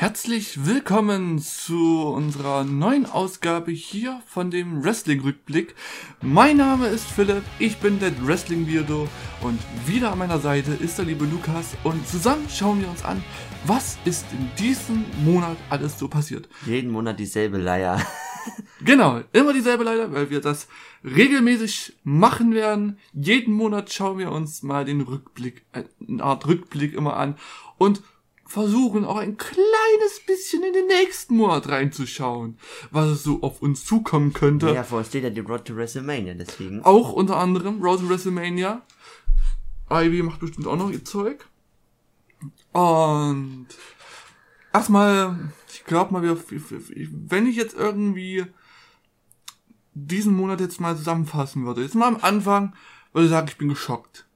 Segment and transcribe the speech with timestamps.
[0.00, 5.74] Herzlich willkommen zu unserer neuen Ausgabe hier von dem Wrestling-Rückblick.
[6.22, 9.08] Mein Name ist Philipp, ich bin der Wrestling-Weirdo
[9.40, 13.24] und wieder an meiner Seite ist der liebe Lukas und zusammen schauen wir uns an,
[13.66, 16.48] was ist in diesem Monat alles so passiert.
[16.64, 18.00] Jeden Monat dieselbe Leier.
[18.80, 20.68] Genau, immer dieselbe leider, weil wir das
[21.04, 22.98] regelmäßig machen werden.
[23.12, 27.34] Jeden Monat schauen wir uns mal den Rückblick, äh, eine Art Rückblick immer an
[27.76, 28.00] und
[28.48, 32.58] versuchen auch ein kleines bisschen in den nächsten Monat reinzuschauen,
[32.90, 34.70] was es so auf uns zukommen könnte.
[34.70, 36.82] Ja, vor uns steht ja die Road to WrestleMania, deswegen.
[36.82, 38.80] Auch unter anderem Road to WrestleMania.
[39.90, 41.46] Ivy macht bestimmt auch noch ihr Zeug.
[42.72, 43.66] Und
[44.72, 48.46] erstmal, ich glaube mal, wenn ich jetzt irgendwie
[49.92, 52.74] diesen Monat jetzt mal zusammenfassen würde, jetzt mal am Anfang
[53.12, 54.26] würde ich sagen, ich bin geschockt.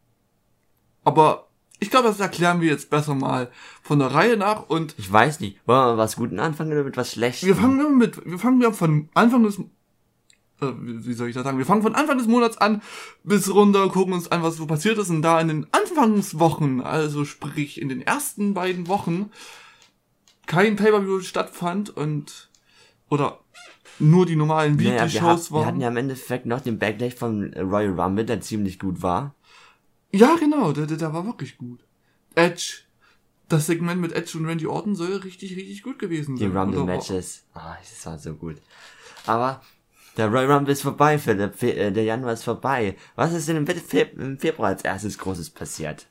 [1.03, 1.49] Aber
[1.83, 3.51] ich glaube, das erklären wir jetzt besser mal
[3.83, 5.59] von der Reihe nach und Ich weiß nicht.
[5.67, 7.49] Wollen wir mit was Guten anfangen oder mit was Schlechtem?
[7.49, 11.43] wir fangen immer mit, wir fangen ja von Anfang des, äh, wie soll ich das
[11.43, 11.59] sagen?
[11.59, 12.83] Wir fangen von Anfang des Monats an
[13.25, 17.25] bis runter, gucken uns an, was so passiert ist und da in den Anfangswochen, also
[17.25, 19.31] sprich in den ersten beiden Wochen,
[20.47, 22.49] kein Pay-Per-View stattfand und,
[23.09, 23.41] oder
[23.99, 27.53] nur die normalen naja, wir, Weekly-Shows wir hatten ja im Endeffekt noch den Backlash von
[27.55, 29.35] Royal Rumble, der ziemlich gut war.
[30.13, 31.81] Ja, genau, der, der, der war wirklich gut.
[32.35, 32.81] Edge,
[33.49, 36.57] das Segment mit Edge und Randy Orton soll richtig, richtig gut gewesen Die sein.
[36.57, 37.45] Rumble Oder- Matches.
[37.55, 38.57] Ah, das war so gut.
[39.27, 39.63] Aber
[40.17, 41.63] der Royal Rumble ist vorbei, Philipp.
[41.63, 42.97] Äh, der Januar ist vorbei.
[43.17, 46.07] Was ist denn im, Fe im Februar als erstes Großes passiert?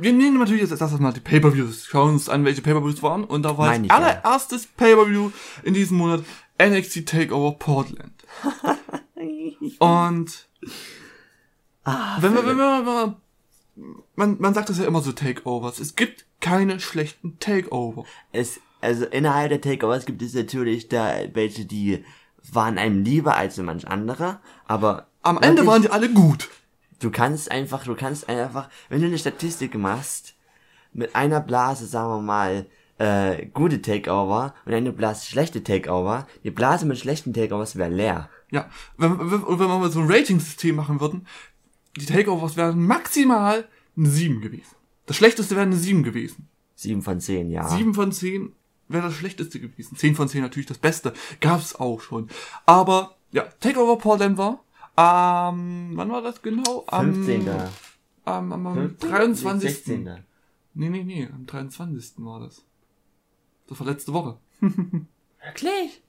[0.00, 1.86] Wir nehmen natürlich jetzt erstes mal die Pay-Per-Views.
[1.86, 3.24] Schauen uns an, welche Pay-Per-Views waren.
[3.24, 5.30] Und da war als allererstes Pay-Per-View
[5.62, 6.24] in diesem Monat
[6.60, 8.12] NXT Takeover Portland.
[9.78, 10.48] Und
[11.84, 13.16] Ah, wenn wir, wenn wir, wenn wir
[14.16, 15.78] man, man sagt das ja immer so Takeovers.
[15.78, 18.04] Es gibt keine schlechten Takeover.
[18.32, 22.04] es, also innerhalb der Takeovers gibt es natürlich da welche, die
[22.52, 26.48] waren einem lieber als so manch anderer, aber Am Ende waren die alle gut.
[27.00, 30.34] Du kannst einfach, du kannst einfach, wenn du eine Statistik machst,
[30.92, 32.66] mit einer Blase, sagen wir mal,
[32.98, 38.28] äh, gute Takeover und eine Blase schlechte Takeover, die Blase mit schlechten Takeovers wäre leer.
[38.50, 41.26] Ja, wenn, wenn, wenn wir mal so ein Rating-System machen würden,
[41.96, 44.74] die Takeovers wären maximal eine 7 gewesen.
[45.06, 46.48] Das schlechteste wäre eine 7 gewesen.
[46.74, 47.68] Sieben von zehn, ja.
[47.68, 48.52] 7 von 10
[48.88, 49.96] wäre das schlechteste gewesen.
[49.96, 51.12] 10 von 10 natürlich das Beste.
[51.40, 52.28] Gab's auch schon.
[52.66, 54.62] Aber, ja, Takeover Portland war,
[54.96, 56.84] ähm, wann war das genau?
[56.86, 57.48] Am, 15.
[58.24, 59.10] Am, am, am 15.
[59.10, 59.70] 23.
[59.70, 60.04] 16.
[60.74, 62.12] Nee, nee, nee, am 23.
[62.18, 62.64] war das.
[63.66, 64.38] Das war letzte Woche.
[64.60, 66.02] Wirklich?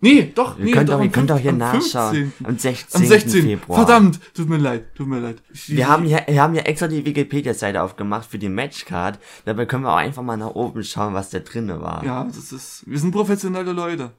[0.00, 2.14] Nee, doch, Ihr nee, könnt doch, doch, ihr könnt doch hier am nachschauen.
[2.14, 2.46] 15..
[2.46, 3.00] Am 16.
[3.00, 3.42] Am 16.
[3.42, 3.78] Februar.
[3.86, 5.42] Verdammt, tut mir leid, tut mir leid.
[5.52, 9.18] Ich, Wir haben, hier, wir haben ja extra die Wikipedia-Seite aufgemacht für die Matchcard.
[9.46, 12.04] Dabei können wir auch einfach mal nach oben schauen, was da drinne war.
[12.04, 14.12] Ja, das ist, wir sind professionelle Leute.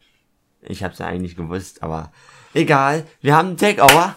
[0.61, 2.11] Ich hab's ja eigentlich gewusst, aber
[2.55, 3.05] egal.
[3.21, 4.15] Wir haben einen Takeover.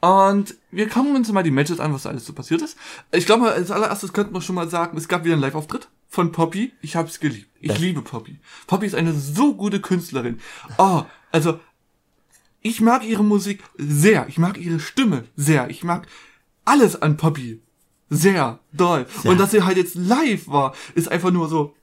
[0.00, 2.76] Und wir gucken uns mal die Matches an, was da alles so passiert ist.
[3.12, 6.32] Ich glaube, als allererstes könnten wir schon mal sagen, es gab wieder einen Live-Auftritt von
[6.32, 6.72] Poppy.
[6.80, 7.50] Ich hab's geliebt.
[7.60, 8.38] Ich Das- liebe Poppy.
[8.66, 10.40] Poppy ist eine so gute Künstlerin.
[10.78, 11.60] Oh, also,
[12.62, 14.26] ich mag ihre Musik sehr.
[14.28, 15.68] Ich mag ihre Stimme sehr.
[15.68, 16.06] Ich mag
[16.64, 17.60] alles an Poppy.
[18.08, 19.06] Sehr doll.
[19.24, 21.74] Und dass sie halt jetzt live war, ist einfach nur so,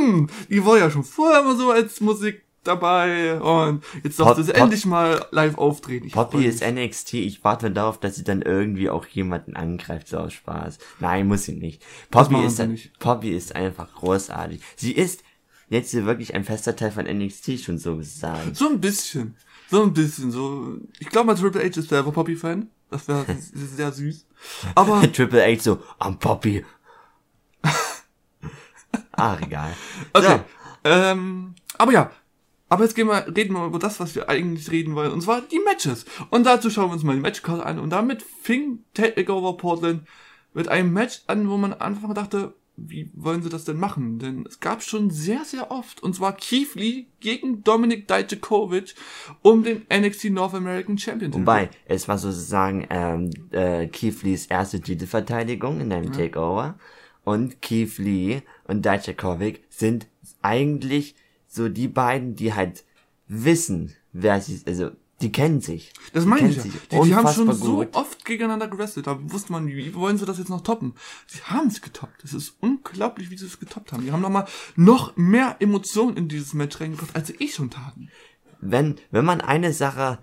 [0.00, 4.52] mm, die war ja schon vorher immer so als Musik dabei und jetzt durfte sie
[4.52, 6.06] Pop- endlich mal live auftreten.
[6.06, 7.14] Ich Poppy ist NXT.
[7.14, 10.78] Ich warte darauf, dass sie dann irgendwie auch jemanden angreift, so aus Spaß.
[11.00, 11.82] Nein, muss sie nicht.
[12.10, 12.98] Poppy ist, dann, nicht.
[12.98, 14.60] Poppy ist einfach großartig.
[14.76, 15.22] Sie ist
[15.68, 18.54] jetzt hier wirklich ein fester Teil von NXT schon so sagen.
[18.54, 19.36] So ein bisschen.
[19.70, 20.30] So ein bisschen.
[20.30, 20.76] So.
[20.98, 22.68] Ich glaube mal, Triple H ist selber Poppy-Fan.
[22.90, 24.26] Das wäre sehr süß.
[24.74, 26.64] Aber Triple H so, am Poppy.
[29.12, 29.74] Ach, egal.
[30.12, 30.40] okay.
[30.84, 32.10] Ähm, aber ja.
[32.74, 35.12] Aber jetzt gehen wir, reden wir über das, was wir eigentlich reden wollen.
[35.12, 36.06] Und zwar die Matches.
[36.30, 37.78] Und dazu schauen wir uns mal die Matchkarte an.
[37.78, 40.08] Und damit fing Takeover Portland
[40.54, 44.18] mit einem Match an, wo man am Anfang dachte, wie wollen sie das denn machen?
[44.18, 46.02] Denn es gab schon sehr, sehr oft.
[46.02, 48.96] Und zwar Keith Lee gegen Dominik Dijakovic
[49.42, 51.42] um den NXT North American Championship.
[51.42, 56.76] Wobei, es war sozusagen ähm, äh, Keith Lees erste Titelverteidigung in einem Takeover.
[57.22, 60.08] Und Keith Lee und Dijakovic sind
[60.42, 61.14] eigentlich
[61.54, 62.84] so die beiden, die halt
[63.28, 64.90] wissen, wer sie also
[65.20, 65.92] die kennen sich.
[66.12, 66.64] Das Die meine ich ja.
[66.64, 67.94] Die, die haben schon unfassbar so gut.
[67.94, 69.06] oft gegeneinander gewrestelt.
[69.06, 70.94] Da wusste man, wie wollen sie das jetzt noch toppen?
[71.26, 72.24] Sie haben es getoppt.
[72.24, 74.02] Es ist unglaublich, wie sie es getoppt haben.
[74.04, 78.10] Die haben nochmal noch mehr Emotionen in dieses Match reingebracht, als sie eh schon taten.
[78.60, 80.18] Wenn, wenn man eine Sache,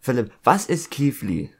[0.00, 1.50] Philipp, was ist Keith Lee?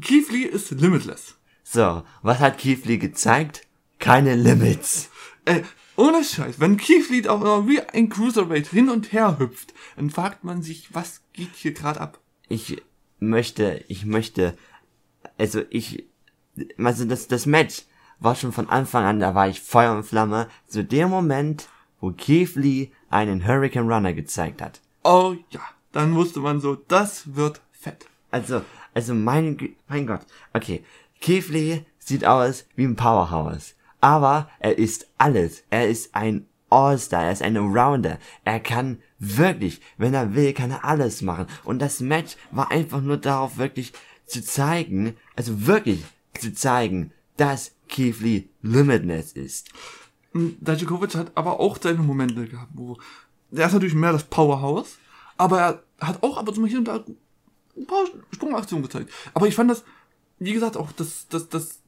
[0.00, 1.34] Keith Lee ist limitless.
[1.64, 3.66] So, was hat Keith Lee gezeigt?
[3.98, 5.10] Keine Limits.
[5.44, 5.62] Äh,
[5.96, 10.10] Ohne Scheiß, wenn Keith Lee auch noch wie ein Cruiserweight hin und her hüpft, dann
[10.10, 12.20] fragt man sich, was geht hier gerade ab?
[12.48, 12.82] Ich
[13.18, 14.56] möchte, ich möchte,
[15.38, 16.04] also ich,
[16.76, 17.84] also das, das Match
[18.18, 21.68] war schon von Anfang an, da war ich Feuer und Flamme, zu dem Moment,
[22.00, 24.80] wo Keith Lee einen Hurricane Runner gezeigt hat.
[25.02, 25.60] Oh ja,
[25.92, 28.06] dann wusste man so, das wird fett.
[28.30, 30.20] Also, also mein, mein Gott.
[30.52, 30.84] Okay,
[31.20, 33.75] Keith Lee sieht aus wie ein Powerhouse.
[34.00, 35.64] Aber er ist alles.
[35.70, 38.18] Er ist ein All-Star, er ist ein Rounder.
[38.44, 41.46] Er kann wirklich, wenn er will, kann er alles machen.
[41.64, 43.92] Und das Match war einfach nur darauf wirklich
[44.26, 46.04] zu zeigen, also wirklich
[46.38, 49.70] zu zeigen, dass Keith Lee limitless ist.
[50.34, 52.98] Dajikovic hat aber auch seine Momente gehabt, wo
[53.52, 54.98] er ist natürlich mehr das Powerhouse,
[55.36, 57.04] aber er hat auch ab und zu mal hier und da
[57.76, 59.10] ein paar Sprungaktionen gezeigt.
[59.34, 59.84] Aber ich fand das,
[60.38, 61.78] wie gesagt, auch das, das, das,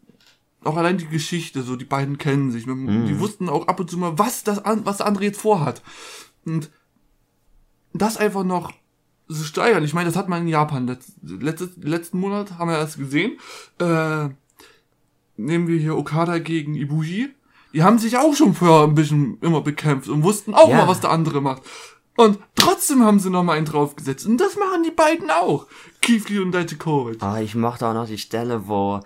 [0.64, 3.96] auch allein die Geschichte, so die beiden kennen sich, die wussten auch ab und zu
[3.98, 5.82] mal, was das, was der andere jetzt vorhat.
[6.44, 6.70] Und
[7.92, 8.72] das einfach noch
[9.28, 9.84] zu steigern.
[9.84, 13.38] Ich meine, das hat man in Japan letzt, letztes, letzten Monat haben wir das gesehen.
[13.78, 14.28] Äh,
[15.36, 17.30] nehmen wir hier Okada gegen Ibushi.
[17.74, 20.78] Die haben sich auch schon vorher ein bisschen immer bekämpft und wussten auch Ja.
[20.78, 21.62] mal, was der andere macht.
[22.16, 24.26] Und trotzdem haben sie noch mal einen draufgesetzt.
[24.26, 25.66] Und das machen die beiden auch.
[26.06, 27.22] Lee und Dajikovic.
[27.22, 29.00] Aber ich mochte auch noch die Stelle, wo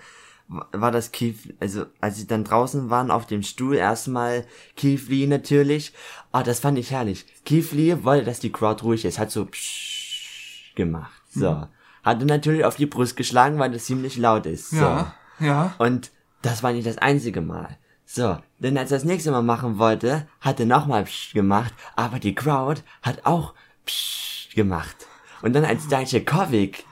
[0.48, 4.44] war das Keith, also als sie dann draußen waren auf dem Stuhl, erstmal
[4.80, 5.92] Lee natürlich.
[6.30, 7.26] Ah, das fand ich herrlich.
[7.48, 11.22] Lee wollte, dass die Crowd ruhig ist, hat so psch gemacht.
[11.30, 11.66] So.
[12.02, 14.70] Hatte natürlich auf die Brust geschlagen, weil das ziemlich laut ist.
[14.70, 14.76] So.
[14.76, 15.74] Ja, ja.
[15.78, 16.10] Und
[16.42, 17.78] das war nicht das einzige Mal.
[18.04, 22.18] So, denn als er das nächste Mal machen wollte, hat er nochmal Psst gemacht, aber
[22.18, 23.54] die Crowd hat auch
[23.86, 25.06] Psst gemacht.
[25.40, 26.84] Und dann als Dajikovic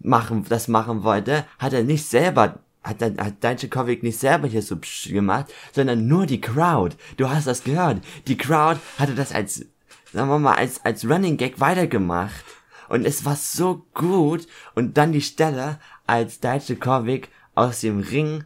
[0.00, 4.62] machen, das machen wollte, hat er nicht selber, hat, er- hat Dajikovic nicht selber hier
[4.62, 4.78] so
[5.08, 6.96] gemacht, sondern nur die Crowd.
[7.16, 8.02] Du hast das gehört.
[8.26, 9.66] Die Crowd hatte das als,
[10.12, 12.44] sagen wir mal, als, als Running Gag weitergemacht.
[12.88, 14.46] Und es war so gut.
[14.74, 18.44] Und dann die Stelle, als Dajikovic aus dem Ring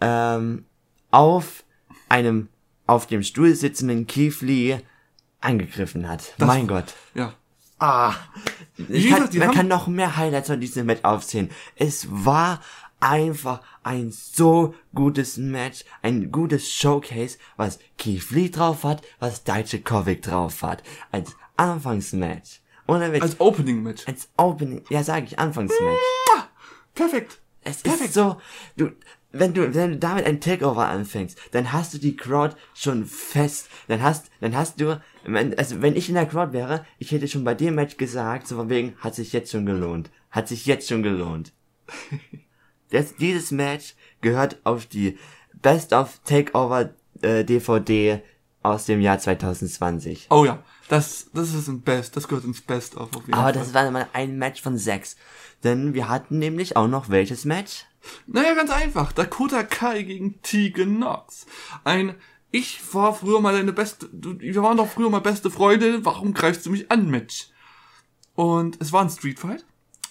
[0.00, 0.64] ähm,
[1.10, 1.64] auf
[2.08, 2.48] einem
[2.86, 4.78] auf dem Stuhl sitzenden Keith Lee
[5.40, 6.34] angegriffen hat.
[6.38, 6.94] mein Gott.
[7.14, 7.34] Ja.
[7.78, 8.14] Ah,
[8.88, 11.50] ich kann, man kann noch mehr Highlights von diesem Match aufzählen.
[11.76, 12.60] Es war
[13.00, 20.22] einfach ein so gutes Match, ein gutes Showcase, was Keith Lee drauf hat, was Dajikovic
[20.22, 20.82] drauf hat.
[21.10, 22.60] Als Anfangsmatch.
[22.86, 23.22] Ohne Witz.
[23.22, 24.06] Als Opening-Match.
[24.06, 25.98] Als Opening, ja sag ich, Anfangsmatch.
[26.94, 27.40] Perfekt.
[27.62, 28.40] Es ist so,
[28.76, 28.90] du,
[29.32, 33.68] wenn du, wenn du damit ein Takeover anfängst, dann hast du die Crowd schon fest.
[33.86, 35.00] Dann hast, dann hast du,
[35.56, 38.56] also wenn ich in der Crowd wäre, ich hätte schon bei dem Match gesagt, so
[38.56, 40.10] von wegen, hat sich jetzt schon gelohnt.
[40.30, 41.52] Hat sich jetzt schon gelohnt.
[42.90, 45.18] Das, dieses Match gehört auf die
[45.62, 46.90] Best of Takeover
[47.22, 48.22] äh, DVD
[48.62, 50.26] aus dem Jahr 2020.
[50.30, 50.62] Oh ja.
[50.88, 52.16] Das, das ist ein Best.
[52.16, 53.52] Das gehört ins Best auf, auf jeden Aber Fall.
[53.52, 55.16] das war mal ein Match von sechs.
[55.62, 57.84] Denn wir hatten nämlich auch noch welches Match?
[58.26, 59.12] Naja, ganz einfach.
[59.12, 61.46] Dakota Kai gegen Tegan Knox.
[61.84, 62.16] Ein,
[62.50, 66.34] ich war früher mal deine beste, du, wir waren doch früher mal beste Freunde, warum
[66.34, 67.50] greifst du mich an, Match?
[68.34, 69.64] Und es war ein Street Fight,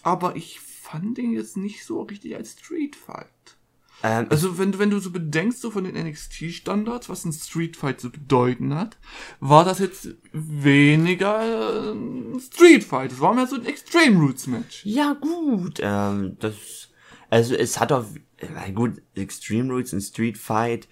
[0.04, 0.60] aber ich
[0.92, 3.28] fand den jetzt nicht so richtig als Street Fight.
[4.02, 7.76] Ähm, Also wenn, du wenn du so bedenkst, so von den NXT-Standards, was ein Street
[7.76, 8.98] Fight zu bedeuten hat,
[9.42, 13.12] war das jetzt weniger ein Street Fight.
[13.12, 14.86] Es war mehr so ein Extreme Roots Match.
[14.86, 15.80] Ja, gut.
[15.82, 16.54] Ähm, das,
[17.30, 18.06] also es hat auf,
[18.74, 20.88] gut, Extreme Roots und Street Fight,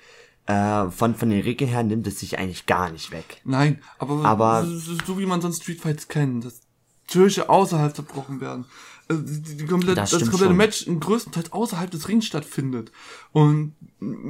[0.46, 3.42] äh, von, von den Regeln her nimmt es sich eigentlich gar nicht weg.
[3.46, 6.62] Nein, aber, Aber- so, so- so wie man sonst Street Fights kennt, dass
[7.08, 8.66] Türche außerhalb zerbrochen werden.
[9.10, 10.58] Die, die komplette, Das das, komplette schon.
[10.58, 12.92] Match größtenteils außerhalb des Rings stattfindet.
[13.32, 13.74] Und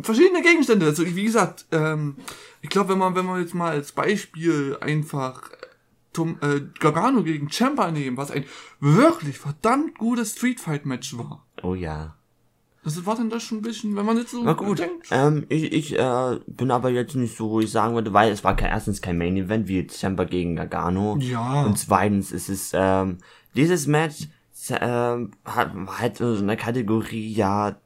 [0.04, 0.86] verschiedene Gegenstände.
[0.86, 2.16] Also wie gesagt, ähm,
[2.62, 5.56] ich glaube, wenn man, wenn man jetzt mal als Beispiel einfach äh,
[6.14, 8.46] Tom, äh, Gargano gegen Champa nehmen, was ein
[8.80, 11.44] wirklich verdammt gutes Street Fight Match war.
[11.64, 12.16] Oh ja.
[12.84, 14.80] Das war dann das schon ein bisschen, wenn man jetzt so Na gut.
[14.80, 15.08] denkt.
[15.12, 18.46] Ähm, ich, ich äh, bin aber jetzt nicht so, wo ich sagen würde, weil es
[18.46, 21.18] war kein, erstens kein Main Event wie Ciampa gegen Gargano.
[21.20, 21.66] Ja.
[21.66, 23.18] Und zweitens ist es, ähm,
[23.56, 24.30] dieses Match
[24.70, 27.78] ähm, hat, halt so eine Kategorie, ja,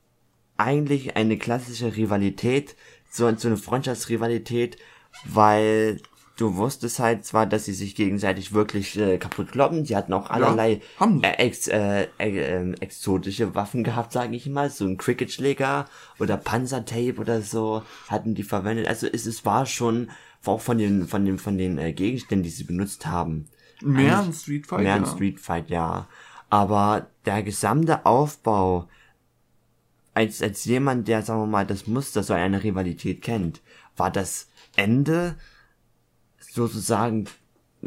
[0.57, 2.75] eigentlich eine klassische Rivalität,
[3.09, 4.77] so, so eine Freundschaftsrivalität,
[5.25, 5.99] weil
[6.37, 10.29] du wusstest halt zwar, dass sie sich gegenseitig wirklich äh, kaputt kloppen, sie hatten auch
[10.29, 11.21] allerlei sie.
[11.23, 15.85] äh, ex, äh, äh, exotische Waffen gehabt, sage ich mal, so ein Cricketschläger
[16.19, 18.87] oder Panzertape oder so hatten die verwendet.
[18.87, 20.09] Also es, es war schon
[20.45, 23.47] auch von den von den von den äh, Gegenständen, die sie benutzt haben,
[23.81, 24.83] Mehr ein Street Fight.
[24.83, 25.11] mehr ein ja.
[25.11, 26.07] Street Fight, ja.
[26.51, 28.89] Aber der gesamte Aufbau,
[30.13, 33.61] als, als jemand, der, sagen wir mal, das Muster so einer Rivalität kennt,
[33.95, 35.37] war das Ende
[36.39, 37.27] sozusagen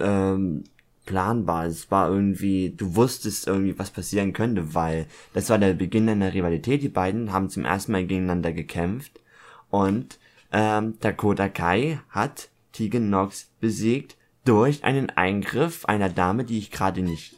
[0.01, 0.65] ähm,
[1.05, 1.67] planbar.
[1.67, 6.33] Es war irgendwie, du wusstest irgendwie, was passieren könnte, weil das war der Beginn einer
[6.33, 6.83] Rivalität.
[6.83, 9.21] Die beiden haben zum ersten Mal gegeneinander gekämpft
[9.69, 10.19] und
[10.53, 14.17] ähm, Dakota Kai hat Tegan Knox besiegt
[14.47, 17.37] durch einen Eingriff einer Dame, die ich gerade nicht.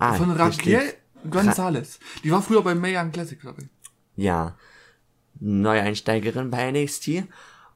[0.00, 0.94] Ah, Von Raquel steht's.
[1.30, 1.98] Gonzalez.
[2.24, 3.68] Die war früher bei Mae Young Classic, glaube ich.
[4.16, 4.56] ja,
[5.38, 7.24] Neueinsteigerin bei NXT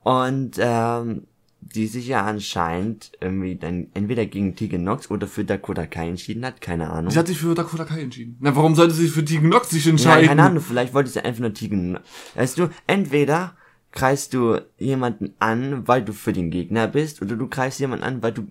[0.03, 1.27] und ähm,
[1.61, 6.45] die sich ja anscheinend irgendwie dann entweder gegen Tegan Knox oder für Dakota Kai entschieden
[6.45, 7.11] hat, keine Ahnung.
[7.11, 8.37] Sie hat sich für Dakota Kai entschieden.
[8.41, 10.29] Na, warum sollte sie sich für Tegan Knox sich Ja, entscheiden?
[10.29, 11.99] keine Ahnung, vielleicht wollte sie einfach nur Tegan.
[12.35, 13.57] Weißt du, entweder
[13.93, 18.23] kreist du jemanden an, weil du für den Gegner bist, oder du kreist jemanden an,
[18.23, 18.47] weil du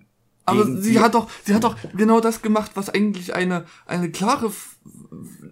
[0.46, 4.46] Aber sie hat doch, sie hat doch genau das gemacht, was eigentlich eine, eine klare,
[4.46, 4.76] F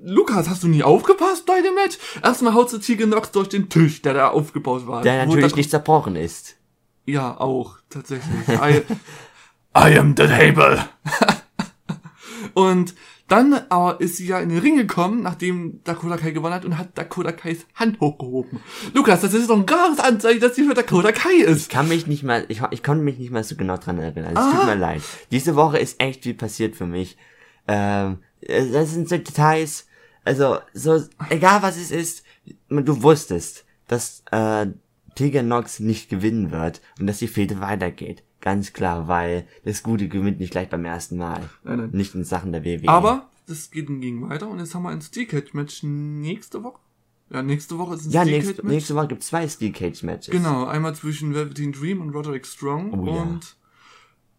[0.02, 1.96] Lukas, hast du nie aufgepasst bei dem Match?
[2.22, 5.02] Erstmal haut sie Tegan Knox durch den Tisch, der da aufgebaut war.
[5.02, 6.56] der natürlich nicht zerbrochen ist.
[7.06, 8.48] Ja, auch, tatsächlich.
[8.48, 8.82] I,
[9.76, 10.84] I am the table.
[12.54, 12.94] und
[13.32, 16.78] dann aber ist sie ja in den Ring gekommen, nachdem Dakota Kai gewonnen hat und
[16.78, 18.60] hat Dakota Kais Hand hochgehoben.
[18.94, 21.70] Lukas, das ist doch ein klares Anzeichen, dass sie für Dakota Kai ist.
[21.70, 24.32] Kann mich nicht mal, ich, ich konnte mich nicht mal so genau dran erinnern.
[24.36, 24.52] Es Ah.
[24.52, 25.02] tut mir leid.
[25.30, 27.16] Diese Woche ist echt viel passiert für mich.
[27.66, 29.86] Ähm, äh, das sind so Details,
[30.24, 32.22] also so, egal was es ist,
[32.68, 34.66] du wusstest, dass äh,
[35.14, 38.22] Tegan Knox nicht gewinnen wird und dass die Fehde weitergeht.
[38.42, 41.48] Ganz klar, weil das Gute gewinnt nicht gleich beim ersten Mal.
[41.62, 41.90] Nein, nein.
[41.92, 42.88] Nicht in Sachen der WWE.
[42.88, 46.80] Aber das geht ging weiter und jetzt haben wir ein Steel Cage Match nächste Woche.
[47.30, 48.72] Ja, nächste Woche ist ein ja, Steel nächste, Cage Match.
[48.74, 50.32] nächste Woche gibt zwei Steel Cage Matches.
[50.32, 53.22] Genau, einmal zwischen Velveteen Dream und Roderick Strong Oh ja.
[53.22, 53.56] und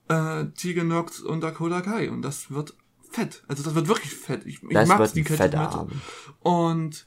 [0.09, 2.11] äh, Tegan Knox und Dakota Kai.
[2.11, 2.75] Und das wird
[3.09, 3.43] fett.
[3.47, 4.45] Also das wird wirklich fett.
[4.45, 5.55] Ich, ich Das mag Steel Cage Match.
[5.55, 5.93] Abend.
[6.41, 7.05] Und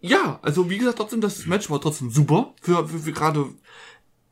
[0.00, 2.54] ja, also wie gesagt, trotzdem, das Match war trotzdem super.
[2.60, 3.46] Für, für, für gerade.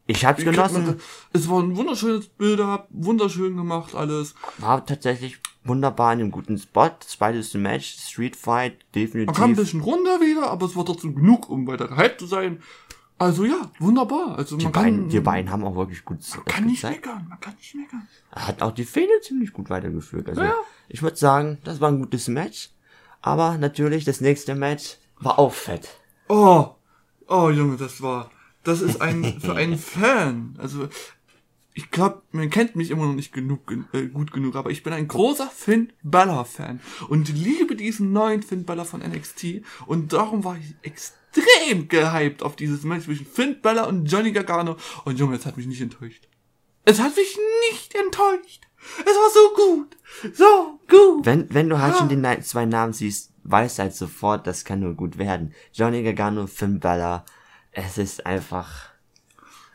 [0.06, 1.00] Ich hab's man genossen.
[1.32, 4.34] Es war ein wunderschönes Bilder, wunderschön gemacht alles.
[4.58, 6.90] War tatsächlich wunderbar in einem guten Spot.
[7.00, 9.26] Zweites Match, Street Fight, definitiv.
[9.26, 12.26] Man kam ein bisschen runter wieder, aber es war trotzdem genug, um weiter gehypt zu
[12.26, 12.62] sein.
[13.18, 14.36] Also ja, wunderbar.
[14.36, 17.06] Also Die man beiden, kann, die beiden haben auch wirklich gut man kann nicht gezeigt.
[17.06, 18.06] meckern, man kann nicht meckern.
[18.30, 20.28] Hat auch die Fehde ziemlich gut weitergeführt.
[20.28, 20.54] Also Ja.
[20.88, 22.70] ich würde sagen, das war ein gutes Match.
[23.22, 25.88] Aber natürlich, das nächste Match war auch fett.
[26.28, 26.74] Oh,
[27.26, 28.30] oh Junge, das war,
[28.66, 30.88] das ist ein, für einen Fan, also,
[31.74, 34.82] ich glaube, man kennt mich immer noch nicht genug, gen- äh, gut genug, aber ich
[34.82, 40.12] bin ein großer Finn Balor Fan und liebe diesen neuen Finn Balor von NXT und
[40.14, 45.18] darum war ich extrem gehypt auf dieses Match zwischen Finn Balor und Johnny Gargano und
[45.18, 46.26] Junge, es hat mich nicht enttäuscht.
[46.86, 47.36] Es hat mich
[47.72, 48.62] nicht enttäuscht.
[49.00, 49.96] Es war so gut,
[50.34, 51.26] so gut.
[51.26, 51.98] Wenn, wenn du halt Ah.
[51.98, 55.52] schon die Na- zwei Namen siehst, weißt halt sofort, das kann nur gut werden.
[55.74, 57.24] Johnny Gargano, Finn Balor.
[57.76, 58.88] Es ist einfach...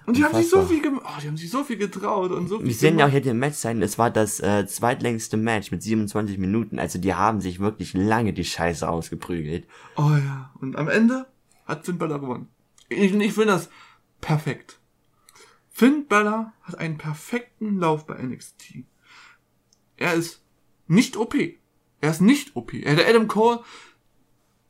[0.08, 0.76] Und die haben sich so Unfassbar.
[0.76, 3.06] viel gemacht, oh, die haben sich so viel getraut und so viel Wir sehen ja
[3.06, 3.80] auch hier den Match sein.
[3.84, 6.80] Es war das äh, zweitlängste Match mit 27 Minuten.
[6.80, 9.68] Also die haben sich wirklich lange die Scheiße ausgeprügelt.
[9.98, 10.52] Oh ja.
[10.60, 11.28] Und am Ende
[11.68, 12.48] hat Finn Balor gewonnen.
[12.90, 13.70] Ich, ich finde das
[14.20, 14.80] perfekt.
[15.70, 18.84] Finn Balor hat einen perfekten Lauf bei NXT.
[19.98, 20.42] Er ist
[20.88, 21.36] nicht OP.
[21.36, 22.74] Er ist nicht OP.
[22.74, 23.60] Er hat Adam Cole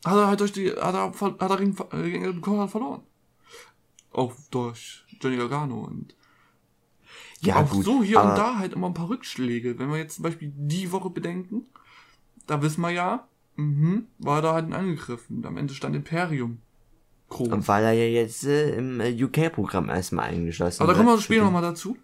[0.05, 3.03] hat er halt durch die hat er, hat er gegen, Adam Cole verloren.
[4.11, 6.15] Auch durch Johnny Gargano und
[7.39, 7.85] Ja, auch gut.
[7.85, 9.79] so hier und da halt immer ein paar Rückschläge.
[9.79, 11.65] Wenn wir jetzt zum Beispiel die Woche bedenken,
[12.47, 16.59] da wissen wir ja, mhm, war da halt ein Angriff und am Ende stand Imperium
[17.31, 17.47] groß.
[17.49, 21.21] Und weil er ja jetzt äh, im äh, UK-Programm erstmal eingeschlossen Aber da kommen wir
[21.21, 21.97] später nochmal dazu.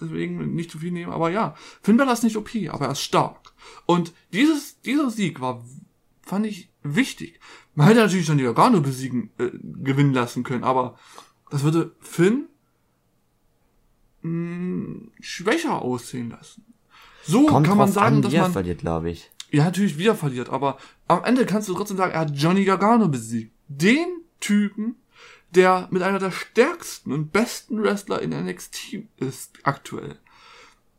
[0.00, 1.12] Deswegen nicht zu viel nehmen.
[1.12, 3.52] Aber ja, Finn Balor ist nicht OP, aber er ist stark.
[3.86, 5.64] Und dieses, dieser Sieg war,
[6.28, 7.40] fand ich wichtig.
[7.74, 9.50] Man hätte natürlich die Gargano besiegen, äh,
[9.82, 10.98] gewinnen lassen können, aber
[11.50, 12.46] das würde Finn
[14.22, 16.64] mh, schwächer aussehen lassen.
[17.24, 19.30] So Kommt kann man sagen, an, dass er man verliert, glaube ich.
[19.50, 23.08] ja, natürlich wieder verliert, aber am Ende kannst du trotzdem sagen, er hat Johnny Gargano
[23.08, 23.52] besiegt.
[23.68, 24.06] Den
[24.40, 24.96] Typen,
[25.54, 30.18] der mit einer der stärksten und besten Wrestler in NXT ist aktuell,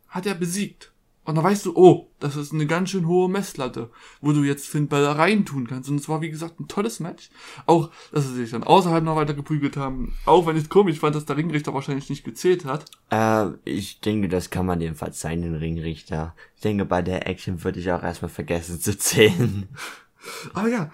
[0.07, 0.88] hat er besiegt.
[1.29, 4.65] Und da weißt du, oh, das ist eine ganz schön hohe Messlatte, wo du jetzt
[4.67, 5.87] Finn Balor reintun kannst.
[5.87, 7.29] Und es war, wie gesagt, ein tolles Match.
[7.67, 10.15] Auch, dass sie sich dann außerhalb noch weiter geprügelt haben.
[10.25, 12.85] Auch wenn ich es komisch fand, dass der Ringrichter wahrscheinlich nicht gezählt hat.
[13.11, 16.33] Äh, ich denke, das kann man dem verzeihen, den Ringrichter.
[16.55, 19.69] Ich denke, bei der Action würde ich auch erstmal vergessen zu zählen.
[20.55, 20.91] Aber ja,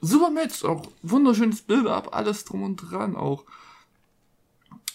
[0.00, 3.44] super Match, auch wunderschönes Build-up, alles drum und dran auch.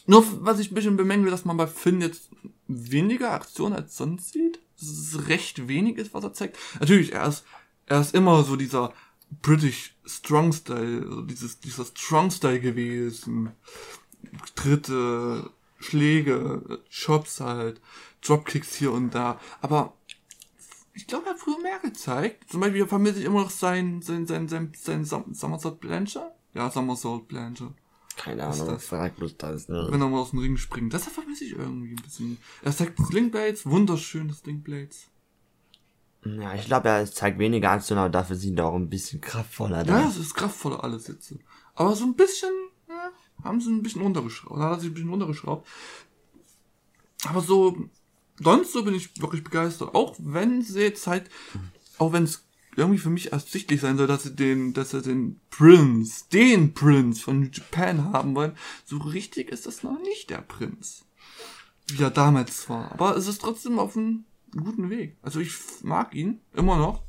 [0.07, 2.31] Nur was ich ein bisschen bemängel, dass man bei Finn jetzt
[2.67, 4.59] weniger Aktion als sonst sieht.
[5.27, 6.57] Recht wenig ist, was er zeigt.
[6.79, 7.43] Natürlich, er ist,
[7.85, 8.93] er ist immer so dieser
[9.41, 13.51] British Strong Style, also dieses, dieser Strong Style gewesen.
[14.55, 17.81] Tritte, Schläge, Chops halt,
[18.21, 19.39] Dropkicks hier und da.
[19.61, 19.93] Aber
[20.93, 22.49] ich glaube, er hat früher mehr gezeigt.
[22.49, 26.35] Zum Beispiel vermisse ich immer noch sein, sein, sein, sein, sein, Somersault Blancher.
[26.53, 27.73] Ja, Somersault Blancher.
[28.19, 28.85] Keine ist Ahnung, das?
[28.85, 29.69] frag bloß das.
[29.69, 29.87] Ne?
[29.89, 30.93] Wenn er mal aus dem Ring springt.
[30.93, 32.37] Das vermisse ich irgendwie ein bisschen.
[32.61, 35.07] Er zeigt Slingblades, wunderschöne Slingblades.
[36.25, 39.77] Ja, ich glaube, er zeigt weniger Aktion, aber dafür sind er auch ein bisschen kraftvoller.
[39.85, 40.09] Ja, Da.
[40.09, 41.33] es ist kraftvoller alles jetzt.
[41.75, 42.51] Aber so ein bisschen,
[42.89, 43.09] ja,
[43.45, 44.59] haben sie ein bisschen runtergeschraubt.
[44.59, 45.65] Hat er sich ein bisschen runtergeschraubt.
[47.25, 47.77] Aber so,
[48.37, 49.95] sonst so bin ich wirklich begeistert.
[49.95, 51.29] Auch wenn sie jetzt halt,
[51.97, 52.43] auch wenn es
[52.79, 57.21] irgendwie für mich ersichtlich sein soll, dass sie den, dass sie den Prince, den Prince
[57.21, 58.53] von New Japan haben wollen.
[58.85, 61.05] So richtig ist das noch nicht der Prinz.
[61.87, 62.91] Wie er damals war.
[62.91, 65.17] Aber es ist trotzdem auf einem guten Weg.
[65.21, 67.03] Also ich mag ihn immer noch.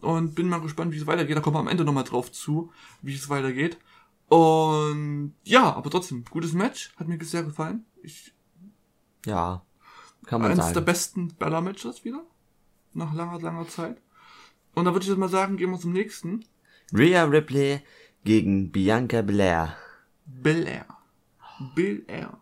[0.00, 1.36] Und bin mal gespannt, wie es weitergeht.
[1.36, 3.78] Da kommen wir am Ende nochmal drauf zu, wie es weitergeht.
[4.28, 6.92] Und ja, aber trotzdem, gutes Match.
[6.96, 7.86] Hat mir sehr gefallen.
[8.02, 8.34] Ich,
[9.24, 9.62] Ja,
[10.26, 10.86] kann man eines der sagen.
[10.86, 12.22] besten Bella-Matches wieder.
[12.92, 14.00] Nach langer, langer Zeit.
[14.74, 16.44] Und da würde ich jetzt mal sagen, gehen wir zum nächsten.
[16.92, 17.80] Rhea Ripley
[18.24, 19.76] gegen Bianca Belair.
[20.26, 20.86] Bel Air.
[21.74, 22.38] Bel Air.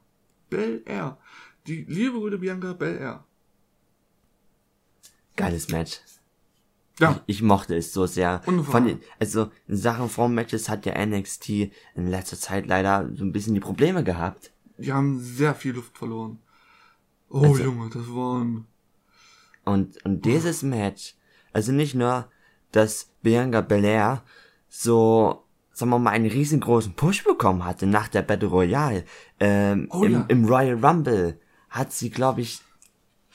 [0.50, 1.18] Bel Air.
[1.66, 3.24] Die liebe gute Bianca Bel Air.
[5.36, 6.00] Geiles Match.
[7.00, 8.42] Ja, Ich mochte es so sehr.
[8.44, 13.32] Von den, also in Sachen Frauenmatches hat ja NXT in letzter Zeit leider so ein
[13.32, 14.52] bisschen die Probleme gehabt.
[14.76, 16.38] die haben sehr viel Luft verloren.
[17.28, 18.66] Oh Also- Junge, das waren.
[19.64, 21.14] Und, und dieses Match,
[21.52, 22.26] also nicht nur,
[22.72, 24.22] dass Bianca Belair
[24.68, 29.04] so, sagen wir mal, einen riesengroßen Push bekommen hatte nach der Battle Royale,
[29.40, 30.24] ähm, Oh im, ja.
[30.28, 32.60] im Royal Rumble hat sie, glaube ich,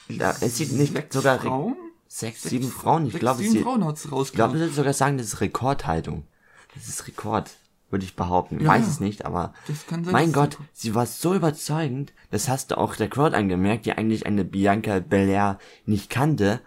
[0.10, 1.76] ja, es sieht nicht sechs sogar Frauen?
[2.08, 5.28] sechs, sieben Frauen, ich Sechs, glaube, sieben sie, sie ich glaube, würde sogar sagen, das
[5.28, 6.26] ist Rekordhaltung.
[6.74, 7.52] Das ist Rekord,
[7.90, 8.60] würde ich behaupten.
[8.62, 8.92] Ja, Weiß ja.
[8.92, 9.54] es nicht, aber
[9.90, 13.94] sein, mein Gott, sie war so überzeugend, das hast du auch der Crowd angemerkt, die
[13.94, 16.62] eigentlich eine Bianca Belair nicht kannte,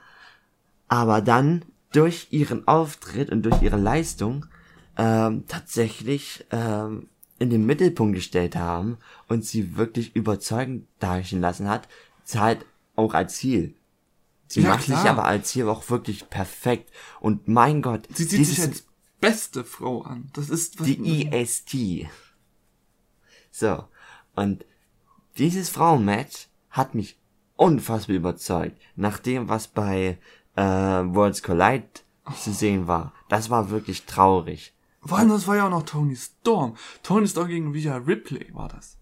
[0.91, 4.47] aber dann durch ihren Auftritt und durch ihre Leistung
[4.99, 11.89] ähm, tatsächlich ähm, in den Mittelpunkt gestellt haben und sie wirklich überzeugend darstellen lassen hat,
[12.25, 13.77] zahlt auch als Ziel.
[14.49, 15.11] Sie Ja, macht sich klar.
[15.11, 16.91] aber als Ziel auch wirklich perfekt.
[17.21, 18.85] Und mein Gott, Sie sieht dieses, sich als
[19.21, 20.29] beste Frau an.
[20.33, 22.09] Das ist was, die EST.
[23.53, 23.85] So.
[24.35, 24.67] Und
[25.39, 27.17] dieses Frauenmatch hat mich
[27.55, 28.77] unfassbar überzeugt.
[28.97, 30.19] Nach dem, was bei
[30.57, 31.89] äh, Worlds Collide
[32.37, 33.13] zu sehen war.
[33.29, 34.73] Das war wirklich traurig.
[35.03, 36.75] Vor allem, das war ja auch noch Tony Storm.
[37.03, 38.99] Tony Storm gegen Rhea Ripley war das.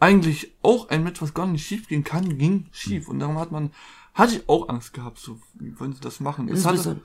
[0.00, 3.08] Eigentlich auch ein Match, was gar nicht schief gehen kann, ging schief.
[3.08, 3.70] Und darum hat man,
[4.12, 6.48] hatte ich auch Angst gehabt, so, wie wollen sie das machen?
[6.48, 7.00] Es hatte,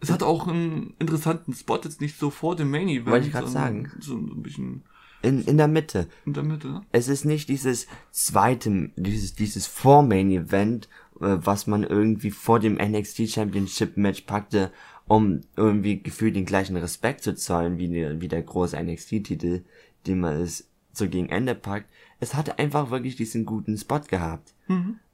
[0.00, 3.06] es hatte auch einen interessanten Spot, jetzt nicht so vor dem Main Event.
[3.06, 3.92] Wollte ich sondern sagen.
[4.00, 4.82] So ein bisschen
[5.22, 6.08] In, in der Mitte.
[6.26, 6.68] in der Mitte.
[6.68, 6.82] ne?
[6.92, 13.28] Es ist nicht dieses zweite, dieses, dieses Four-Main-Event, äh, was man irgendwie vor dem NXT
[13.30, 14.70] Championship Match packte,
[15.06, 19.62] um irgendwie gefühlt den gleichen Respekt zu zollen wie, der- wie der große NXT-Titel,
[20.06, 21.88] den man es so gegen Ende packt.
[22.20, 24.54] Es hatte einfach wirklich diesen guten Spot gehabt.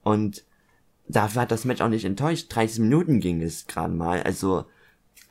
[0.03, 0.45] Und
[1.09, 2.47] dafür hat das Match auch nicht enttäuscht.
[2.49, 4.23] 30 Minuten ging es gerade mal.
[4.23, 4.65] Also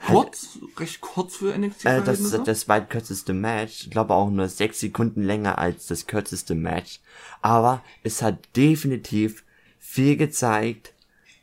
[0.08, 2.44] Kurz, recht kurz für NXT äh, das Verhältnisse.
[2.44, 3.84] das zweitkürzeste Match.
[3.84, 7.00] Ich glaube auch nur sechs Sekunden länger als das kürzeste Match.
[7.42, 9.44] Aber es hat definitiv
[9.92, 10.94] viel gezeigt,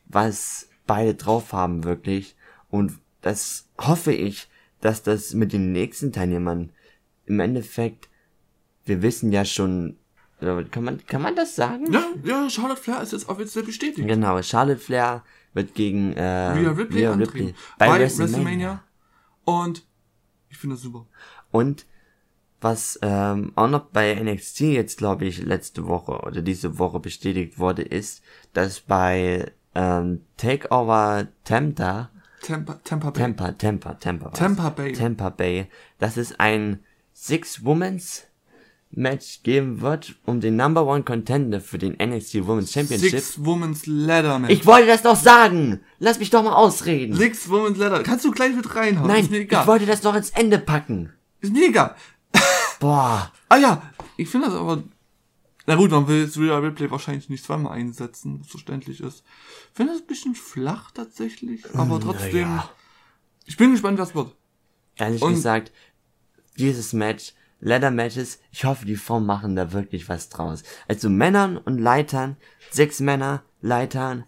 [0.07, 2.35] was beide drauf haben wirklich.
[2.71, 4.49] Und das hoffe ich,
[4.81, 6.71] dass das mit den nächsten Teilnehmern
[7.27, 8.09] im Endeffekt,
[8.87, 9.99] wir wissen ja schon,
[10.41, 11.93] kann man, kann man das sagen?
[11.93, 14.09] ja, ja, Charlotte Flair ist jetzt offiziell bestätigt.
[14.09, 17.55] Genau, Charlotte Flair wird gegen äh, Rhea Ripley Rhea antreten.
[17.77, 18.39] bei, Bei, WrestleMania.
[18.39, 18.85] WrestleMania.
[19.45, 19.85] Und
[20.49, 21.05] ich finde das super.
[21.51, 21.85] Und
[22.61, 27.59] was ähm, auch noch bei NXT jetzt, glaube ich, letzte Woche oder diese Woche bestätigt
[27.59, 32.11] wurde, ist, dass bei ähm, Takeover Tampa,
[32.43, 33.23] Tampa, Tampa Bay.
[33.23, 34.39] Tampa, Tampa, Tampa, war's.
[34.39, 34.93] Tampa Bay.
[34.93, 35.67] Tampa Bay,
[35.99, 36.81] dass es ein
[37.13, 38.25] Six-Womans
[38.91, 43.11] Match geben wird, um den Number One Contender für den NXT Women's Championship.
[43.11, 44.53] Six Women's Ladder Match.
[44.53, 45.81] Ich wollte das doch sagen!
[45.99, 47.15] Lass mich doch mal ausreden!
[47.15, 48.03] Six Women's Ladder.
[48.03, 49.09] Kannst du gleich mit reinhauen?
[49.09, 49.67] Nein, ist mir ich egal.
[49.67, 51.13] wollte das doch ins Ende packen.
[51.41, 51.97] ist mir egal.
[52.81, 53.33] Boah.
[53.49, 53.83] Ah ja,
[54.17, 54.83] ich finde das aber.
[55.67, 59.23] Na gut, man will jetzt Rhea Ripley wahrscheinlich nicht zweimal einsetzen, was verständlich ist.
[59.71, 62.49] Ich finde das ein bisschen flach tatsächlich, aber trotzdem.
[62.49, 62.71] ja.
[63.45, 64.35] Ich bin gespannt, was wird.
[64.97, 65.73] Ehrlich Und- gesagt,
[66.59, 70.63] dieses Match, Ladder Matches, ich hoffe, die Frauen machen da wirklich was draus.
[70.87, 72.37] Also Männern und Leitern,
[72.71, 74.25] sechs Männer, Leitern,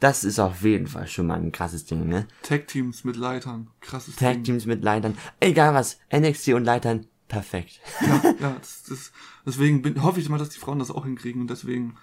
[0.00, 2.26] das ist auf jeden Fall schon mal ein krasses Ding, ne?
[2.42, 3.70] Tag Teams mit Leitern.
[3.80, 4.44] Krasses Tag Ding.
[4.44, 7.80] Teams mit Leitern, egal was, NXT und Leitern, perfekt.
[8.00, 9.12] Ja, ja das, das,
[9.46, 11.96] deswegen bin, hoffe ich mal, dass die Frauen das auch hinkriegen und deswegen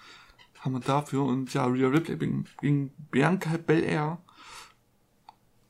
[0.60, 4.20] haben wir dafür und ja, Rhea Ripley gegen, gegen Bianca Belair.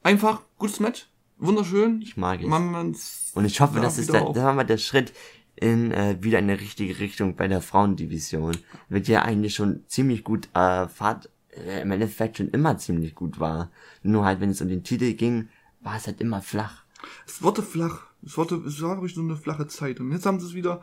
[0.03, 2.01] Einfach gutes Match, wunderschön.
[2.01, 2.47] Ich mag es.
[2.47, 5.13] Man, man's Und ich hoffe, da das ist der, das war mal der Schritt
[5.55, 8.57] in äh, wieder in die richtige Richtung bei der Frauendivision.
[8.89, 13.39] Wird ja eigentlich schon ziemlich gut äh, Fahrt äh, im Endeffekt schon immer ziemlich gut
[13.39, 13.69] war.
[14.03, 15.49] Nur halt, wenn es um den Titel ging,
[15.81, 16.80] war es halt immer flach.
[17.25, 18.01] Es wurde flach.
[18.23, 19.99] Es wurde, es war wirklich so eine flache Zeit.
[19.99, 20.81] Und jetzt haben sie es wieder,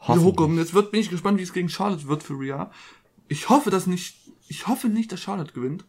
[0.00, 0.58] hochgekommen.
[0.58, 2.70] Jetzt wird, bin ich gespannt, wie es gegen Charlotte wird für Rhea.
[3.28, 5.84] Ich hoffe, dass nicht, ich hoffe nicht, dass Charlotte gewinnt.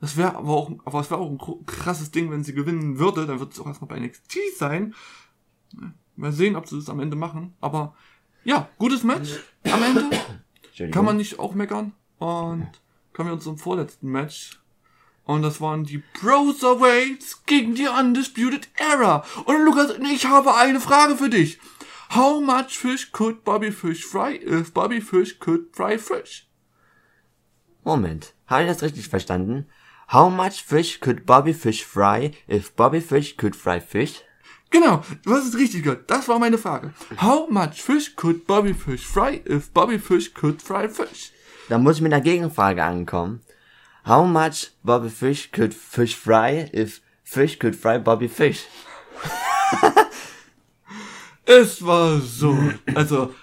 [0.00, 3.26] Das wäre aber auch, aber es wäre auch ein krasses Ding, wenn sie gewinnen würde.
[3.26, 4.94] Dann wird es auch erstmal bei NXT sein.
[6.16, 7.54] Mal sehen, ob sie das am Ende machen.
[7.60, 7.94] Aber
[8.44, 10.10] ja, gutes Match am Ende.
[10.90, 11.92] Kann man nicht auch meckern.
[12.18, 12.68] Und
[13.12, 14.60] kommen wir zum vorletzten Match.
[15.24, 19.24] Und das waren die Browserweights gegen die Undisputed Era.
[19.46, 21.58] Und Lukas, ich habe eine Frage für dich.
[22.14, 26.46] How much fish could Bobby Fish fry if Bobby Fish could fry fish?
[27.82, 29.66] Moment, habe ich das richtig verstanden?
[30.12, 34.22] How much fish could Bobby Fish fry if Bobby Fish could fry fish?
[34.70, 36.10] Genau, du hast es richtig gehört.
[36.10, 36.92] Das war meine Frage.
[37.20, 41.32] How much fish could Bobby Fish fry if Bobby Fish could fry fish?
[41.68, 43.40] Da muss ich mit einer Gegenfrage ankommen.
[44.06, 48.66] How much Bobby Fish could fish fry if fish could fry Bobby Fish?
[51.46, 52.56] Es war so.
[52.94, 53.34] Also,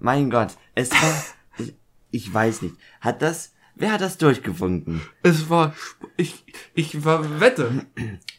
[0.00, 1.24] Mein Gott, es war,
[1.58, 1.74] ich,
[2.10, 5.00] ich weiß nicht, hat das, wer hat das durchgewunken?
[5.22, 5.74] Es war,
[6.16, 7.86] ich, ich verwette,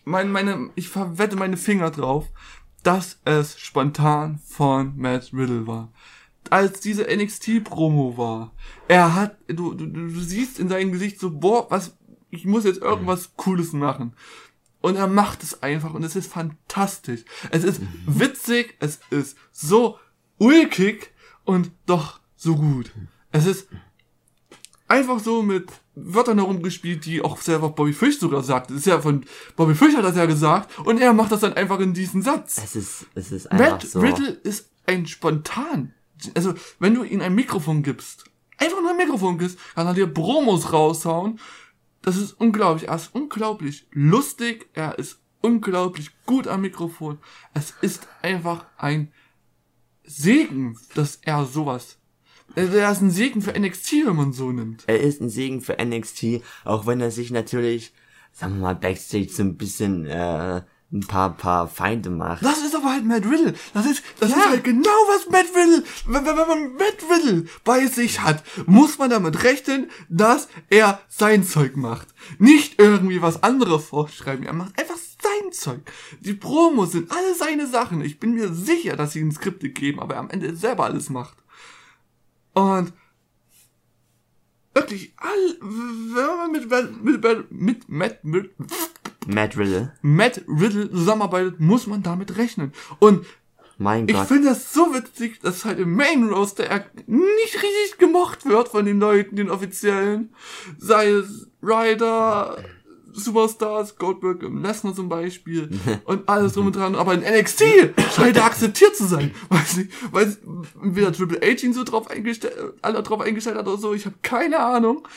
[0.03, 2.27] mein, meine, ich verwette meine Finger drauf,
[2.83, 5.93] dass es spontan von Matt Riddle war.
[6.53, 8.53] Als diese NXT-Promo war,
[8.87, 11.97] er hat, du, du, du siehst in seinem Gesicht so, boah, was,
[12.29, 14.13] ich muss jetzt irgendwas Cooles machen.
[14.79, 17.25] Und er macht es einfach und es ist fantastisch.
[17.49, 19.97] Es ist witzig, es ist so
[20.37, 21.11] ulkig
[21.43, 22.91] und doch so gut.
[23.31, 23.67] Es ist
[24.87, 28.69] einfach so mit Wörtern herumgespielt, die auch selber Bobby Fish sogar sagt.
[28.69, 31.53] Das ist ja von Bobby Fish hat das ja gesagt und er macht das dann
[31.53, 32.61] einfach in diesen Satz.
[32.63, 34.01] Es ist, es ist einfach Matt so.
[34.01, 35.93] Riddle ist ein spontan.
[36.35, 38.25] Also, wenn du ihm ein Mikrofon gibst,
[38.57, 41.39] einfach nur ein Mikrofon gibst, kann er dir Promos raushauen.
[42.01, 42.89] Das ist unglaublich.
[42.89, 44.69] Er ist unglaublich lustig.
[44.73, 47.19] Er ist unglaublich gut am Mikrofon.
[47.53, 49.11] Es ist einfach ein
[50.03, 51.97] Segen, dass er sowas.
[52.55, 54.83] Er ist ein Segen für NXT, wenn man so nimmt.
[54.87, 57.93] Er ist ein Segen für NXT, auch wenn er sich natürlich,
[58.31, 60.61] sagen wir mal, Backstage so ein bisschen, äh,
[60.93, 62.45] ein paar, paar Feinde macht.
[62.45, 63.53] Das ist aber halt Matt Riddle.
[63.73, 67.87] Das ist, das ist halt genau was Matt Riddle, wenn, wenn man Matt Riddle bei
[67.87, 72.13] sich hat, muss man damit rechnen, dass er sein Zeug macht.
[72.37, 74.45] Nicht irgendwie was anderes vorschreiben.
[74.45, 75.81] Er macht einfach sein Zeug.
[76.19, 78.01] Die Promos sind alle seine Sachen.
[78.01, 81.09] Ich bin mir sicher, dass sie ihm Skripte geben, aber er am Ende selber alles
[81.09, 81.37] macht.
[82.53, 82.93] Und
[84.75, 86.69] wirklich all, wenn man mit,
[87.03, 88.51] mit, mit, mit Matt, mit,
[89.27, 89.93] Matt Riddle.
[90.01, 92.73] Matt Riddle zusammenarbeitet, muss man damit rechnen.
[92.99, 93.25] Und
[93.77, 94.27] Mein ich Gott.
[94.27, 98.85] finde das so witzig, dass halt im Main Roster er nicht richtig gemocht wird von
[98.85, 100.33] den Leuten, den Offiziellen.
[100.77, 102.57] Sei es Ryder,
[103.13, 105.69] Superstars, Goldberg und Lesnar zum Beispiel
[106.05, 106.95] und alles drum und dran.
[106.95, 107.63] Aber in NXT
[108.15, 109.31] scheint er akzeptiert zu sein.
[109.49, 110.35] Weiß nicht, weil
[110.81, 113.93] entweder Triple H ihn so drauf eingestellt, alle drauf eingestellt hat oder so.
[113.93, 115.07] Ich habe keine Ahnung.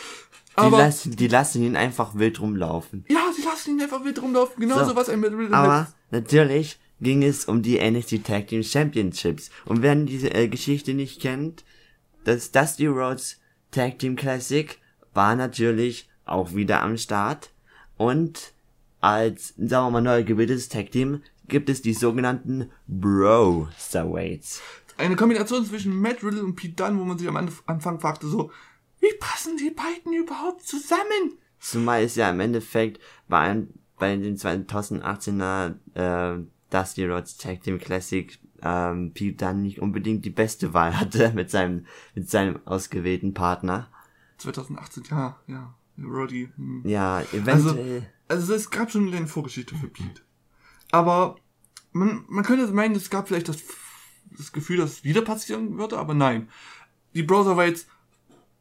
[0.58, 3.04] Die Aber lassen, die lassen ihn einfach wild rumlaufen.
[3.08, 4.58] ja, sie lassen ihn einfach wild rumlaufen.
[4.60, 4.96] Genauso So.
[4.96, 9.50] was ein Matt Riddle Aber natürlich ging es um die NXT Tag Team Championships.
[9.66, 11.64] Und wer diese äh, Geschichte nicht kennt,
[12.24, 13.38] das Dusty Rhodes
[13.70, 14.78] Tag Team Classic
[15.12, 17.50] war natürlich auch wieder am Start.
[17.98, 18.52] Und
[19.00, 24.62] als, sagen wir mal, neu gebildetes Tag Team gibt es die sogenannten Bro Starweights.
[24.96, 28.26] eine Kombination zwischen Matt Riddle und Pete Dunne, wo man sich am Anf- Anfang fragte
[28.26, 28.50] so,
[29.00, 31.38] wie passen die beiden überhaupt zusammen?
[31.58, 37.78] Zumal es ja im Endeffekt bei, einem, bei dem 2018er äh, Dusty Rhodes Tag Team
[37.78, 43.34] Classic ähm, Pete Dunne nicht unbedingt die beste Wahl hatte mit seinem mit seinem ausgewählten
[43.34, 43.88] Partner.
[44.38, 46.50] 2018, ja, ja, Roddy.
[46.56, 46.82] Hm.
[46.84, 48.10] Ja, eventuell.
[48.28, 50.22] Also es gab schon eine Vorgeschichte für Pete.
[50.90, 51.36] Aber
[51.92, 53.58] man, man könnte meinen, es gab vielleicht das,
[54.36, 56.48] das Gefühl, dass es wieder passieren würde, aber nein.
[57.14, 57.86] Die Browserweights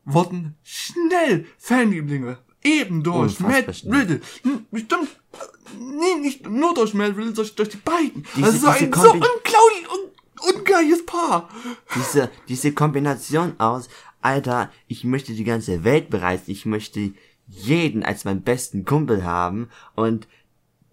[0.06, 2.38] wurden schnell Fanlieblinge.
[2.64, 4.00] Eben durch Unfassbar Matt schnell.
[4.02, 4.22] Riddle.
[4.44, 8.26] Hm, Bestimmt, äh, nee, nicht nur durch Matt Riddle, durch, durch die beiden.
[8.36, 11.50] Diese- also so diese ein so Kombi- unglaublich un, ungleiches Paar.
[11.96, 13.88] diese diese Kombination aus
[14.22, 17.12] Alter, ich möchte die ganze Welt bereisen, ich möchte
[17.48, 20.28] jeden als meinen besten Kumpel haben und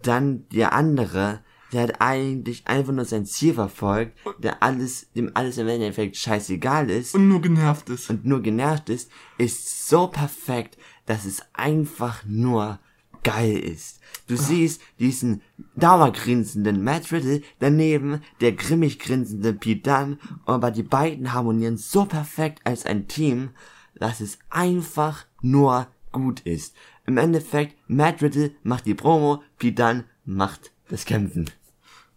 [0.03, 1.39] dann der andere
[1.73, 6.89] der hat eigentlich einfach nur sein Ziel verfolgt, der alles, dem alles im Endeffekt scheißegal
[6.89, 8.09] ist Und nur genervt ist.
[8.09, 12.79] und nur genervt ist, ist so perfekt, dass es einfach nur
[13.23, 13.99] geil ist.
[14.27, 15.41] Du siehst diesen
[15.75, 22.61] dauergrinsenden Matt Riddle, daneben der grimmig grinsende Pete Dunne, aber die beiden harmonieren so perfekt
[22.63, 23.49] als ein Team,
[23.95, 26.75] dass es einfach nur gut ist.
[27.05, 31.49] Im Endeffekt, Matt Riddle macht die Promo, Pete Dunne macht das Kämpfen.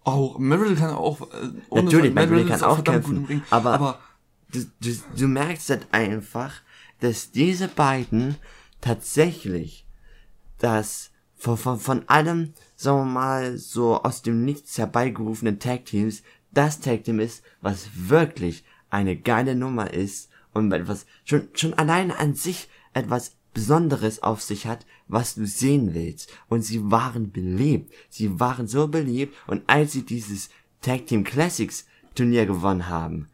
[0.06, 3.98] Auch, Meryl kann auch, äh, ohne Natürlich, Matt Matt Riddle kann auch kämpfen, aber- aber
[4.52, 6.52] du, du, du merkst halt einfach,
[7.00, 8.36] dass diese beiden
[8.80, 9.84] tatsächlich
[10.58, 16.22] das von, von, von allem, sagen wir mal, so aus dem Nichts herbeigerufenen Tag Teams,
[16.52, 22.10] das Tag Team ist, was wirklich eine geile Nummer ist und etwas schon, schon allein
[22.10, 26.30] an sich etwas Besonderes auf sich hat, was du sehen willst.
[26.46, 27.90] Und sie waren beliebt.
[28.10, 30.50] Sie waren so beliebt und als sie dieses
[30.82, 33.28] Tag Team Classics Turnier gewonnen haben,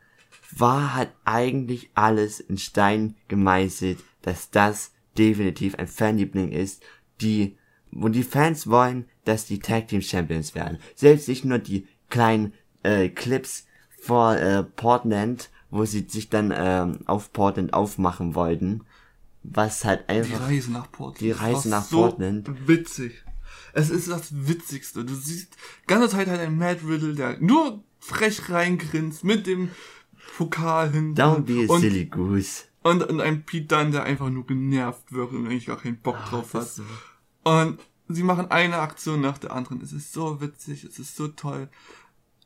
[0.57, 6.85] war halt eigentlich alles in Stein gemeißelt, dass das definitiv ein Fanliebling ist,
[7.21, 7.57] die,
[7.91, 10.79] wo die Fans wollen, dass die Tag Team Champions werden.
[10.95, 12.53] Selbst nicht nur die kleinen
[12.85, 13.67] äh, Clips
[13.99, 18.85] vor äh, Portland, wo sie sich dann ähm, auf Portland aufmachen wollten,
[19.45, 21.21] was halt die einfach Reise nach Portland.
[21.21, 22.51] die Reise nach so Portland.
[22.69, 23.25] witzig.
[23.75, 25.05] Es ist das Witzigste.
[25.05, 29.71] Du siehst ganze Zeit halt ein Matt Riddle, der nur frech reingrinst mit dem
[30.37, 31.21] Pokal hinten.
[31.21, 32.65] Don't be a und, silly goose.
[32.83, 36.17] und, und ein Pete Dunne, der einfach nur genervt wirkt und eigentlich gar keinen Bock
[36.29, 36.69] drauf hat.
[36.69, 36.83] So-
[37.45, 39.81] Und sie machen eine Aktion nach der anderen.
[39.83, 41.69] Es ist so witzig, es ist so toll.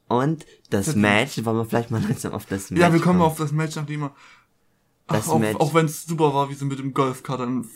[0.09, 3.31] Und das Match, wollen wir vielleicht mal langsam auf das Match Ja, wir kommen kommen.
[3.31, 4.15] auf das Match, nachdem er.
[5.09, 5.57] Das Ach, auch Match.
[5.61, 7.67] auch wenn es super war, wie sie mit dem Golfcar dann.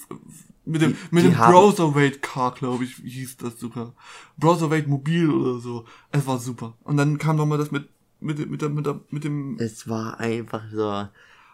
[0.65, 3.95] Mit dem, Die- mit die dem Browserweight Car, glaube ich, hieß das sogar.
[4.37, 5.85] Browserweight Mobil oder so.
[6.13, 6.77] Es war super.
[6.85, 7.89] Und dann kam noch mal das mit,
[8.21, 9.57] mit, mit, der, mit, der, mit dem.
[9.59, 11.07] Es war einfach so.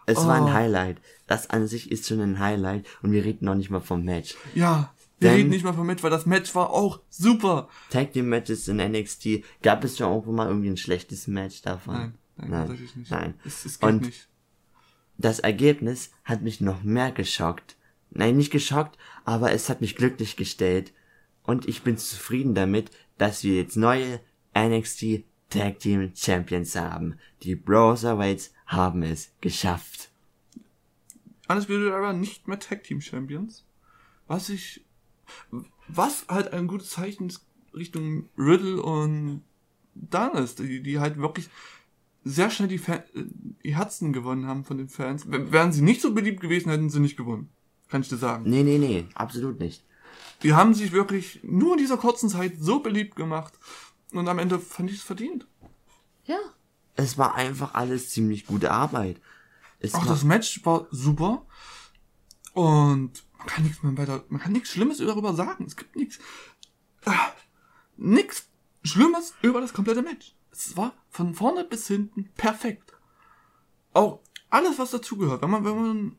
[0.05, 0.45] Es war Oh.
[0.45, 1.01] ein Highlight.
[1.27, 4.35] Das an sich ist schon ein Highlight und wir reden noch nicht mal vom Match.
[4.55, 7.69] Ja, wir Denn- reden nicht mal von Match, weil das Match war auch super.
[7.89, 9.43] Tag Team Matches in NXT.
[9.61, 11.93] Gab es schon irgendwo mal irgendwie ein schlechtes Match davon?
[11.95, 13.05] Nein, nein, Nein.
[13.09, 13.33] Nein.
[13.45, 14.27] Es, es geht Und nicht.
[15.17, 17.75] Das Ergebnis hat mich noch mehr geschockt.
[18.11, 20.93] Nein, nicht geschockt, aber es hat mich glücklich gestellt.
[21.43, 24.19] Und ich bin zufrieden damit, dass wir jetzt neue
[24.57, 27.17] NXT Tag Team Champions haben.
[27.43, 30.09] Die Browserweights haben es geschafft.
[31.47, 33.65] Undisputed Era nicht mehr Tag Team Champions.
[34.27, 34.83] Was ich,
[35.87, 37.33] was halt ein gutes Zeichen
[37.73, 39.43] Richtung Riddle und
[39.95, 41.49] Dan ist, die, die halt wirklich
[42.23, 43.23] sehr schnell die, Fan, äh,
[43.63, 45.29] die Herzen gewonnen haben von den Fans.
[45.31, 47.49] W- Wären sie nicht so beliebt gewesen, hätten sie nicht gewonnen.
[47.89, 48.49] Kann ich dir sagen.
[48.49, 49.85] Nee, nee, nee, absolut nicht.
[50.43, 53.53] Die haben sich wirklich nur in dieser kurzen Zeit so beliebt gemacht.
[54.13, 55.47] Und am Ende fand ich es verdient.
[56.25, 56.39] Ja.
[56.95, 59.21] Es war einfach alles ziemlich gute Arbeit.
[59.79, 61.45] Es Auch das Match war super.
[62.53, 65.65] Und man kann nichts mehr weiter, man kann nichts Schlimmes darüber sagen.
[65.65, 66.19] Es gibt nichts,
[67.05, 67.31] ah,
[67.97, 68.47] nichts
[68.83, 70.35] Schlimmes über das komplette Match.
[70.57, 72.93] Es war von vorne bis hinten perfekt.
[73.93, 75.43] Auch alles, was dazugehört.
[75.43, 76.15] Wenn man, wenn man,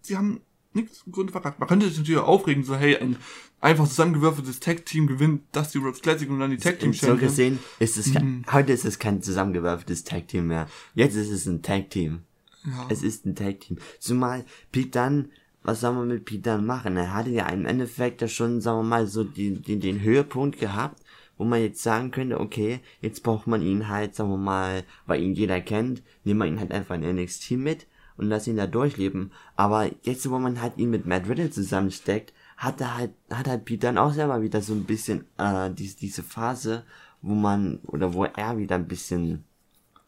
[0.00, 0.40] sie haben
[0.72, 1.60] nichts im Grunde verkackt.
[1.60, 3.16] Man könnte sich natürlich aufregen, so, hey, ein
[3.60, 7.32] einfach zusammengewürfeltes Tag-Team gewinnt Dusty Rhodes Classic und dann die Tag-Team so Champions.
[7.32, 8.44] gesehen ist es Mhm.
[8.50, 10.66] heute ist es kein zusammengewürfeltes Tag Team mehr.
[10.94, 12.22] Jetzt ist es ein Tag Team.
[12.64, 12.86] Ja.
[12.88, 13.78] Es ist ein Tag Team.
[14.00, 15.28] Zumal Pete Dunne,
[15.62, 16.96] was soll man mit Pete Dunne machen?
[16.96, 20.58] Er hatte ja im Endeffekt ja schon, sagen wir mal, so die, die, den Höhepunkt
[20.58, 21.00] gehabt,
[21.38, 25.22] wo man jetzt sagen könnte, okay, jetzt braucht man ihn halt, sagen wir mal, weil
[25.22, 28.66] ihn jeder kennt, nehmen wir ihn halt einfach in NXT mit und lass ihn da
[28.66, 29.32] durchleben.
[29.56, 33.64] Aber jetzt, wo man halt ihn mit Matt Riddle zusammensteckt, hat er halt, hat halt
[33.64, 36.84] Pete Dunne auch selber wieder so ein bisschen, äh, diese, diese Phase,
[37.22, 39.44] wo man, oder wo er wieder ein bisschen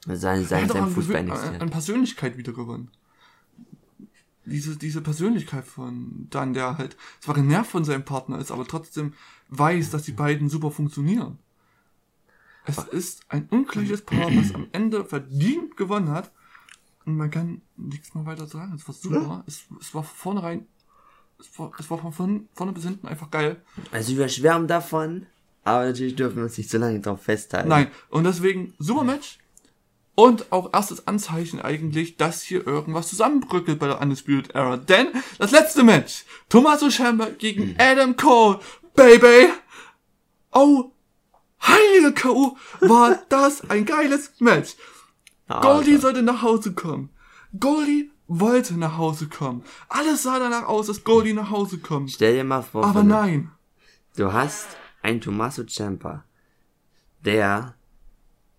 [0.07, 1.63] sein, sein, sein an, Fuß Gewö- beendet an, hat.
[1.63, 2.91] an Persönlichkeit wieder gewonnen.
[4.47, 9.15] Diese, diese Persönlichkeit von Dan, der halt zwar genervt von seinem Partner ist, aber trotzdem
[9.49, 11.39] weiß, dass die beiden super funktionieren.
[12.67, 16.31] Es ist ein ungleiches Paar, was am Ende verdient gewonnen hat.
[17.05, 18.73] Und man kann nichts mehr weiter sagen.
[18.75, 19.45] Es war super.
[19.47, 20.67] Es, es war von vornherein,
[21.39, 23.61] es war, es war von vorn- vorne bis hinten einfach geil.
[23.93, 25.27] Also wir schwärmen davon,
[25.65, 27.69] aber natürlich dürfen wir uns nicht so lange drauf festhalten.
[27.69, 29.39] Nein, und deswegen super Match.
[30.15, 34.77] Und auch erstes Anzeichen eigentlich, dass hier irgendwas zusammenbröckelt bei der Undisputed Era.
[34.79, 38.61] Denn das letzte Match, Tommaso Ciampa gegen Adam Cole,
[38.95, 39.53] Baby.
[40.53, 40.93] Oh,
[41.63, 42.57] heilige K.O.
[42.81, 44.77] war das ein geiles Match.
[45.49, 47.11] Ah, Goldie sollte nach Hause kommen.
[47.59, 49.65] Goldie wollte nach Hause kommen.
[49.89, 52.11] Alles sah danach aus, dass Goldie nach Hause kommt.
[52.13, 53.51] Stell dir mal vor, Aber nein.
[54.17, 54.67] du hast
[55.03, 56.25] einen Tommaso Ciampa,
[57.25, 57.75] der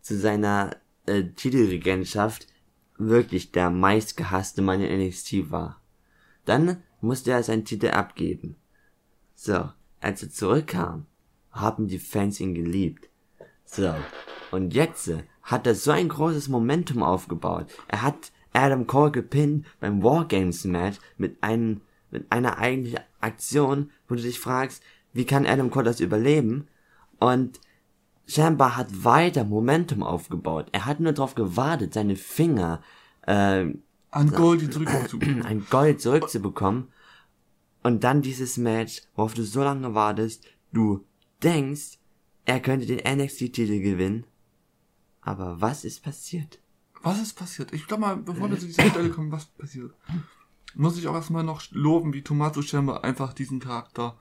[0.02, 0.76] zu seiner
[1.08, 2.48] äh, Titelregentschaft
[2.98, 5.82] wirklich der meistgehasste Mann in NXT war.
[6.45, 8.56] Dann musste er seinen Titel abgeben.
[9.34, 9.69] So,
[10.05, 11.07] als er zurückkam,
[11.51, 13.09] haben die Fans ihn geliebt.
[13.65, 13.93] So,
[14.51, 17.67] und jetzt äh, hat er so ein großes Momentum aufgebaut.
[17.87, 24.15] Er hat Adam Cole gepinnt beim Wargames Match mit einem mit einer eigentlichen Aktion, wo
[24.15, 26.67] du dich fragst, wie kann Adam Cole das überleben?
[27.19, 27.59] Und
[28.27, 30.67] Chamber hat weiter Momentum aufgebaut.
[30.71, 32.81] Er hat nur darauf gewartet, seine Finger
[33.23, 33.65] äh,
[34.11, 35.41] An Goldie zurückzubekommen.
[35.45, 36.89] ein Gold zurückzubekommen.
[37.86, 40.43] Und dann dieses Match, worauf du so lange wartest,
[40.74, 41.06] du
[41.43, 42.00] denkst,
[42.43, 44.26] er könnte den NXT-Titel gewinnen.
[45.21, 46.58] Aber was ist passiert?
[47.04, 47.74] Was ist passiert?
[47.74, 49.93] Ich glaube mal, bevor wir zu dieser Stelle kommen, was passiert?
[50.74, 54.17] Muss ich auch erstmal noch loben, wie Tommaso Ciampa einfach diesen Charakter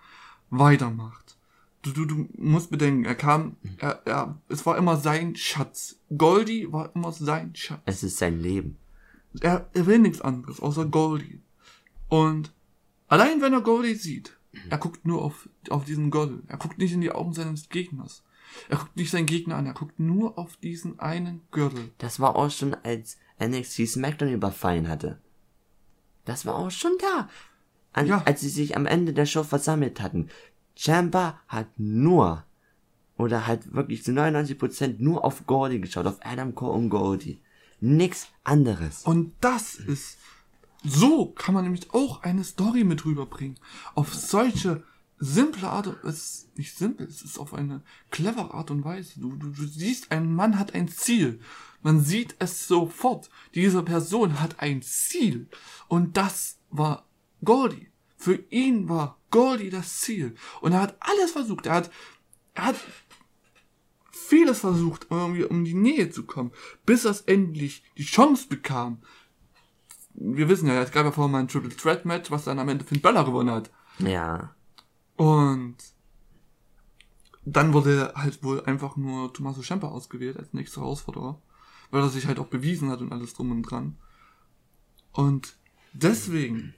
[0.51, 1.39] weitermacht.
[1.81, 5.97] Du, du, du musst bedenken, er kam, er, er, es war immer sein Schatz.
[6.15, 7.81] Goldie war immer sein Schatz.
[7.87, 8.77] Es ist sein Leben.
[9.41, 11.41] Er, er will nichts anderes, außer Goldie.
[12.11, 12.54] Und
[13.15, 14.37] allein wenn er Goldie sieht,
[14.71, 16.43] er guckt nur auf, auf diesen Gold.
[16.49, 18.23] Er guckt nicht in die Augen seines Gegners.
[18.69, 21.91] Er guckt nicht seinen Gegner an, er guckt nur auf diesen einen Gürtel.
[21.99, 25.19] Das war auch schon, als NXT SmackDown überfallen hatte.
[26.25, 27.29] Das war auch schon da.
[27.93, 28.23] An, Ja.
[28.25, 30.29] Als sie sich am Ende der Show versammelt hatten.
[30.77, 32.45] Champa hat nur,
[33.17, 37.41] oder halt wirklich zu 99% nur auf Goldie geschaut, auf Adam Cole und Goldie.
[37.81, 39.03] Nix anderes.
[39.03, 40.19] Und das ist,
[40.85, 43.59] so kann man nämlich auch eine Story mit rüberbringen.
[43.95, 44.85] Auf solche
[45.19, 49.19] simple Art, es ist nicht simpel, es ist auf eine clevere Art und Weise.
[49.19, 51.41] Du, du, du siehst, ein Mann hat ein Ziel.
[51.83, 53.31] Man sieht es sofort.
[53.55, 55.49] Diese Person hat ein Ziel.
[55.89, 57.07] Und das war
[57.45, 57.89] Goldie.
[58.17, 60.35] Für ihn war Goldie das Ziel.
[60.61, 61.67] Und er hat alles versucht.
[61.67, 61.91] Er hat,
[62.55, 62.77] er hat
[64.11, 66.53] vieles versucht, irgendwie um die Nähe zu kommen,
[66.87, 69.03] bis er endlich die Chance bekam.
[70.15, 72.69] Wir wissen ja, es gab ja vorher mal ein Triple Threat Match, was dann am
[72.69, 73.71] Ende Finn Balor gewonnen hat.
[73.99, 74.55] Ja.
[75.17, 75.77] Und
[77.45, 81.41] dann wurde halt wohl einfach nur Tommaso Ciampa ausgewählt als nächster Herausforderer,
[81.91, 83.97] weil er sich halt auch bewiesen hat und alles drum und dran.
[85.13, 85.57] Und
[85.93, 86.75] deswegen,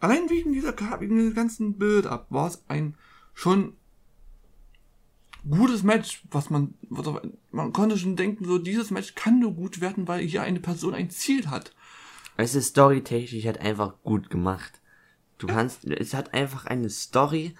[0.00, 2.96] allein wegen dieser, wegen diesem ganzen Bild ab, war es ein
[3.34, 3.76] schon
[5.48, 9.52] gutes Match, was man, was auf- man konnte schon denken, so dieses Match kann nur
[9.52, 11.72] gut werden, weil hier eine Person ein Ziel hat.
[12.36, 14.80] Es ist storytechnisch halt einfach gut gemacht.
[15.38, 17.54] Du kannst, es hat einfach eine Story,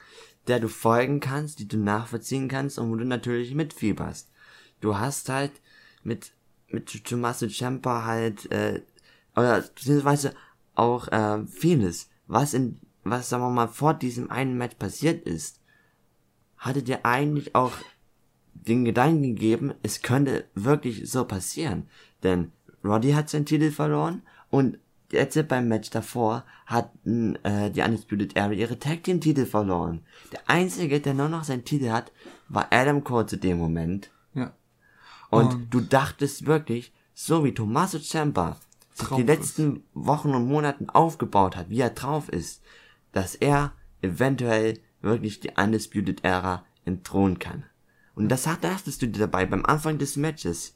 [0.46, 4.30] der du folgen kannst, die du nachvollziehen kannst und wo du natürlich mitfieberst.
[4.80, 5.52] Du hast halt
[6.02, 6.32] mit,
[6.68, 8.82] mit Tommaso Ciampa halt, äh,
[9.36, 10.34] oder beziehungsweise
[10.74, 15.60] auch äh, vieles, was in, was sagen wir mal vor diesem einen Match passiert ist,
[16.62, 17.72] hatte dir eigentlich auch
[18.55, 21.88] den Gedanken gegeben, es könnte wirklich so passieren.
[22.22, 22.53] Denn
[22.85, 24.79] Roddy hat seinen Titel verloren und
[25.11, 30.03] jetzt beim Match davor hatten äh, die Undisputed Era ihre Tag Team Titel verloren.
[30.31, 32.12] Der einzige, der nur noch seinen Titel hat,
[32.48, 34.11] war Adam Cole zu dem Moment.
[34.35, 34.53] Ja.
[35.31, 38.57] Und, Und- du dachtest wirklich, so wie Tommaso Ciampa
[39.16, 42.62] die letzten Wochen und Monaten aufgebaut hat, wie er drauf ist,
[43.11, 47.64] dass er eventuell wirklich die Undisputed Era entthronen kann.
[48.14, 50.74] Und das hat- dachtest du dir dabei beim Anfang des Matches.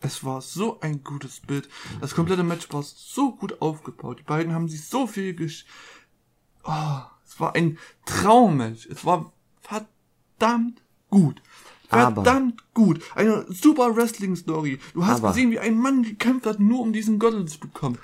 [0.00, 1.68] Es war so ein gutes Bild.
[2.00, 4.18] Das komplette Match war so gut aufgebaut.
[4.18, 5.64] Die beiden haben sich so viel gesch...
[6.64, 8.86] Oh, es war ein Traummatch.
[8.86, 11.40] Es war verdammt gut.
[11.88, 13.00] Aber- Verdammt gut.
[13.14, 14.80] Eine super Wrestling-Story.
[14.94, 17.98] Du hast Aber- gesehen, wie ein Mann gekämpft hat, nur um diesen Gürtel zu bekommen.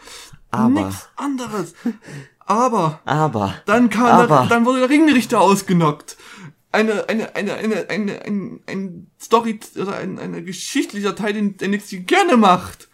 [0.50, 1.74] Aber- Nichts anderes.
[2.38, 6.16] Aber Aber, dann kam aber, der, dann wurde der Ringrichter ausgenockt.
[6.72, 11.68] Eine, eine, eine, eine, eine, ein, ein Story oder ein, ein geschichtlicher Teil, den der
[11.68, 12.88] NXT gerne macht.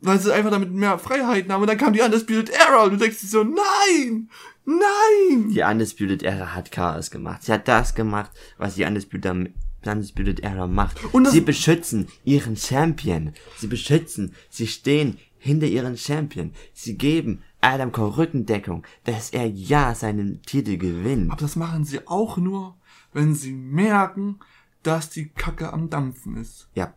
[0.00, 1.62] Weil sie einfach damit mehr Freiheiten haben.
[1.62, 4.28] Und dann kam die Undisputed Era und du denkst dir so, nein!
[4.64, 5.48] Nein!
[5.48, 7.42] die Undisputed Era hat Chaos gemacht.
[7.42, 9.52] Sie hat das gemacht, was die Undisputed,
[9.86, 10.98] Undisputed Era macht.
[11.12, 13.32] Und sie beschützen ihren Champion.
[13.56, 16.52] Sie beschützen, sie stehen hinter ihren Champion.
[16.72, 21.30] Sie geben Adam Cole Rückendeckung, dass er ja seinen Titel gewinnt.
[21.30, 22.76] Aber das machen sie auch nur,
[23.12, 24.38] wenn sie merken,
[24.82, 26.68] dass die Kacke am Dampfen ist.
[26.74, 26.94] Ja.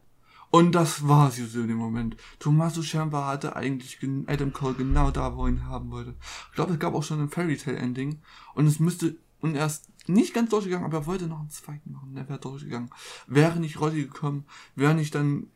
[0.49, 2.17] Und das war sie so in dem Moment.
[2.39, 6.15] Tommaso Ciampa hatte eigentlich gen- Adam Cole genau da, wo er ihn haben wollte.
[6.49, 8.19] Ich glaube, es gab auch schon ein Fairy Tale Ending.
[8.53, 11.93] Und es müsste, und er ist nicht ganz durchgegangen, aber er wollte noch einen zweiten
[11.93, 12.17] machen.
[12.17, 12.89] Er wäre durchgegangen.
[13.27, 15.47] Wäre nicht Roddy gekommen, wäre nicht dann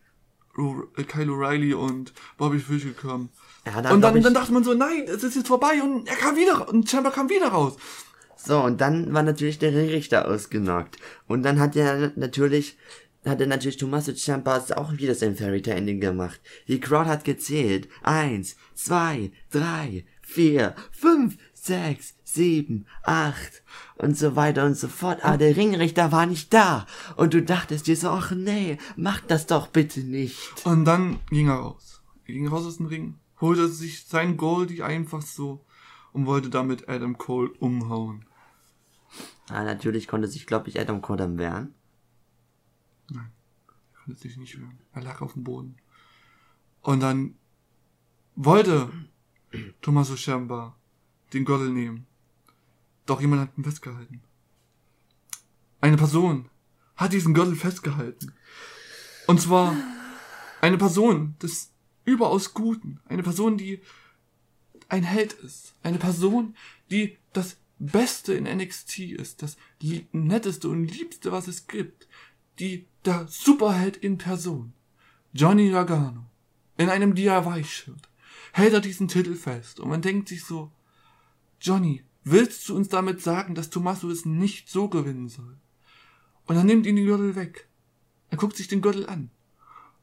[0.55, 3.29] Kyle O'Reilly und Bobby Fish gekommen.
[3.65, 6.15] Ja, da und dann, dann dachte man so, nein, es ist jetzt vorbei und er
[6.15, 7.77] kam wieder, und Ciampa kam wieder raus.
[8.37, 10.97] So, und dann war natürlich der Ringrichter ausgenockt.
[11.27, 12.77] Und dann hat er natürlich,
[13.25, 16.39] hat er natürlich Tommaso Ciampa auch wieder sein Fairy Tale Ending gemacht.
[16.67, 17.89] Die Crowd hat gezählt.
[18.03, 23.63] Eins, zwei, drei, vier, fünf, sechs, sieben, acht
[23.95, 25.23] und so weiter und so fort.
[25.23, 26.85] Aber der Ringrichter war nicht da.
[27.15, 30.65] Und du dachtest dir so, ach nee, mach das doch bitte nicht.
[30.65, 32.01] Und dann ging er raus.
[32.25, 35.65] Er ging raus aus dem Ring, holte sich sein Goldie einfach so
[36.13, 38.25] und wollte damit Adam Cole umhauen.
[39.49, 41.75] Ah, natürlich konnte sich, glaube ich, Adam Cole dann wehren.
[43.13, 43.29] Er
[44.03, 44.79] konnte sich nicht hören.
[44.93, 45.77] Er lag auf dem Boden.
[46.81, 47.35] Und dann
[48.35, 48.91] wollte
[49.81, 50.75] Tommaso Ciampa
[51.33, 52.07] den Gürtel nehmen.
[53.05, 54.21] Doch jemand hat ihn festgehalten.
[55.81, 56.49] Eine Person
[56.95, 58.33] hat diesen Gürtel festgehalten.
[59.27, 59.75] Und zwar
[60.61, 61.71] eine Person des
[62.05, 62.99] überaus Guten.
[63.05, 63.81] Eine Person, die
[64.87, 65.75] ein Held ist.
[65.83, 66.55] Eine Person,
[66.89, 69.41] die das Beste in NXT ist.
[69.41, 69.57] Das
[70.11, 72.07] netteste und liebste, was es gibt.
[72.59, 74.73] Die, der Superheld in Person.
[75.33, 76.25] Johnny Gargano.
[76.77, 78.09] In einem DIY-Shirt.
[78.53, 79.79] Hält er diesen Titel fest.
[79.79, 80.71] Und man denkt sich so,
[81.59, 85.57] Johnny, willst du uns damit sagen, dass Tommaso es nicht so gewinnen soll?
[86.45, 87.67] Und dann nimmt ihn den Gürtel weg.
[88.29, 89.31] Er guckt sich den Gürtel an.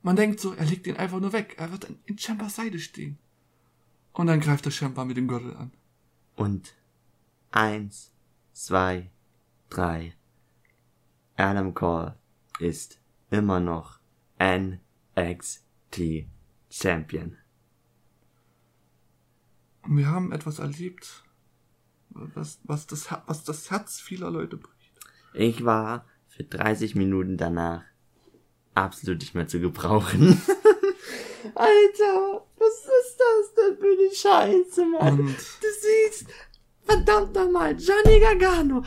[0.03, 1.55] Man denkt so, er legt ihn einfach nur weg.
[1.59, 3.19] Er wird in Champas Seite stehen.
[4.13, 5.73] Und dann greift der Champa mit dem Gürtel an.
[6.35, 6.75] Und
[7.51, 8.13] eins,
[8.53, 9.11] zwei,
[9.71, 10.15] drei.
[11.37, 12.19] Adam Cole
[12.59, 12.99] ist
[13.31, 14.01] immer noch
[14.39, 16.27] NXT
[16.71, 17.37] Champion.
[19.87, 21.25] Wir haben etwas erlebt,
[22.15, 24.93] was, was, das, was das Herz vieler Leute bricht.
[25.35, 27.83] Ich war für 30 Minuten danach
[28.75, 30.41] absolut nicht mehr zu gebrauchen.
[31.55, 35.21] Alter, was ist das denn für eine Scheiße, Mann?
[35.21, 36.27] Und Du siehst,
[36.85, 38.85] verdammt nochmal, Johnny Gargano.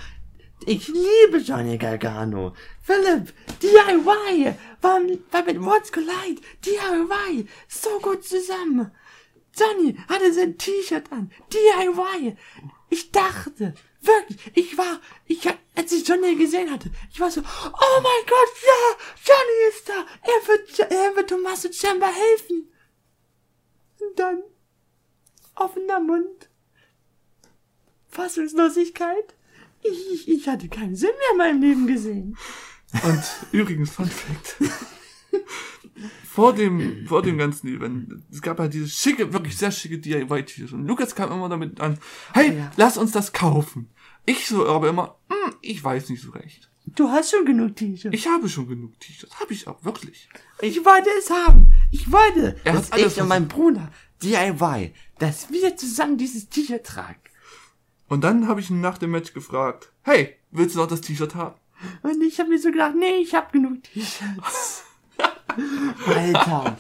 [0.66, 2.54] Ich liebe Johnny Gargano.
[2.82, 5.00] Philipp, DIY war,
[5.32, 6.42] war mit What's Collide.
[6.66, 8.92] DIY, so gut zusammen.
[9.58, 11.32] Johnny hatte sein T-Shirt an.
[11.54, 12.36] DIY.
[12.90, 18.02] Ich dachte, wirklich, ich war, ich, als ich Johnny gesehen hatte, ich war so, oh
[18.02, 20.06] mein Gott, ja, Johnny ist da.
[20.22, 22.72] Er wird, er wird Tommaso Ciampa helfen.
[24.00, 24.44] Und dann,
[25.56, 26.50] offener Mund,
[28.10, 29.36] Fassungslosigkeit.
[29.84, 32.38] Ich, ich, ich hatte keinen Sinn mehr in meinem Leben gesehen.
[33.04, 34.58] Und übrigens, Fun Fact.
[36.30, 40.74] Vor dem, vor dem ganzen Event, es gab halt dieses schicke, wirklich sehr schicke DIY-T-Shirt.
[40.74, 41.98] Und Lukas kam immer damit an,
[42.34, 42.72] hey, Ja.
[42.78, 43.90] lass uns das kaufen.
[44.26, 46.70] Ich so aber immer, hm, ich weiß nicht so recht.
[46.88, 48.16] Du hast schon genug T-Shirts.
[48.16, 50.30] Ich habe schon genug T-Shirts, habe ich auch, wirklich.
[50.62, 51.72] Ich wollte es haben.
[51.92, 56.50] Ich wollte, Er dass hat alles ich und mein Bruder DIY, dass wir zusammen dieses
[56.50, 57.20] T-Shirt tragen.
[58.08, 61.34] Und dann habe ich ihn nach dem Match gefragt, hey, willst du noch das T-Shirt
[61.36, 61.56] haben?
[62.04, 64.84] Und ich habe mir so gedacht, nee, ich habe genug T-Shirts.
[66.08, 66.78] Alter,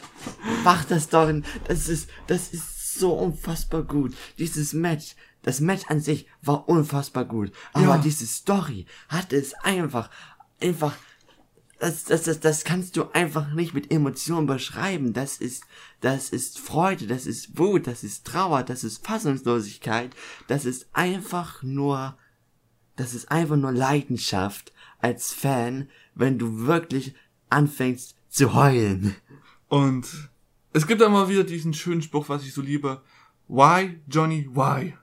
[0.63, 1.27] mach das doch.
[1.29, 4.15] in- Das ist, das ist so unfassbar gut.
[4.37, 7.51] Dieses Match, das Match an sich war unfassbar gut.
[7.73, 7.97] Aber Ja.
[7.97, 10.09] diese Story hat es einfach,
[10.61, 10.95] einfach,
[11.79, 15.11] das, das, das, das kannst du einfach nicht mit Emotionen beschreiben.
[15.13, 15.63] Das ist,
[15.99, 20.15] das ist Freude, das ist Wut, das ist Trauer, das ist Fassungslosigkeit.
[20.47, 22.17] Das ist einfach nur,
[22.95, 27.13] das ist einfach nur Leidenschaft als Fan, wenn du wirklich
[27.49, 29.15] anfängst zu heulen.
[29.69, 30.29] Und
[30.73, 33.01] es gibt immer wieder diesen schönen Spruch, was ich so liebe.
[33.47, 34.95] Why, Johnny, why?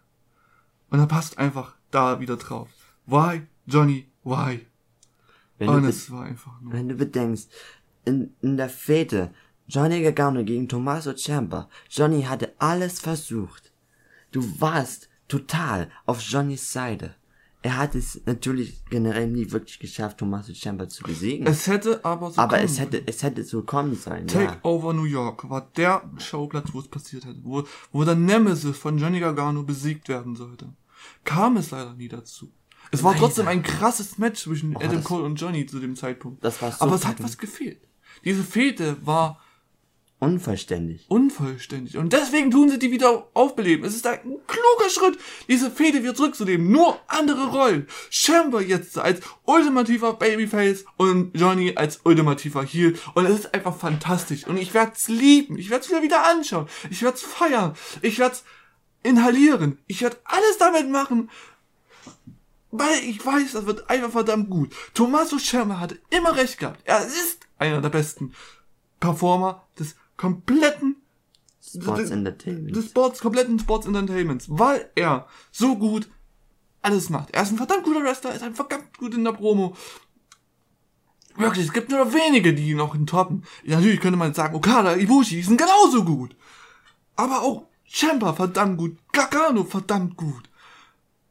[0.91, 2.69] Und er passt einfach da wieder drauf.
[3.07, 4.67] Why, Johnny, why?
[5.59, 6.75] Wenn Und du, es war einfach nur.
[6.75, 7.51] wenn du bedenkst,
[8.05, 9.33] in, in der Fete,
[9.67, 13.73] Johnny Gargano gegen Tommaso Ciampa, Johnny hatte alles versucht.
[14.31, 17.15] Du warst total auf Johnnys Seite.
[17.65, 21.47] Er hat es natürlich generell nie wirklich geschafft, Tommaso Ciampa zu besiegen.
[21.47, 24.59] Es hätte aber so aber kommen es hätte, es hätte so kommen sollen, Take ja.
[24.65, 28.99] Over New York war der Schauplatz, wo es passiert hätte, wo, wo der Nemesis von
[28.99, 30.73] Johnny Gargano besiegt werden sollte.
[31.25, 32.51] Kam es leider nie dazu.
[32.91, 33.25] Es war Leider.
[33.27, 36.45] trotzdem ein krasses Match zwischen Adam das- Cole und Johnny zu dem Zeitpunkt.
[36.45, 37.81] Das war so aber es hat was gefehlt.
[38.25, 39.41] Diese Fete war
[40.23, 41.07] Unvollständig.
[41.09, 41.97] unvollständig.
[41.97, 43.85] Und deswegen tun sie die wieder aufbeleben.
[43.85, 45.19] Es ist ein kluger Schritt,
[45.49, 46.71] diese Fehde wieder zurückzunehmen.
[46.71, 47.89] Nur andere Rollen.
[48.09, 52.97] Ciampa jetzt als ultimativer Babyface und Johnny als ultimativer Heel.
[53.15, 54.47] Und es ist einfach fantastisch.
[54.47, 55.59] Und ich werde es lieben.
[55.59, 56.69] Ich werde es wieder wieder anschauen.
[56.89, 57.75] Ich werde es feiern.
[58.01, 58.45] Ich werde es
[59.03, 59.79] inhalieren.
[59.89, 61.31] Ich werde alles damit machen,
[62.71, 64.73] weil ich weiß, das wird einfach verdammt gut.
[64.95, 66.81] Tommaso Ciampa hatte immer recht gehabt.
[66.85, 68.33] Er ist einer der besten
[69.01, 71.03] Performer des kompletten
[71.61, 72.85] Sports des Entertainment.
[72.85, 76.09] Sports, kompletten Sports Entertainments, weil er so gut
[76.81, 77.33] alles macht.
[77.33, 79.77] Er ist ein verdammt guter Wrestler, ist ein verdammt gut in der Promo.
[81.35, 83.43] Wirklich, es gibt nur wenige, die ihn noch toppen.
[83.65, 86.37] Natürlich könnte man jetzt sagen, Okada, Ibushi, die sind genauso gut.
[87.17, 88.97] Aber auch Champa, verdammt gut.
[89.11, 90.49] Gargano, verdammt gut.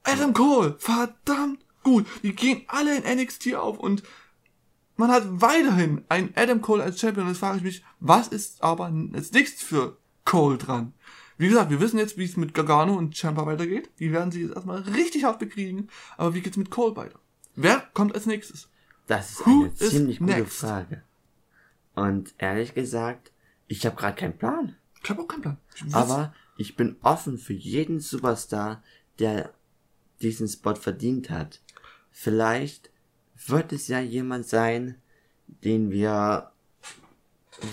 [0.03, 2.05] Adam Cole, verdammt gut.
[2.23, 4.03] Die gehen alle in NXT auf und
[5.01, 7.25] man hat weiterhin einen Adam Cole als Champion.
[7.25, 10.93] Und jetzt frage ich mich, was ist aber jetzt nichts für Cole dran?
[11.39, 13.89] Wie gesagt, wir wissen jetzt, wie es mit Gargano und Champa weitergeht.
[13.97, 15.89] Die werden sie jetzt erstmal richtig hart bekriegen.
[16.17, 17.19] Aber wie geht's mit Cole weiter?
[17.55, 18.69] Wer kommt als nächstes?
[19.07, 20.59] Das ist Who eine ziemlich gute next?
[20.59, 21.01] Frage.
[21.95, 23.31] Und ehrlich gesagt,
[23.67, 24.75] ich habe gerade keinen Plan.
[25.03, 25.57] Ich habe auch keinen Plan.
[25.83, 28.83] Ich Aber ich bin offen für jeden Superstar,
[29.17, 29.51] der
[30.21, 31.59] diesen Spot verdient hat.
[32.11, 32.90] Vielleicht
[33.47, 34.95] wird es ja jemand sein,
[35.47, 36.51] den wir,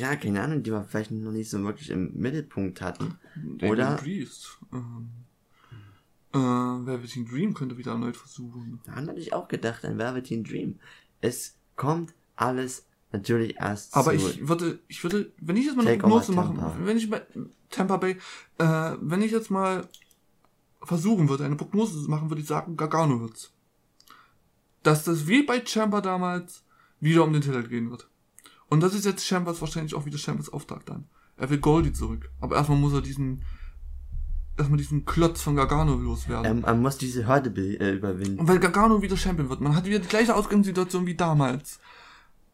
[0.00, 3.18] ja, keine Ahnung, den wir vielleicht noch nicht so wirklich im Mittelpunkt hatten.
[3.34, 4.58] Damien Oder Priest.
[4.72, 5.08] Ähm,
[6.32, 8.80] äh, Velveteen Dream könnte wieder erneut versuchen.
[8.84, 10.78] daran hatte ich auch gedacht, ein Velveteen Dream.
[11.20, 15.98] Es kommt alles natürlich erst Aber ich würde, ich würde, wenn ich jetzt mal eine
[15.98, 17.22] Prognose machen, wenn ich bei
[17.70, 18.16] Tampa Bay,
[18.58, 19.88] äh, wenn ich jetzt mal
[20.82, 23.52] versuchen würde, eine Prognose zu machen, würde ich sagen, Gargano wird's.
[24.88, 26.64] Dass das wie bei Champa damals
[26.98, 28.08] wieder um den Titel gehen wird.
[28.70, 31.04] Und das ist jetzt Champas wahrscheinlich auch wieder Champas Auftrag dann.
[31.36, 32.30] Er will Goldie zurück.
[32.40, 33.44] Aber erstmal muss er diesen,
[34.56, 36.58] erstmal diesen Klotz von Gargano loswerden.
[36.58, 38.40] ähm, man muss diese Hürde äh, überwinden.
[38.40, 41.80] Und weil Gargano wieder Champion wird, man hat wieder die gleiche Ausgangssituation wie damals.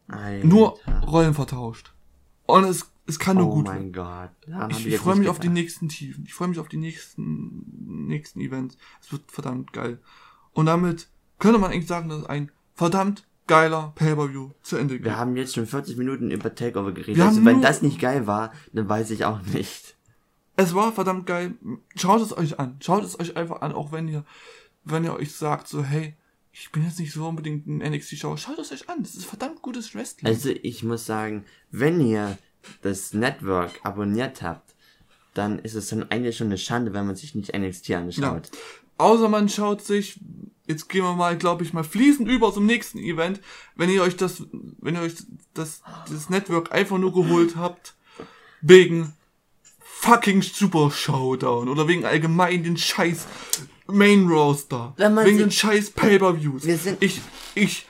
[0.09, 0.45] Alter.
[0.45, 0.77] Nur
[1.07, 1.93] Rollen vertauscht.
[2.47, 3.93] Und es, es kann nur oh gut mein werden.
[3.93, 4.53] Gott.
[4.53, 6.25] Hab Ich, ich freue mich auf die nächsten Tiefen.
[6.25, 8.77] Ich freue mich auf die nächsten, nächsten Events.
[9.01, 9.99] Es wird verdammt geil.
[10.51, 11.07] Und damit
[11.39, 15.05] könnte man eigentlich sagen, dass ein verdammt geiler Pay-Per-View zu Ende geht.
[15.05, 17.17] Wir haben jetzt schon 40 Minuten über Takeover geredet.
[17.17, 19.95] Wir Also wenn das nicht geil war, dann weiß ich auch nicht.
[20.55, 21.53] Es war verdammt geil.
[21.95, 22.77] Schaut es euch an.
[22.81, 24.23] Schaut es euch einfach an, auch wenn ihr,
[24.83, 26.15] wenn ihr euch sagt, so, hey,
[26.53, 28.37] ich bin jetzt nicht so unbedingt ein NXT-Schauer.
[28.37, 29.03] Schaut es euch an.
[29.03, 30.31] Das ist verdammt gutes Wrestling.
[30.31, 32.37] Also ich muss sagen, wenn ihr
[32.81, 34.73] das Network abonniert habt,
[35.33, 37.99] dann ist es dann eigentlich schon eine Schande, wenn man sich nicht NXT Ja.
[37.99, 38.49] anschaut.
[38.97, 40.19] Außer man schaut sich,
[40.67, 43.41] jetzt gehen wir mal, glaube ich, mal fließend über zum nächsten Event,
[43.75, 44.43] wenn ihr euch das,
[44.79, 45.15] wenn ihr euch
[45.53, 47.95] das, das Network einfach nur geholt habt,
[48.61, 49.13] wegen
[49.79, 53.27] fucking Super Showdown oder wegen allgemein den scheiß
[53.87, 56.65] Main Roster, wegen den scheiß Pay-Per-Views.
[56.99, 57.21] Ich,
[57.53, 57.85] ich,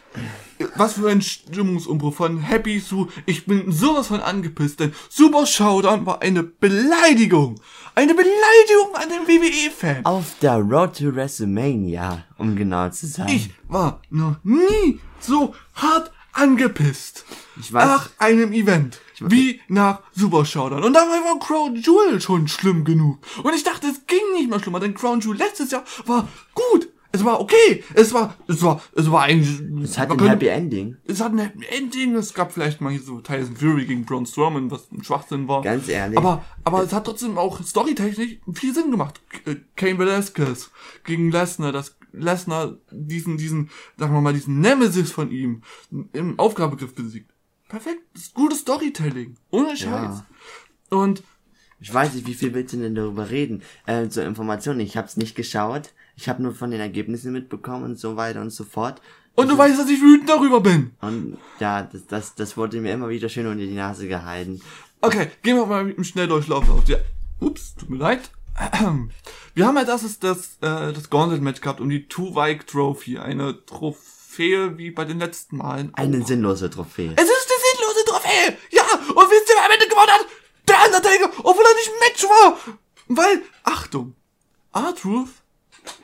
[0.75, 6.05] was für ein Stimmungsumbruch von Happy zu, ich bin sowas von angepisst, denn Super Showdown
[6.05, 7.59] war eine Beleidigung.
[7.95, 10.05] Eine Beleidigung an den WWE-Fan.
[10.05, 13.29] Auf der Road to WrestleMania, um genau zu sein.
[13.29, 17.25] Ich war noch nie so hart angepisst.
[17.59, 18.99] Ich weiß- Nach einem Event.
[19.21, 20.83] Wie nach Super Showdown.
[20.83, 23.19] Und dabei war Crown Jewel schon schlimm genug.
[23.43, 26.89] Und ich dachte, es ging nicht mehr schlimmer, denn Crown Jewel letztes Jahr war gut.
[27.15, 27.83] Es war okay.
[27.93, 29.61] Es war, es war, es war eigentlich.
[29.83, 30.97] es hat ein könnte- Happy Ending.
[31.05, 34.25] es hat ein Happy Ending, es gab vielleicht mal hier so Tyson Fury gegen Braun
[34.25, 35.61] Strowman, was ein Schwachsinn war.
[35.61, 36.17] Ganz ehrlich.
[36.17, 39.21] Aber, aber es hat trotzdem auch storytechnisch viel Sinn gemacht.
[39.29, 40.71] K- Cain Velasquez
[41.03, 45.61] gegen Lesnar, dass Lesnar diesen, diesen, sagen wir mal, diesen Nemesis von ihm
[46.13, 47.31] im Aufgabegriff besiegt.
[47.67, 49.35] Perfekt, das ist gutes Storytelling.
[49.51, 49.87] Ohne Scheiß.
[49.89, 50.25] Ja.
[50.91, 51.23] Und
[51.81, 53.61] Ich weiß nicht, wie viel willst du denn darüber reden?
[53.85, 55.89] Äh, zur Information, ich hab's nicht geschaut.
[56.15, 59.01] Ich habe nur von den Ergebnissen mitbekommen und so weiter und so fort.
[59.35, 60.91] Und du weißt, dass ich wütend darüber bin.
[61.01, 64.61] Und ja, das, das, das wurde mir immer wieder schön unter die Nase gehalten.
[65.01, 66.87] Okay, gehen wir mal mit dem Schnelldurchlauf auf.
[66.87, 66.97] Ja.
[67.41, 68.29] Ups, tut mir leid.
[69.53, 73.17] Wir haben als erstes das, äh, das Gauntlet-Match gehabt um die Two-Wike Trophy.
[73.17, 75.91] Eine Trophäe wie bei den letzten Malen.
[75.93, 76.27] Eine auch.
[76.27, 77.13] sinnlose Trophäe.
[77.15, 78.57] Es ist eine sinnlose Trophäe!
[78.71, 78.83] Ja!
[79.09, 80.25] Und wisst ihr, wer am Ende gewonnen hat?
[80.67, 81.31] Der Undertaker!
[81.43, 82.57] Obwohl er nicht Match war!
[83.07, 84.15] Weil, Achtung!
[84.73, 85.29] R-Truth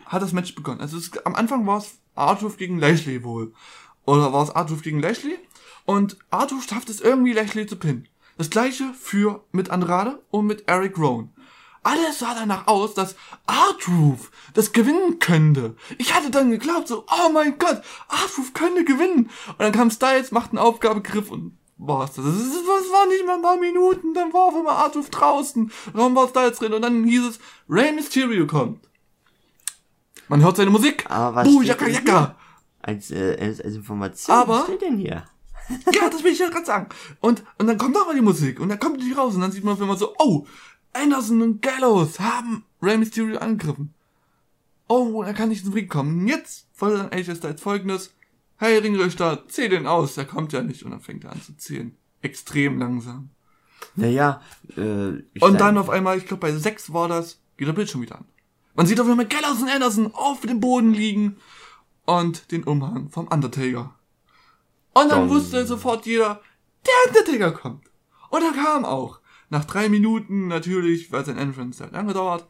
[0.06, 0.82] hat das Match begonnen.
[0.82, 3.54] Also es, am Anfang war es R-Truth gegen Lashley wohl.
[4.06, 5.38] Oder war es R-Truth gegen Lashley?
[5.86, 8.08] Und R-Truth schafft es irgendwie, Lashley zu pinnen.
[8.38, 11.32] Das gleiche für mit Andrade und mit Eric Rowan.
[11.84, 13.16] Alles sah danach aus, dass
[13.48, 15.76] R-Truth das gewinnen könnte.
[15.98, 19.30] Ich hatte dann geglaubt, so, oh mein Gott, R-Truth könnte gewinnen.
[19.48, 22.26] Und dann kam Styles, macht einen Aufgabegriff und war's das.
[22.26, 25.72] Das, das war nicht mal ein paar Minuten, dann war auf einmal R-Truth draußen.
[25.94, 26.74] Warum war Styles drin?
[26.74, 28.91] Und dann hieß es, Rey Mysterio kommt.
[30.32, 31.06] Man hört seine Musik.
[31.12, 32.36] Aber was Buh, jaka, jaka.
[32.82, 34.34] Als, äh, als, als Information.
[34.36, 35.26] Aber- Was steht denn hier?
[35.94, 36.88] Ja, das will ich ja gerade sagen.
[37.20, 39.64] Und, und dann kommt nochmal die Musik und dann kommt die raus und dann sieht
[39.64, 40.46] man auf einmal so, oh,
[40.94, 43.94] Anderson und Gallows haben Rey Mysterio angegriffen.
[44.88, 46.28] Oh, er kann nicht ins Ring kommen.
[46.28, 48.14] Jetzt fordert dann AJ Styles folgendes.
[48.58, 50.84] Hey, Ringrichter, zähl den aus, der kommt ja nicht.
[50.84, 51.96] Und dann fängt er an zu zählen.
[52.22, 53.30] Extrem langsam.
[53.96, 54.42] Naja,
[54.78, 54.82] äh,
[55.42, 58.26] Und dann auf einmal, ich glaube bei sechs war das, geht der Bildschirm wieder an.
[58.74, 61.38] Man sieht auf einmal Gallows und Anderson auf dem Boden liegen
[62.06, 63.96] und den Umhang vom Undertaker.
[64.94, 65.30] Und dann Dong.
[65.30, 66.42] wusste sofort jeder,
[66.86, 67.86] der Undertaker kommt.
[68.30, 69.20] Und er kam auch.
[69.50, 72.48] Nach drei Minuten natürlich, weil sein Entrance halt lange dauert.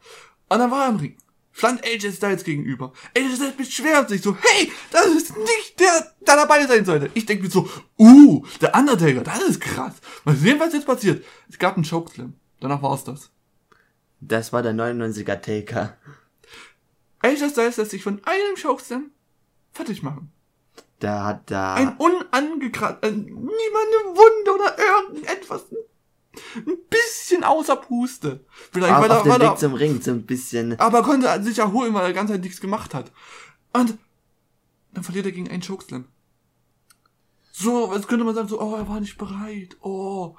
[0.48, 1.16] Und dann war er im Ring.
[1.52, 2.92] Stand AJ Styles gegenüber.
[3.16, 7.10] AJ Styles beschwert sich so, hey, das ist nicht der, der dabei sein sollte.
[7.14, 7.68] Ich denke mir so,
[7.98, 9.94] uh, der Undertaker, das ist krass.
[10.24, 11.24] Mal sehen, was jetzt passiert.
[11.48, 12.34] Es gab einen Chokeslam.
[12.60, 13.31] Danach war's das.
[14.24, 15.96] Das war der 99er Taker.
[17.20, 19.10] AJ Styles lässt sich von einem Chokeslam
[19.72, 20.32] fertig machen.
[21.00, 21.74] Der hat da.
[21.74, 25.64] Ein unangekratzt, äh, niemand eine Wunde oder irgendetwas.
[26.54, 28.44] Ein bisschen außer Puste.
[28.72, 30.78] Vielleicht, auf, weil auf er, dem Weg zum Ring, so ein bisschen.
[30.78, 33.10] aber konnte sich erholen, weil er die ganze Zeit nichts gemacht hat.
[33.72, 33.98] Und
[34.92, 36.04] dann verliert er gegen einen Chokeslam.
[37.50, 39.76] So, als könnte man sagen, so, oh, er war nicht bereit.
[39.80, 40.36] Oh.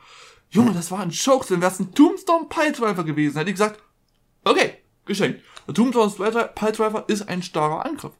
[0.53, 1.61] Junge, das war ein Chokeslam.
[1.61, 3.81] Wäre es ein Tombstone Piledriver gewesen, hätte ich gesagt,
[4.43, 4.75] okay,
[5.05, 5.41] geschenkt.
[5.67, 8.13] Der Tombstone Piledriver ist ein starker Angriff.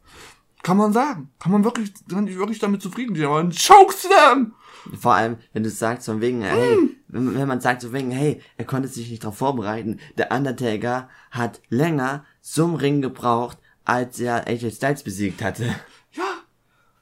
[0.63, 1.29] Kann man sagen.
[1.39, 3.25] Kann man wirklich, kann ich wirklich damit zufrieden sein.
[3.25, 4.55] Aber ein Chokeslam!
[4.99, 6.95] Vor allem, wenn du sagst von wegen, hey, Hm.
[7.07, 9.99] wenn, wenn man sagt so wegen, hey, er konnte sich nicht darauf vorbereiten.
[10.17, 15.75] Der Undertaker hat länger zum Ring gebraucht, als er AJ Styles besiegt hatte.
[16.13, 16.23] Ja.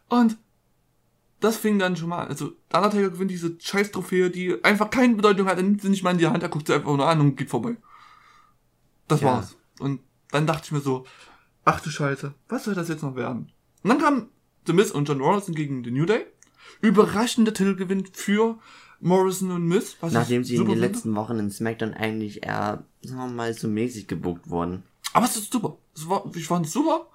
[0.10, 0.38] Und
[1.42, 5.16] das fing dann schon mal, also der Undertaker gewinnt diese scheiß Trophäe, die einfach keine
[5.16, 7.08] Bedeutung hat, er nimmt sie nicht mal in die Hand, er guckt sie einfach nur
[7.08, 7.76] an und geht vorbei.
[9.08, 9.28] Das Ja.
[9.28, 9.58] war's.
[9.80, 10.00] Und
[10.32, 11.06] dann dachte ich mir so,
[11.66, 13.52] ach du Scheiße, was soll das jetzt noch werden?
[13.84, 14.28] Und dann kam
[14.68, 16.26] The Miz und John Morrison gegen The New Day.
[16.82, 18.60] Überraschender Titelgewinn für
[19.00, 19.98] Morrison und Miz.
[20.02, 24.08] Nachdem sie in den letzten Wochen in SmackDown eigentlich eher, sagen wir mal, so mäßig
[24.08, 24.84] gebuckt wurden.
[25.14, 25.78] Aber es ist super.
[25.96, 27.08] Es war, ich fand es super.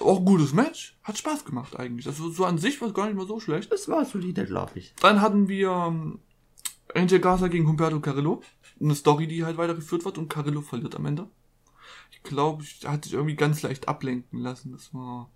[0.00, 0.96] Auch ein gutes Match.
[1.02, 2.06] Hat Spaß gemacht eigentlich.
[2.06, 3.70] Also so an sich war es gar nicht mal so schlecht.
[3.70, 4.94] Das war solide, glaube ich.
[5.00, 6.20] Dann hatten wir ähm,
[6.94, 8.42] Angel Garza gegen Humberto Carrillo.
[8.80, 11.28] Eine Story, die halt weitergeführt wird und Carrillo verliert am Ende.
[12.10, 14.72] Ich glaube, er hat sich irgendwie ganz leicht ablenken lassen.
[14.72, 15.30] Das war.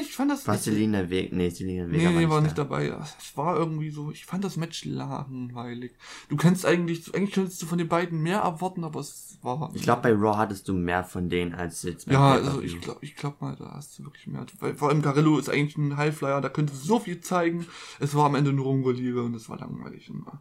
[0.00, 0.46] Ich fand das.
[0.46, 1.32] War Selina Weg?
[1.32, 2.62] Nee, Selina Nee, Vega nee, war nicht da.
[2.62, 2.86] dabei.
[3.18, 5.92] Es war irgendwie so, ich fand das Match langweilig.
[6.28, 9.70] Du kannst eigentlich, eigentlich könntest du von den beiden mehr erwarten, aber es war.
[9.74, 12.80] Ich glaube, bei Raw hattest du mehr von denen als jetzt bei Ja, also ich
[12.80, 14.46] glaube ich glaub mal, da hast du wirklich mehr.
[14.60, 17.66] Weil vor allem Carrillo ist eigentlich ein Highflyer, da könnte so viel zeigen.
[17.98, 20.08] Es war am Ende nur Rumgeliebe und es war langweilig.
[20.24, 20.40] War-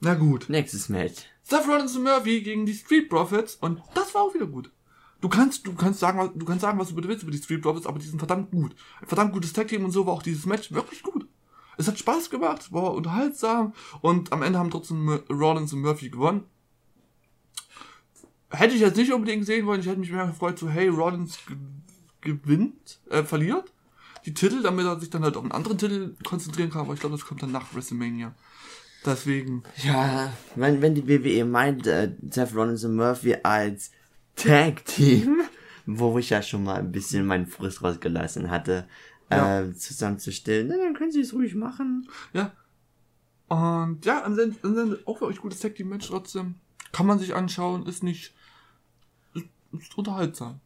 [0.00, 0.46] Na gut.
[0.48, 1.22] Nächstes Match.
[1.44, 4.70] Seth Rollins und Murphy gegen die Street Profits und das war auch wieder gut.
[5.24, 7.62] Du kannst, du kannst sagen, was- du kannst sagen, was du willst über die Street
[7.62, 8.76] Profits, aber die sind verdammt gut.
[9.00, 11.26] Ein verdammt gutes Tag Team und so war auch dieses Match wirklich gut.
[11.78, 13.72] Es hat Spaß gemacht, war unterhaltsam
[14.02, 16.42] und am Ende haben trotzdem Rollins und Murphy gewonnen.
[18.50, 21.38] Hätte ich jetzt nicht unbedingt sehen wollen, ich hätte mich mehr gefreut, so hey, Rollins
[21.46, 21.56] ge
[22.20, 23.72] gewinnt, äh, verliert
[24.26, 27.00] die Titel, damit er sich dann halt auf einen anderen Titel konzentrieren kann, aber ich
[27.00, 28.34] glaube, das kommt dann nach WrestleMania.
[29.06, 33.90] Deswegen, Ja, wenn, wenn die WWE meint, äh, Seth Rollins und Murphy als
[34.36, 35.40] Tag Team,
[35.86, 38.88] wo ich ja schon mal ein bisschen meinen Frust rausgelassen hatte,
[39.30, 39.60] Ja.
[39.62, 42.08] äh, zusammenzustellen, na, dann können sie es ruhig machen.
[42.32, 42.52] Ja.
[43.48, 46.56] Und ja, ansonsten ansonsten auch für euch gutes Tag Team Match trotzdem.
[46.92, 48.34] Kann man sich anschauen, ist nicht,
[49.34, 50.60] ist, ist unterhaltsam.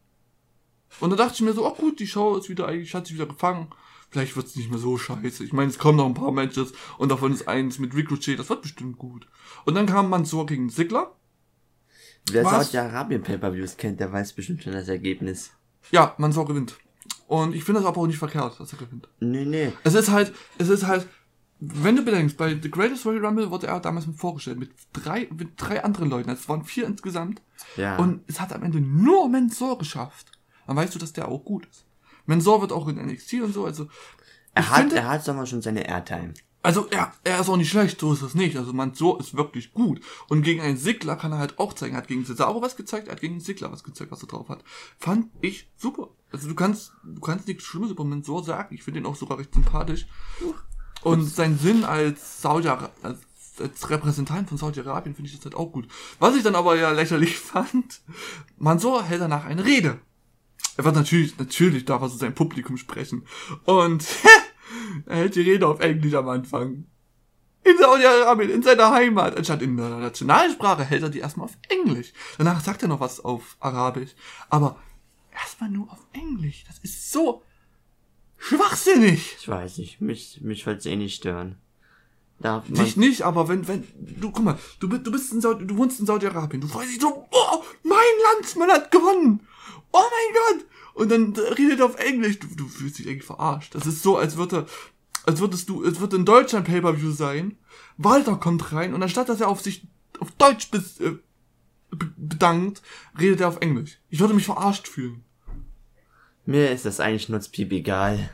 [1.00, 3.14] Und da dachte ich mir so, oh gut, die Show ist wieder eigentlich, hat sich
[3.16, 3.68] wieder gefangen.
[4.10, 5.44] Vielleicht wird's nicht mehr so scheiße.
[5.44, 8.48] Ich meine, es kommen noch ein paar Matches und davon ist eins mit Ricochet, das
[8.48, 9.28] wird bestimmt gut.
[9.66, 11.14] Und dann kam Mansour gegen Sigler.
[12.32, 12.70] Wer Was?
[12.72, 15.50] Saudi-Arabien Pay-Per-Views kennt, der weiß bestimmt schon das Ergebnis.
[15.90, 16.76] Ja, Mansour gewinnt.
[17.26, 19.08] Und ich finde das aber auch nicht verkehrt, dass er gewinnt.
[19.20, 19.72] Nee, nee.
[19.84, 21.06] Es ist halt, es ist halt,
[21.60, 25.28] wenn du bedenkst, bei The Greatest Royal Rumble wurde er damals mit vorgestellt, mit drei,
[25.36, 27.42] mit drei anderen Leuten, es waren vier insgesamt,
[27.76, 27.96] Ja.
[27.96, 30.32] und es hat am Ende nur Mensor geschafft.
[30.66, 31.84] Dann weißt du, dass der auch gut ist.
[32.26, 33.88] Mensor wird auch in NXT und so, also,
[34.54, 36.34] er hat, finde- er hat, sagen wir schon, seine Airtime.
[36.62, 38.56] Also er, er ist auch nicht schlecht, so ist es nicht.
[38.56, 40.00] Also Mansour ist wirklich gut.
[40.28, 41.94] Und gegen einen Sigler kann er halt auch zeigen.
[41.94, 44.48] Er hat gegen Cesaro was gezeigt, er hat gegen Sigler was gezeigt, was er drauf
[44.48, 44.64] hat.
[44.98, 46.08] Fand ich super.
[46.32, 48.74] Also du kannst, du kannst nichts Schlimmes über Mansour sagen.
[48.74, 50.06] Ich finde ihn auch sogar recht sympathisch.
[51.02, 53.20] Und sein Sinn als Saudi als,
[53.60, 55.86] als Repräsentant von Saudi-Arabien finde ich das halt auch gut.
[56.18, 58.00] Was ich dann aber ja lächerlich fand,
[58.58, 60.00] Mansour hält danach eine Rede.
[60.76, 63.26] Er wird natürlich, natürlich darf er zu seinem Publikum sprechen.
[63.64, 64.04] Und
[65.06, 66.84] er hält die Rede auf Englisch am Anfang.
[67.64, 69.36] In Saudi-Arabien, in seiner Heimat.
[69.36, 72.12] Anstatt in der Nationalsprache hält er die erstmal auf Englisch.
[72.38, 74.12] Danach sagt er noch was auf Arabisch.
[74.48, 74.78] Aber
[75.34, 76.64] erstmal nur auf Englisch.
[76.66, 77.42] Das ist so
[78.38, 79.36] schwachsinnig.
[79.40, 81.56] Ich weiß nicht, mich, mich wird's eh nicht stören.
[82.40, 85.40] Da, man, Dich nicht, aber wenn, wenn, du, guck mal, du, bist- du bist in
[85.40, 87.98] Saudi, du wohnst in Saudi-Arabien, du freust dich so, oh, mein
[88.32, 89.40] Landsmann hat gewonnen!
[89.90, 90.66] Oh mein Gott!
[90.98, 93.74] Und dann redet er auf Englisch, du, du fühlst dich eigentlich verarscht.
[93.74, 94.66] Das ist so, als würde,
[95.24, 97.56] als würdest du, es wird in Deutschland Pay-Per-View sein,
[97.96, 99.86] Walter kommt rein und anstatt dass er auf sich,
[100.18, 101.14] auf Deutsch bis, äh,
[101.90, 102.82] be- bedankt,
[103.18, 103.98] redet er auf Englisch.
[104.10, 105.22] Ich würde mich verarscht fühlen.
[106.46, 108.30] Mir ist das eigentlich nutzpiep egal.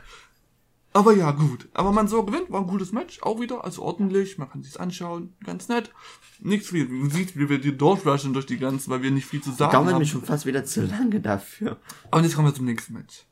[0.95, 1.67] Aber ja, gut.
[1.73, 4.77] Aber man so gewinnt, war ein gutes Match, auch wieder, also ordentlich, man kann sich's
[4.77, 5.91] anschauen, ganz nett.
[6.39, 9.41] Nichts viel, man sieht, wie wir die durchrushen durch die ganzen, weil wir nicht viel
[9.41, 9.99] zu sagen Dauert haben.
[9.99, 11.81] mir schon fast wieder zu lange dafür.
[12.11, 13.25] Und jetzt kommen wir zum nächsten Match.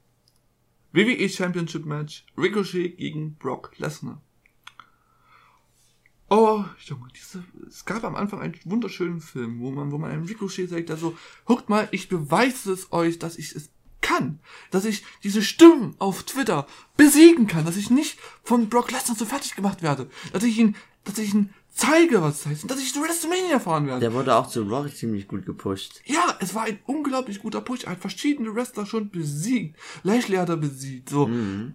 [0.91, 4.21] WWE Championship Match, Ricochet gegen Brock Lesnar.
[6.29, 10.25] Oh, Junge, diese, es gab am Anfang einen wunderschönen Film, wo man, wo man einem
[10.25, 13.72] Ricochet sagt, der so, guckt mal, ich beweise es euch, dass ich es
[14.03, 14.39] kann,
[14.69, 19.25] dass ich diese Stimmen auf Twitter besiegen kann, dass ich nicht von Brock Lesnar so
[19.25, 22.79] fertig gemacht werde, dass ich ihn, dass ich ihn zeige, was das heißt, und dass
[22.79, 24.01] ich zu WrestleMania fahren werde.
[24.01, 26.01] Der wurde auch zu Raw ziemlich gut gepusht.
[26.05, 27.85] Ja, es war ein unglaublich guter Push.
[27.85, 29.75] Er hat verschiedene Wrestler schon besiegt.
[30.03, 31.09] Lashley hat er besiegt.
[31.09, 31.27] So,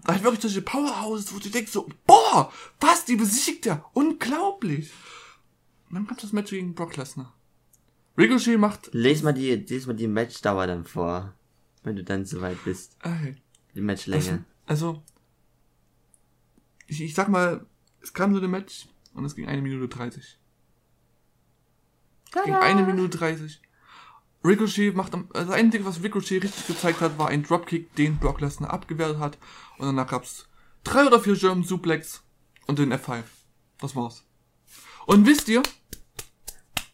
[0.04, 3.84] da hat wirklich solche Powerhouses, wo du denkst so, boah, was, die besiegt er.
[3.92, 4.92] Unglaublich.
[5.88, 7.34] Und dann kommt das Match gegen Brock Lesnar.
[8.16, 11.34] Ricochet macht, Les mal die, les mal die Matchdauer dann vor.
[11.82, 12.96] Wenn du dann soweit bist.
[13.02, 13.36] ey,
[13.74, 14.44] Die Matchlänge.
[14.66, 15.02] also,
[16.86, 17.66] ich, ich sag mal,
[18.00, 20.38] es kam so ein Match und es ging eine Minute 30.
[22.44, 23.60] Ging eine Minute 30.
[24.44, 28.18] Ricochet macht am, also das Einzige, was Ricochet richtig gezeigt hat, war ein Dropkick, den
[28.18, 29.38] Brock Lesnar abgewehrt hat.
[29.78, 30.48] Und danach gab's
[30.84, 32.22] drei oder vier German Suplex
[32.66, 33.24] und den F5.
[33.80, 34.24] Das war's.
[35.06, 35.62] Und wisst ihr,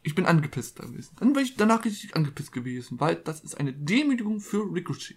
[0.05, 1.17] ich bin angepisst gewesen.
[1.19, 5.17] Dann bin ich danach richtig angepisst gewesen, weil das ist eine Demütigung für Ricochet.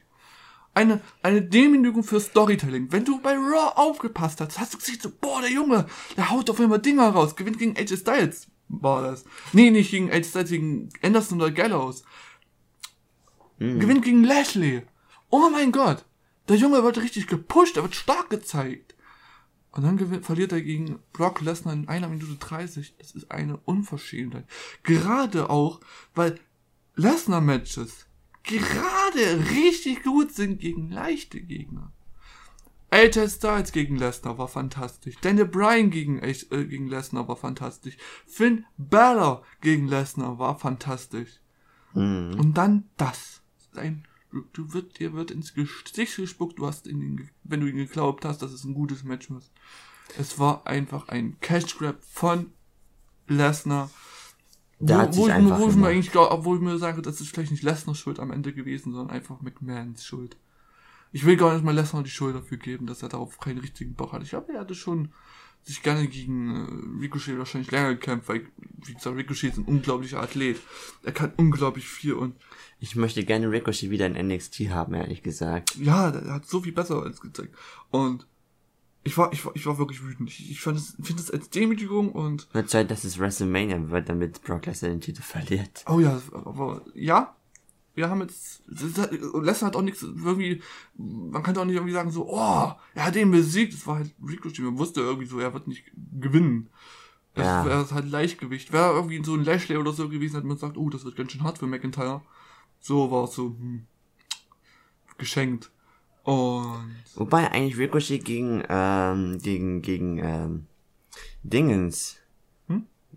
[0.74, 2.92] Eine, eine Demütigung für Storytelling.
[2.92, 6.50] Wenn du bei Raw aufgepasst hast, hast du gesehen, so, boah, der Junge, der haut
[6.50, 9.26] auf einmal Dinger raus, gewinnt gegen AJ Styles, war das.
[9.54, 12.04] Nee, nicht gegen AJ Styles, gegen Anderson oder Gallows.
[13.60, 14.84] Gewinnt gegen Lashley.
[15.30, 16.06] Oh mein Gott.
[16.48, 18.96] Der Junge wird richtig gepusht, er wird stark gezeigt.
[19.78, 22.96] Und dann gewinnt, verliert er gegen Brock Lesnar in einer Minute 30.
[22.98, 24.48] Das ist eine Unverschämtheit.
[24.82, 25.82] Gerade auch,
[26.16, 26.40] weil
[26.96, 28.08] Lesnar-Matches
[28.42, 31.92] gerade richtig gut sind gegen leichte Gegner.
[32.90, 35.14] AJ Styles gegen Lesnar war fantastisch.
[35.22, 37.98] Daniel Bryan gegen, äh, gegen Lesnar war fantastisch.
[38.26, 41.40] Finn Balor gegen Lesnar war fantastisch.
[41.94, 43.44] Und dann das.
[43.76, 47.62] Ein, du, du wird, dir wird ins Gesicht gespuckt, du hast in ihn, ge- wenn
[47.62, 49.52] du ihn geglaubt hast, dass es ein gutes Match ist.
[50.18, 52.52] Es war einfach ein Cash Grab von
[53.28, 53.90] Lesnar.
[54.80, 57.02] Der wo, hat sich wo, einfach wo ich mir eigentlich glaube, obwohl ich mir sage,
[57.02, 60.38] das ist vielleicht nicht Lesners Schuld am Ende gewesen, sondern einfach McMahons Schuld.
[61.12, 63.96] Ich will gar nicht mal Lesnar die Schuld dafür geben, dass er darauf keinen richtigen
[63.96, 64.24] Bock hatte.
[64.24, 65.12] Ich glaube, er hatte schon
[65.68, 68.48] sich gerne gegen äh, Ricochet wahrscheinlich länger gekämpft, weil,
[68.86, 70.60] wie gesagt, Ricochet ist ein unglaublicher Athlet.
[71.04, 72.36] Er kann unglaublich viel und
[72.80, 75.76] Ich möchte gerne Ricochet wieder in NXT haben, ehrlich gesagt.
[75.76, 77.54] ja, der hat so viel besser als gezeigt.
[77.92, 78.26] Und
[79.04, 80.30] ich war, ich war, ich war wirklich wütend.
[80.30, 84.10] Ich, ich fand es, finde es als Demütigung und, Wird Zeit, dass es WrestleMania wird,
[84.10, 85.86] damit Brock Lesnar den Titel verliert.
[85.88, 87.36] oh ja, aber, ja,
[87.98, 90.62] wir haben jetzt, das ist- Lesnar hat auch nichts, irgendwie,
[90.96, 94.14] man kann doch nicht irgendwie sagen so, oh, er hat den besiegt, das war halt
[94.26, 95.84] Ricochet, man wusste irgendwie so, er wird nicht
[96.20, 96.70] gewinnen.
[97.34, 97.66] Es Ja.
[97.66, 98.72] wäre halt Leichtgewicht.
[98.72, 101.32] Wäre irgendwie so ein Lashley oder so gewesen, hätte man gesagt, oh, das wird ganz
[101.32, 102.22] schön hart für McIntyre.
[102.80, 103.86] So war es so, hm,
[105.18, 105.72] geschenkt.
[106.24, 110.66] Und, Wobei eigentlich Ricochet gegen, ähm, gegen, gegen, ähm,
[111.44, 112.18] Dingens?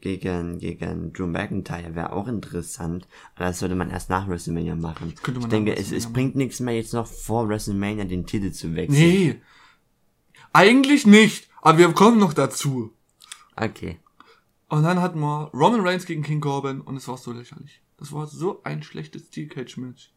[0.01, 3.07] Gegen, gegen Drew McIntyre wäre auch interessant.
[3.35, 5.15] Aber das sollte man erst nach WrestleMania machen.
[5.15, 8.99] Ich denke, es, es bringt nichts mehr jetzt noch vor WrestleMania den Titel zu wechseln.
[8.99, 9.41] nee,
[10.53, 12.93] eigentlich nicht, aber wir kommen noch dazu.
[13.57, 13.99] Okay.
[14.69, 17.83] Und dann hatten wir Roman Reigns gegen King Corbin und es war so lächerlich.
[17.99, 20.13] Das war so ein schlechtes Steel Cage Match.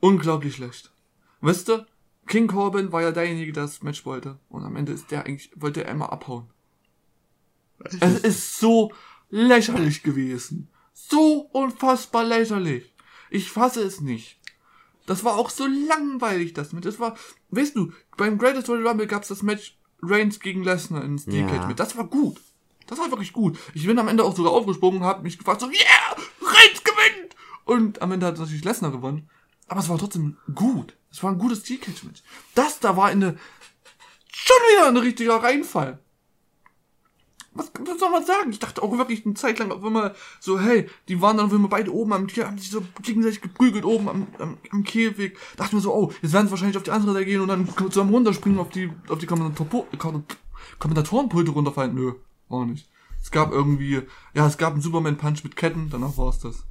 [0.00, 0.92] Unglaublich schlecht.
[1.40, 1.86] Weißt du,
[2.26, 4.38] King Corbin war ja derjenige, der das Match wollte.
[4.48, 6.46] Und am Ende ist der eigentlich, wollte er immer abhauen.
[8.00, 8.92] Es ist so
[9.30, 10.68] lächerlich gewesen.
[10.92, 12.94] So unfassbar lächerlich.
[13.30, 14.40] Ich fasse es nicht.
[15.06, 16.84] Das war auch so langweilig, das mit.
[16.84, 17.16] Das war,
[17.50, 21.66] weißt du, beim Greatest Royal Rumble gab's das Match Reigns gegen Lesnar in Steel Ja.
[21.66, 21.78] Mit.
[21.78, 22.40] Das war gut.
[22.86, 23.58] Das war wirklich gut.
[23.74, 27.34] Ich bin am Ende auch sogar aufgesprungen und habe mich gefragt, so, yeah, Reigns gewinnt!
[27.64, 29.28] Und am Ende hat natürlich Lesnar gewonnen.
[29.68, 30.96] Aber es war trotzdem gut.
[31.10, 32.22] Es war ein gutes Steel Match.
[32.54, 33.38] Das da war eine,
[34.30, 35.98] schon wieder ein richtiger Reinfall.
[37.54, 38.50] Was, was soll man sagen?
[38.50, 41.52] Ich dachte auch wirklich eine Zeit lang auf einmal so, hey, die waren dann auf
[41.52, 45.36] einmal beide oben am Tier, haben sich so gegenseitig geprügelt oben am, am, am Käfig.
[45.56, 47.68] Dachte mir so, oh, jetzt werden sie wahrscheinlich auf die andere Seite gehen und dann
[47.90, 49.86] zusammen runterspringen auf die, auf die Kommentator,
[50.78, 51.94] Kommentatorenpulte runterfallen.
[51.94, 52.14] Nö,
[52.48, 52.88] war nicht.
[53.22, 54.02] Es gab irgendwie,
[54.34, 56.66] ja, es gab einen Superman Punch mit Ketten, danach war es das.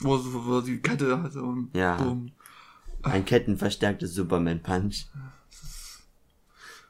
[0.00, 1.96] wo, wo, wo die Kette hatte und Ja.
[1.96, 2.32] boom.
[3.02, 4.62] Ein kettenverstärktes Superman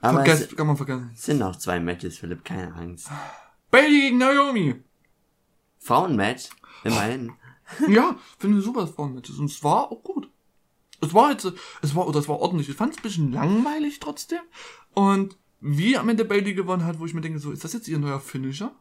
[0.04, 1.10] Aber es Vergesst, kann man vergessen.
[1.14, 3.10] sind noch zwei Matches, Philipp, keine Angst.
[3.70, 4.74] Bailey gegen Naomi.
[5.78, 6.50] Frauenmatch,
[6.84, 7.32] immerhin.
[7.88, 9.30] ja, finde ich super, das Frauenmatch.
[9.38, 10.30] Und es war auch gut.
[11.00, 11.50] Es war jetzt,
[11.82, 12.68] es war, oder es war ordentlich.
[12.68, 14.40] Ich fand es ein bisschen langweilig trotzdem.
[14.92, 17.88] Und wie am Ende Bailey gewonnen hat, wo ich mir denke, so, ist das jetzt
[17.88, 18.74] ihr neuer Finisher?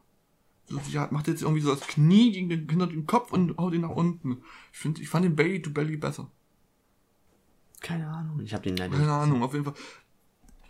[0.66, 3.56] So, sie hat, macht jetzt irgendwie so das Knie gegen den, hinter den Kopf und
[3.56, 4.42] haut ihn nach unten.
[4.72, 6.30] Ich finde, ich fand den Bailey to Bailey besser.
[7.80, 9.74] Keine Ahnung, ich habe den leider Keine Ahnung, auf jeden Fall.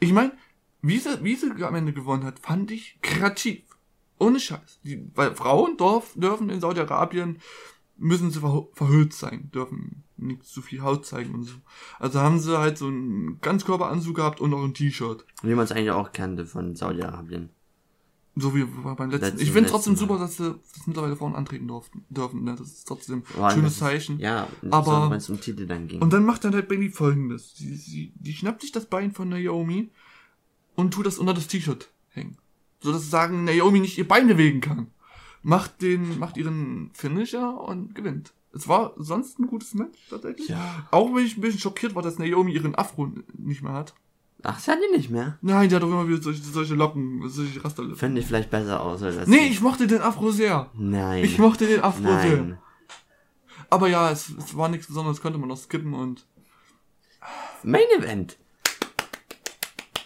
[0.00, 0.32] Ich meine,
[0.82, 3.62] wie sie, wie sie am Ende gewonnen hat, fand ich kreativ.
[4.18, 4.80] Ohne Scheiß.
[4.84, 7.38] Die, weil Frauen darf, dürfen in Saudi-Arabien,
[7.96, 11.54] müssen sie ver, verhüllt sein, dürfen nicht zu viel Haut zeigen und so.
[11.98, 15.26] Also haben sie halt so einen Ganzkörperanzug gehabt und noch ein T-Shirt.
[15.42, 17.50] Wie man es eigentlich auch kannte von Saudi-Arabien.
[18.36, 19.26] So wie beim letzten.
[19.26, 22.42] Letzten- ich finde trotzdem super, dass sie dass mittlerweile Frauen antreten durften, dürfen.
[22.42, 22.56] Ne?
[22.56, 24.18] Das ist trotzdem ein schönes das ist- Zeichen.
[24.18, 26.02] Ja, Aber- wenn es um Titel dann ging.
[26.02, 27.54] Und dann macht dann halt Bailey folgendes.
[27.56, 29.88] Sie, sie, die schnappt sich das Bein von Naomi
[30.74, 32.36] und tut das unter das T-Shirt hängen.
[32.80, 34.88] So dass sagen, Naomi nicht ihr Bein bewegen kann.
[35.42, 38.32] Macht den, macht ihren Finisher und gewinnt.
[38.52, 40.48] Es war sonst ein gutes Match, tatsächlich.
[40.48, 40.86] Ja.
[40.90, 43.94] Auch wenn ich ein bisschen schockiert war, dass Naomi ihren Afro nicht mehr hat.
[44.42, 45.38] Ach, das hat die nicht mehr.
[45.40, 47.98] Nein, die hat doch immer wieder solche, solche Locken, solche Rasterlippen.
[47.98, 49.02] Fände ich vielleicht besser aus.
[49.02, 50.70] Als das Nee, ich mochte den Afro sehr.
[50.74, 51.24] Nein.
[51.24, 52.36] Ich mochte den Afro sehr.
[52.36, 52.58] Nein.
[53.70, 56.26] Aber ja, es, es war nichts Besonderes, könnte man noch skippen und.
[57.62, 58.36] Main Event.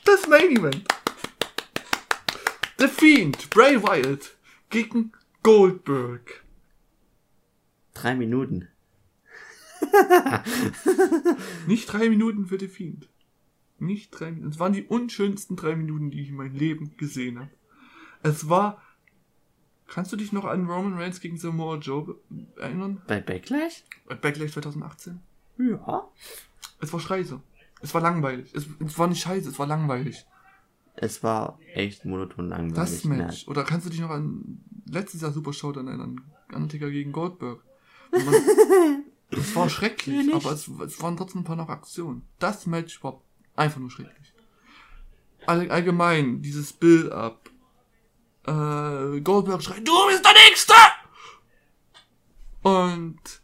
[0.05, 0.85] Das Main Event.
[2.79, 4.37] The Fiend, Bray Wyatt
[4.71, 5.11] gegen
[5.43, 6.45] Goldberg.
[7.95, 8.69] Drei Minuten.
[11.67, 13.09] Nicht drei Minuten für The Fiend.
[13.79, 14.51] Nicht drei Minuten.
[14.51, 17.51] Es waren die unschönsten drei Minuten, die ich in meinem Leben gesehen habe.
[18.23, 18.83] Es war.
[19.87, 22.17] Kannst du dich noch an Roman Reigns gegen Samoa Joe
[22.57, 23.01] erinnern?
[23.07, 23.85] Bei Backlash?
[24.07, 25.21] Bei Backlash 2018?
[25.57, 26.07] Ja.
[26.81, 27.41] Es war scheiße.
[27.81, 28.53] Es war langweilig.
[28.55, 30.27] Es, es war nicht scheiße, es war langweilig.
[30.95, 32.75] Es war echt monoton langweilig.
[32.75, 33.49] Das Match.
[33.49, 36.21] Oder kannst du dich noch an letztes Jahr Super Showdown erinnern?
[36.53, 37.63] Undertaker gegen Goldberg.
[38.11, 42.23] Man, es war schrecklich, aber es, es waren trotzdem ein paar noch Aktionen.
[42.39, 43.23] Das Match war
[43.59, 44.33] einfach nur schrecklich.
[45.47, 47.51] All, allgemein, dieses Build-up.
[48.47, 50.75] Äh, Goldberg schreit, du bist der Nächste!
[52.63, 53.43] Und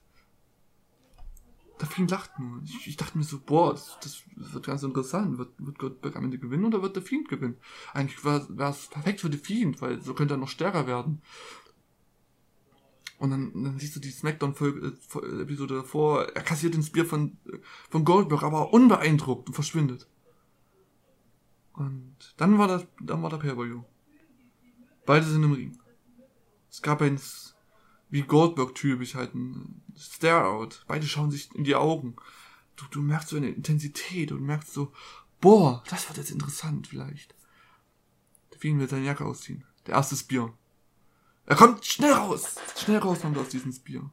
[1.81, 2.63] der Fiend lacht nur.
[2.65, 5.39] Ich, ich dachte mir so, boah, das, das wird ganz interessant.
[5.39, 7.57] Wird, wird Goldberg am Ende gewinnen oder wird der Fiend gewinnen?
[7.93, 11.23] Eigentlich wäre es perfekt für den Fiend, weil so könnte er noch stärker werden.
[13.25, 17.39] Und dann, dann siehst du die Smackdown-Episode davor, er kassiert den Spear von,
[17.89, 20.07] von Goldberg, aber unbeeindruckt und verschwindet.
[21.73, 23.83] Und dann war das, dann war der Pay-Per-View.
[25.07, 25.79] Beide sind im Ring.
[26.71, 27.55] Es gab ein, S-
[28.11, 30.85] wie Goldberg-typisch halt ein Stare-Out.
[30.87, 32.17] Beide schauen sich in die Augen.
[32.77, 34.93] Du, du merkst so eine Intensität und merkst so,
[35.41, 37.35] boah, das wird jetzt interessant vielleicht.
[38.53, 39.65] Der Fiend will seine Jacke ausziehen.
[39.87, 40.53] Der erste Spear.
[41.47, 42.57] Er kommt schnell raus.
[42.77, 44.11] Schnell raus kommt er aus diesem Spear.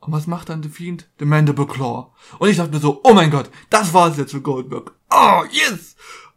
[0.00, 1.08] Und was macht dann The Fiend?
[1.20, 2.10] The Mandible Claw.
[2.38, 4.92] Und ich dachte mir so, oh mein Gott, das war's jetzt für Goldberg.
[5.10, 5.94] Oh, yes!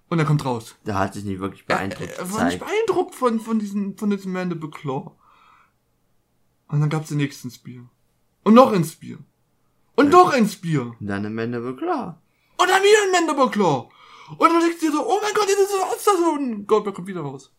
[0.07, 0.75] Und er kommt raus.
[0.83, 4.11] Da hat sich nicht wirklich Er, beeindruckt er war nicht beeindruckt von, von diesem, von
[4.11, 5.11] diesem Mandible Claw.
[6.67, 7.89] Und dann gab's den nächsten Spear.
[8.43, 9.17] Und noch ein Spear.
[9.95, 10.95] Und noch ein Spear.
[10.99, 12.21] Und dann Ende war klar.
[12.57, 13.89] Und dann wieder ein Mandible Claw.
[14.37, 17.07] Und dann denkst du dir so, oh mein Gott, jetzt ist das und Goldberg kommt
[17.07, 17.51] wieder raus.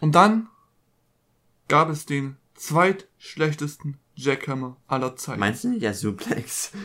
[0.00, 0.48] Und dann
[1.68, 5.40] gab es den zweitschlechtesten Jackhammer aller Zeiten.
[5.40, 6.72] Meinst du nicht ja Suplex?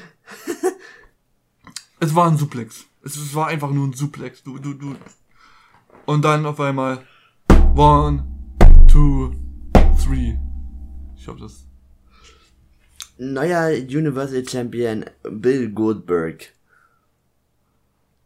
[2.03, 2.85] Es war ein Suplex.
[3.01, 4.43] Es, es war einfach nur ein Suplex.
[4.43, 4.93] Du, du, du.
[6.05, 7.05] Und dann auf einmal
[7.77, 8.27] one,
[8.91, 9.33] two,
[10.03, 10.37] three.
[11.15, 11.65] Ich hoffe das.
[13.17, 16.51] Neuer Universal Champion Bill Goldberg.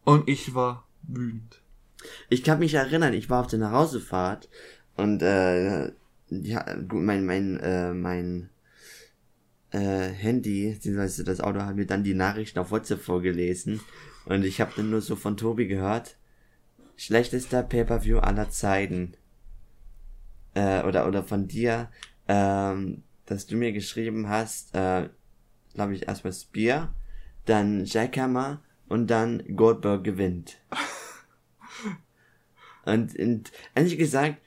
[0.02, 1.60] Und ich war wütend.
[2.28, 4.48] Ich kann mich erinnern, ich war auf der Nachhausefahrt
[4.96, 5.92] und äh,
[6.30, 8.50] ja, gut, mein mein äh, mein
[9.70, 13.80] äh, Handy, beziehungsweise das Auto hat mir dann die Nachrichten auf WhatsApp vorgelesen
[14.24, 16.16] und ich habe dann nur so von Tobi gehört,
[16.96, 19.14] schlechtester Pay-per-View aller Zeiten.
[20.54, 21.90] Äh, oder oder von dir,
[22.26, 25.08] ähm, dass du mir geschrieben hast, äh,
[25.74, 26.94] glaube ich erstmal Spear,
[27.44, 30.58] dann Jackhammer und dann Goldberg gewinnt.
[32.84, 34.38] Und, und ehrlich gesagt,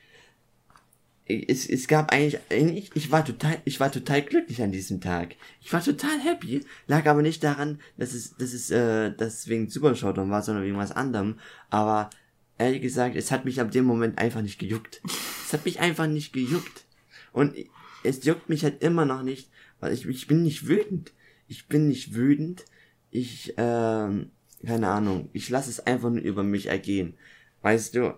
[1.47, 5.35] es, es gab eigentlich, ich, ich war total, ich war total glücklich an diesem Tag.
[5.61, 9.47] Ich war total happy, lag aber nicht daran, dass es, dass es, äh, dass es
[9.47, 11.39] wegen Super Showdown war, sondern wegen was anderem.
[11.69, 12.09] Aber
[12.57, 15.01] ehrlich gesagt, es hat mich ab dem Moment einfach nicht gejuckt.
[15.45, 16.85] Es hat mich einfach nicht gejuckt.
[17.33, 17.55] Und
[18.03, 21.13] es juckt mich halt immer noch nicht, weil ich, ich bin nicht wütend.
[21.47, 22.65] Ich bin nicht wütend.
[23.09, 24.31] Ich, ähm,
[24.65, 25.29] keine Ahnung.
[25.33, 27.15] Ich lasse es einfach nur über mich ergehen.
[27.61, 28.17] Weißt du,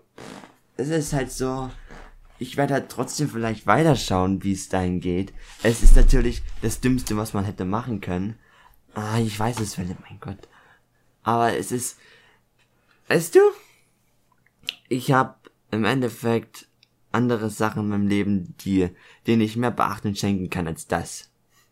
[0.78, 1.70] es ist halt so,
[2.40, 5.34] ich werde halt trotzdem vielleicht weiterschauen, wie es dahin geht.
[5.62, 8.38] Es ist natürlich das Dümmste, was man hätte machen können.
[8.94, 10.48] Ah, ich weiß es, Philipp, mein Gott.
[11.24, 11.98] Aber es ist,
[13.08, 13.40] weißt du,
[14.90, 15.36] ich habe
[15.72, 16.68] im Endeffekt
[17.12, 18.90] andere Sachen in meinem Leben, die,
[19.28, 21.32] denen ich mehr Beachtung schenken kann als das.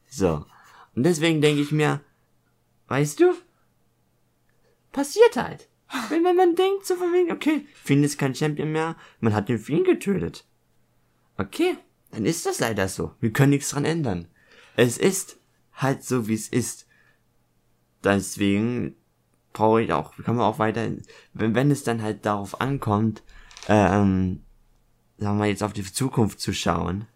[0.09, 0.45] So.
[0.95, 2.01] Und deswegen denke ich mir,
[2.87, 3.33] weißt du,
[4.91, 5.67] passiert halt.
[6.09, 9.49] Wenn, wenn man denkt, so von wegen, okay, Finn ist kein Champion mehr, man hat
[9.49, 10.45] den Finn getötet.
[11.41, 11.75] Okay,
[12.11, 13.15] dann ist das leider so.
[13.19, 14.27] Wir können nichts dran ändern.
[14.75, 15.39] Es ist
[15.73, 16.87] halt so, wie es ist.
[18.03, 18.95] Deswegen
[19.53, 20.87] brauche ich auch, kann man auch weiter,
[21.33, 23.23] wenn, wenn es dann halt darauf ankommt,
[23.67, 24.43] ähm,
[25.17, 27.07] sagen wir jetzt auf die Zukunft zu schauen,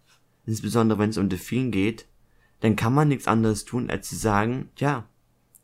[0.45, 2.07] insbesondere wenn es um Delfin geht,
[2.61, 5.07] dann kann man nichts anderes tun, als zu sagen, ja,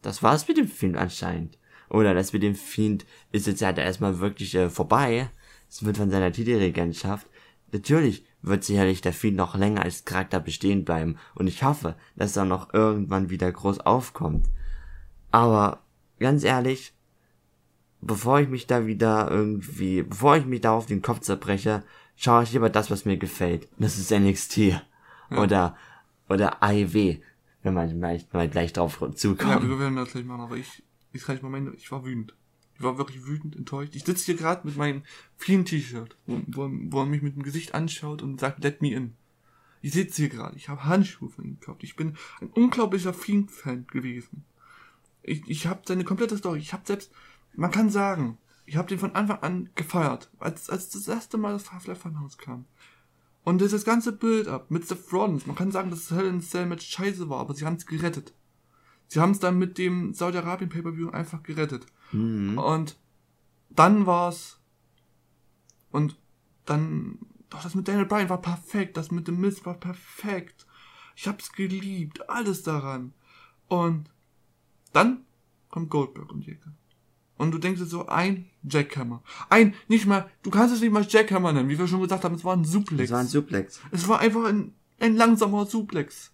[0.02, 1.58] das war's mit dem Film anscheinend.
[1.90, 5.30] Oder das mit dem Fiend ist jetzt halt erstmal wirklich äh, vorbei.
[5.70, 7.28] Es wird von seiner Titelregentschaft.
[7.72, 11.18] Natürlich wird sicherlich der Fiend noch länger als Charakter bestehen bleiben.
[11.36, 14.48] Und ich hoffe, dass er noch irgendwann wieder groß aufkommt.
[15.32, 15.80] Aber
[16.20, 16.94] ganz ehrlich,
[18.02, 21.84] bevor ich mich da wieder irgendwie, bevor ich mich da auf den Kopf zerbreche,
[22.16, 23.70] schaue ich lieber das, was mir gefällt.
[23.78, 24.58] Das ist NXT.
[24.58, 24.82] Ja.
[25.32, 25.78] Oder,
[26.28, 27.20] oder AEW,
[27.64, 29.64] wenn man vielleicht mal gleich drauf zukommt.
[29.64, 32.34] Ja, wir werden das gleich machen, aber ich, ich mal ich war wütend.
[32.82, 33.96] Ich war wirklich wütend, enttäuscht.
[33.96, 35.04] Ich sitze hier gerade mit meinem
[35.38, 38.92] vielen T-Shirt, wo, wo, wo er mich mit dem Gesicht anschaut und sagt, let me
[38.92, 39.14] in.
[39.84, 41.84] Ich sitze hier gerade, ich habe Handschuhe von ihm gekauft.
[41.84, 44.46] Ich bin ein unglaublicher Fiend-Fan gewesen.
[45.22, 47.12] Ich, ich habe seine komplette Story, ich habe selbst,
[47.54, 51.54] man kann sagen, ich habe den von Anfang an gefeiert, als, als das erste Mal
[51.54, 52.66] das Half-Life Funhouse kam.
[53.44, 55.46] Und das, ganze Bild ab mit The Front.
[55.46, 57.86] Man kann sagen, dass das Hell in Cell Match scheiße war, aber sie haben es
[57.86, 58.34] gerettet.
[59.08, 61.86] Sie haben es dann mit dem Saudi-Arabien Pay-Per-View einfach gerettet.
[62.12, 62.58] Mhm.
[62.58, 62.98] Und
[63.70, 64.60] dann war's
[65.92, 66.18] und
[66.66, 67.20] dann
[67.52, 70.66] doch das mit Daniel Bryan war perfekt, das mit dem Mist war perfekt.
[71.16, 73.14] Ich hab's geliebt, alles daran.
[73.68, 74.10] Und
[74.94, 75.26] dann
[75.70, 76.74] kommt Goldberg und Jäger.
[77.38, 79.22] Und du denkst dir so, ein Jackhammer.
[79.50, 82.36] Ein, nicht mal, du kannst es nicht mal Jackhammer nennen, wie wir schon gesagt haben,
[82.36, 83.04] es war ein Suplex.
[83.04, 83.82] Es war ein Suplex.
[83.92, 86.32] Es war einfach ein, ein langsamer Suplex.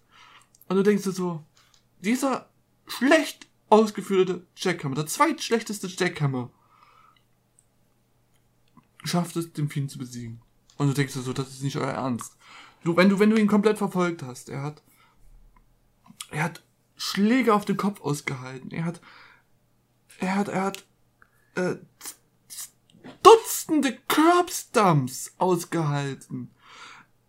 [0.68, 1.44] Und du denkst dir so,
[2.00, 2.48] dieser
[2.86, 6.50] schlecht ausgeführte Jackhammer, der zweitschlechteste Jackhammer,
[9.04, 10.40] schafft es, den Fiend zu besiegen.
[10.76, 12.36] Und du denkst dir so, das ist nicht euer Ernst.
[12.84, 14.82] Du, wenn du, wenn du ihn komplett verfolgt hast, er hat,
[16.30, 16.62] er hat
[16.96, 18.70] Schläge auf den Kopf ausgehalten.
[18.70, 19.00] Er hat,
[20.18, 20.86] er hat, er hat
[21.56, 21.76] äh,
[23.22, 26.50] Dutzende Curbstumps ausgehalten.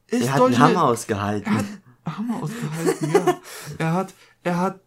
[0.07, 1.53] Ist er hat einen Hammer ausgehalten.
[1.53, 3.41] Er hat Hammer ausgehalten, ja.
[3.77, 4.13] Er hat,
[4.43, 4.81] er hat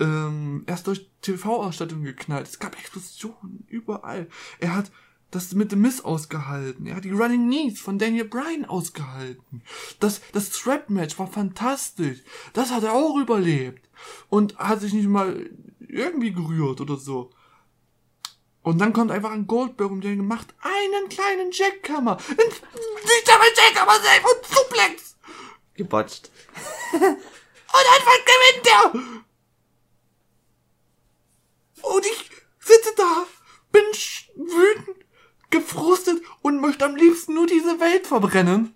[0.00, 2.46] ähm, erst durch TV-Ausstattung geknallt.
[2.46, 4.28] Es gab Explosionen überall.
[4.58, 4.90] Er hat
[5.30, 6.86] das mit dem Miss ausgehalten.
[6.86, 9.62] Er hat die Running Knees von Daniel Bryan ausgehalten.
[10.00, 12.22] Das, das Strap-Match war fantastisch.
[12.52, 13.88] Das hat er auch überlebt.
[14.28, 17.30] Und hat sich nicht mal irgendwie gerührt oder so.
[18.62, 22.18] Und dann kommt einfach ein Goldberg und der macht einen kleinen Jackhammer.
[22.18, 25.16] Sieht aber Jackhammer selbst und Suplex.
[25.74, 26.30] Gebotcht.
[26.92, 29.25] und einfach gewinnt er.
[31.94, 33.26] Und ich sitze da,
[33.72, 33.82] bin
[34.34, 34.96] wütend,
[35.50, 38.74] gefrustet und möchte am liebsten nur diese Welt verbrennen.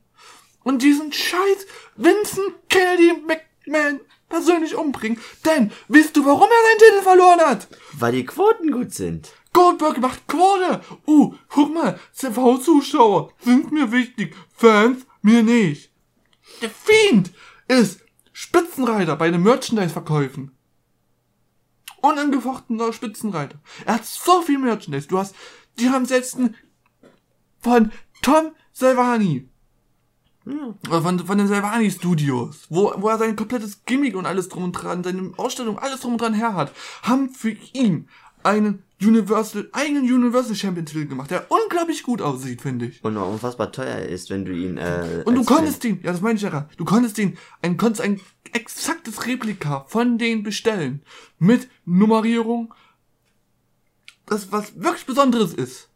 [0.63, 5.21] Und diesen scheiß Vincent Kennedy McMahon persönlich umbringen.
[5.45, 7.69] Denn, wisst du, warum er seinen Titel verloren hat?
[7.93, 9.33] Weil die Quoten gut sind.
[9.53, 10.81] Goldberg macht Quote.
[11.07, 15.91] Uh, guck mal, TV-Zuschauer sind mir wichtig, Fans mir nicht.
[16.63, 17.33] Der Fiend
[17.69, 18.01] ist
[18.33, 20.53] Spitzenreiter bei den Merchandise-Verkäufen.
[22.03, 23.59] Unangefochtener Spitzenreiter.
[23.85, 25.09] Er hat so viel Merchandise.
[25.09, 25.35] Du hast,
[25.79, 26.57] die einen
[27.61, 27.93] von
[28.23, 29.49] Tom Salvani.
[30.45, 30.75] Hm.
[30.89, 34.73] Von, von den Salvani Studios, wo, wo er sein komplettes Gimmick und alles drum und
[34.73, 36.73] dran, seine Ausstellung, alles drum und dran her hat,
[37.03, 38.09] haben für ihn
[38.43, 43.03] einen Universal, eigenen Universal Champion Titel gemacht, der unglaublich gut aussieht, finde ich.
[43.03, 46.37] Und unfassbar teuer ist, wenn du ihn, äh, Und du konntest ihn, ja, das meine
[46.37, 48.21] ich ja, du konntest ihn, ein, konntest ein
[48.55, 51.03] exaktes Replika von denen bestellen.
[51.39, 52.75] Mit Nummerierung.
[54.27, 55.89] Das, was wirklich Besonderes ist,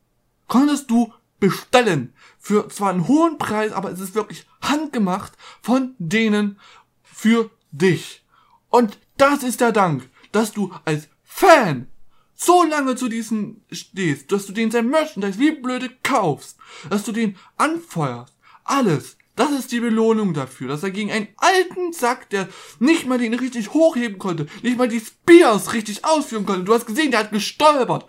[0.48, 2.12] konntest du bestellen.
[2.38, 5.32] Für zwar einen hohen Preis, aber es ist wirklich handgemacht
[5.62, 6.58] von denen
[7.02, 8.24] für dich.
[8.68, 11.88] Und das ist der Dank, dass du als Fan
[12.34, 16.58] so lange zu diesen stehst, dass du den sein Merchandise wie blöde kaufst,
[16.90, 18.34] dass du den anfeuerst.
[18.64, 19.16] Alles.
[19.36, 23.34] Das ist die Belohnung dafür, dass er gegen einen alten Sack, der nicht mal den
[23.34, 26.64] richtig hochheben konnte, nicht mal die Spears richtig ausführen konnte.
[26.64, 28.06] Du hast gesehen, der hat gestolpert.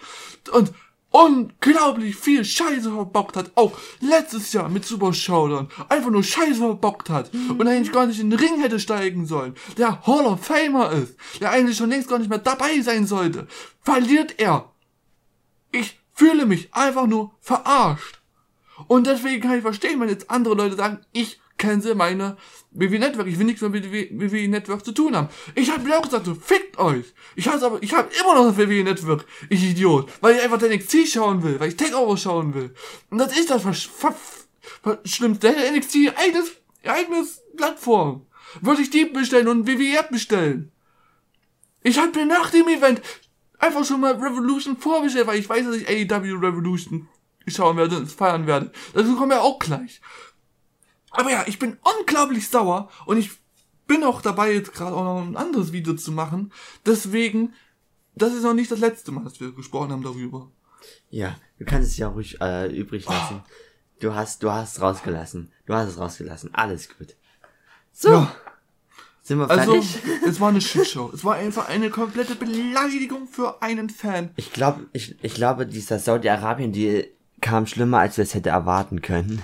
[0.51, 0.71] Und
[1.09, 3.51] unglaublich viel Scheiße verbockt hat.
[3.55, 3.71] Auch
[4.01, 5.69] letztes Jahr mit Super Showdown.
[5.87, 7.31] Einfach nur Scheiße verbockt hat.
[7.33, 9.55] Und eigentlich gar nicht in den Ring hätte steigen sollen.
[9.77, 11.15] Der Hall of Famer ist.
[11.39, 13.47] Der eigentlich schon längst gar nicht mehr dabei sein sollte.
[13.81, 14.71] Verliert er.
[15.71, 18.19] Ich fühle mich einfach nur verarscht.
[18.87, 22.37] Und deswegen kann ich verstehen, wenn jetzt andere Leute sagen, ich cancel meine
[22.71, 23.27] WWE Network.
[23.27, 25.29] Ich will nichts mehr mit WWE Network zu tun haben.
[25.55, 27.13] Ich habe mir auch gesagt, so, fickt euch.
[27.35, 29.25] Ich hasse aber, ich habe immer noch das WWE Network.
[29.49, 30.09] Ich Idiot.
[30.21, 31.59] Weil ich einfach NXT schauen will.
[31.59, 32.73] Weil ich Takeover schauen will.
[33.09, 34.15] Und das ist das Ver Ver
[34.83, 35.55] Ver Schlimmste.
[35.73, 36.51] NXT eigenes,
[36.83, 38.25] eigenes Plattform.
[38.61, 40.71] Würde ich die bestellen und WWE bestellen.
[41.83, 43.01] Ich habe mir nach dem Event
[43.59, 47.07] einfach schon mal Revolution vorbestellt, weil ich weiß, dass ich AEW Revolution
[47.47, 48.71] schauen werde feiern werde.
[48.93, 50.01] Dazu kommen wir auch gleich.
[51.11, 53.31] Aber ja, ich bin unglaublich sauer und ich
[53.87, 56.51] bin auch dabei, jetzt gerade auch noch ein anderes Video zu machen.
[56.85, 57.53] Deswegen,
[58.15, 60.51] das ist noch nicht das letzte Mal, dass wir gesprochen haben darüber.
[61.09, 63.43] Ja, du kannst es ja ruhig äh, übrig lassen.
[63.45, 63.49] Oh.
[63.99, 65.51] Du hast, du hast rausgelassen.
[65.65, 66.53] Du hast es rausgelassen.
[66.53, 67.15] Alles gut.
[67.91, 68.11] So.
[68.11, 68.35] Ja.
[69.21, 69.99] Sind wir also, fertig?
[70.03, 71.09] Also, es war eine Shitshow.
[71.11, 74.29] es war einfach eine komplette Beleidigung für einen Fan.
[74.35, 79.01] Ich glaube, ich, ich glaube, dieser Saudi-Arabien, die kam schlimmer, als wir es hätte erwarten
[79.01, 79.41] können.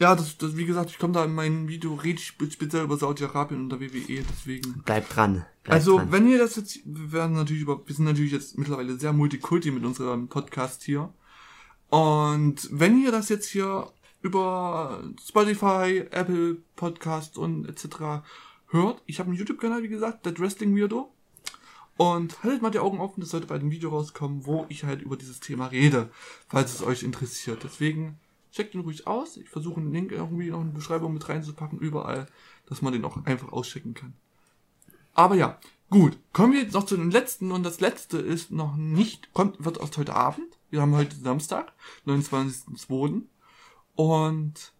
[0.00, 2.96] Ja, das, das, wie gesagt, ich komme da in meinem Video, rede ich speziell über
[2.96, 4.82] Saudi-Arabien und der WWE, deswegen.
[4.84, 5.44] Bleibt dran.
[5.64, 6.12] Bleibt also, dran.
[6.12, 9.72] wenn ihr das jetzt, wir werden natürlich über, wir sind natürlich jetzt mittlerweile sehr multikulti
[9.72, 11.12] mit unserem Podcast hier.
[11.88, 13.90] Und wenn ihr das jetzt hier
[14.22, 18.22] über Spotify, Apple Podcasts und etc.
[18.68, 21.12] hört, ich habe einen YouTube-Kanal, wie gesagt, That Wrestling Weirdo.
[21.98, 25.02] Und haltet mal die Augen offen, das sollte bei dem Video rauskommen, wo ich halt
[25.02, 26.10] über dieses Thema rede,
[26.48, 27.64] falls es euch interessiert.
[27.64, 28.18] Deswegen
[28.52, 29.36] Checkt ihn ruhig aus.
[29.36, 32.26] Ich versuche einen Link irgendwie noch in die Beschreibung mit reinzupacken, überall,
[32.66, 34.14] dass man den auch einfach auschecken kann.
[35.14, 35.58] Aber ja,
[35.90, 36.18] gut.
[36.32, 39.78] Kommen wir jetzt noch zu den letzten und das letzte ist noch nicht, kommt, wird
[39.78, 40.58] erst heute Abend.
[40.70, 41.72] Wir haben heute Samstag,
[42.06, 43.22] 29.02.
[43.94, 44.72] Und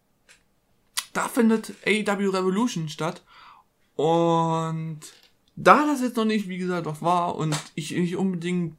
[1.13, 3.23] da findet AEW Revolution statt.
[3.95, 4.99] Und
[5.63, 8.75] da das jetzt noch nicht, wie gesagt, auch war und ich nicht unbedingt,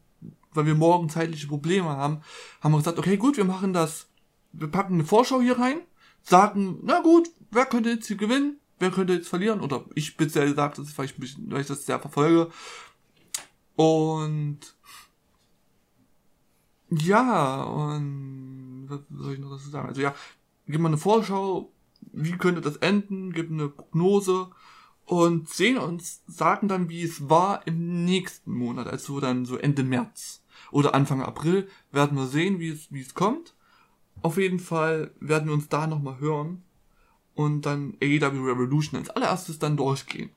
[0.53, 2.23] weil wir morgen zeitliche Probleme haben,
[2.61, 4.11] haben wir gesagt, okay, gut, wir machen das
[4.53, 5.81] wir packen eine Vorschau hier rein,
[6.23, 10.55] sagen, na gut, wer könnte jetzt hier gewinnen, wer könnte jetzt verlieren, oder ich speziell
[10.55, 12.51] sage das, weil ich, bisschen, weil ich das sehr verfolge.
[13.77, 14.59] Und
[16.91, 19.89] ja, und was soll ich noch dazu sagen?
[19.89, 20.15] Also ja,
[20.67, 21.73] gib mal eine Vorschau,
[22.13, 24.51] wie könnte das enden, gib eine Prognose
[25.11, 29.83] und sehen uns, sagen dann, wie es war im nächsten Monat, also dann so Ende
[29.83, 33.57] März oder Anfang April, werden wir sehen, wie es, wie es kommt.
[34.23, 36.63] Auf jeden Fall werden wir uns da nochmal hören
[37.35, 40.31] und dann AEW Revolution als allererstes dann durchgehen,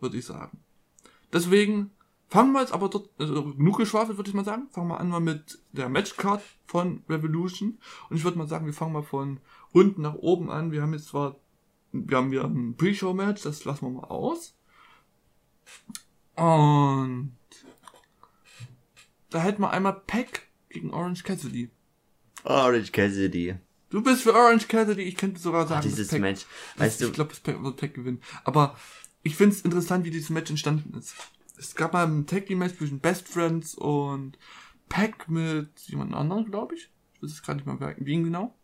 [0.00, 0.58] würde ich sagen.
[1.32, 1.92] Deswegen
[2.26, 4.66] fangen wir jetzt aber dort, also genug geschwafelt, würde ich mal sagen.
[4.72, 7.78] Fangen wir an mal mit der Matchcard von Revolution.
[8.08, 9.38] Und ich würde mal sagen, wir fangen mal von
[9.70, 10.72] unten nach oben an.
[10.72, 11.36] Wir haben jetzt zwar,
[11.92, 14.54] wir haben hier ein Pre-Show-Match, das lassen wir mal aus.
[16.36, 17.36] Und
[19.30, 21.70] da hätten wir einmal Pack gegen Orange Cassidy.
[22.44, 23.56] Orange Cassidy.
[23.90, 26.46] Du bist für Orange Cassidy, ich könnte sogar sagen, oh, dieses Pack, Match.
[26.76, 27.10] Weißt ich, du?
[27.10, 28.22] Ich glaube, es wird Pack gewinnen.
[28.44, 28.76] Aber
[29.22, 31.14] ich finde es interessant, wie dieses Match entstanden ist.
[31.58, 34.38] Es gab mal ein Tag Team Match zwischen Best Friends und
[34.88, 36.90] Pack mit jemand anderem, glaube ich.
[37.14, 38.54] Ich weiß es gerade nicht mehr, wen genau.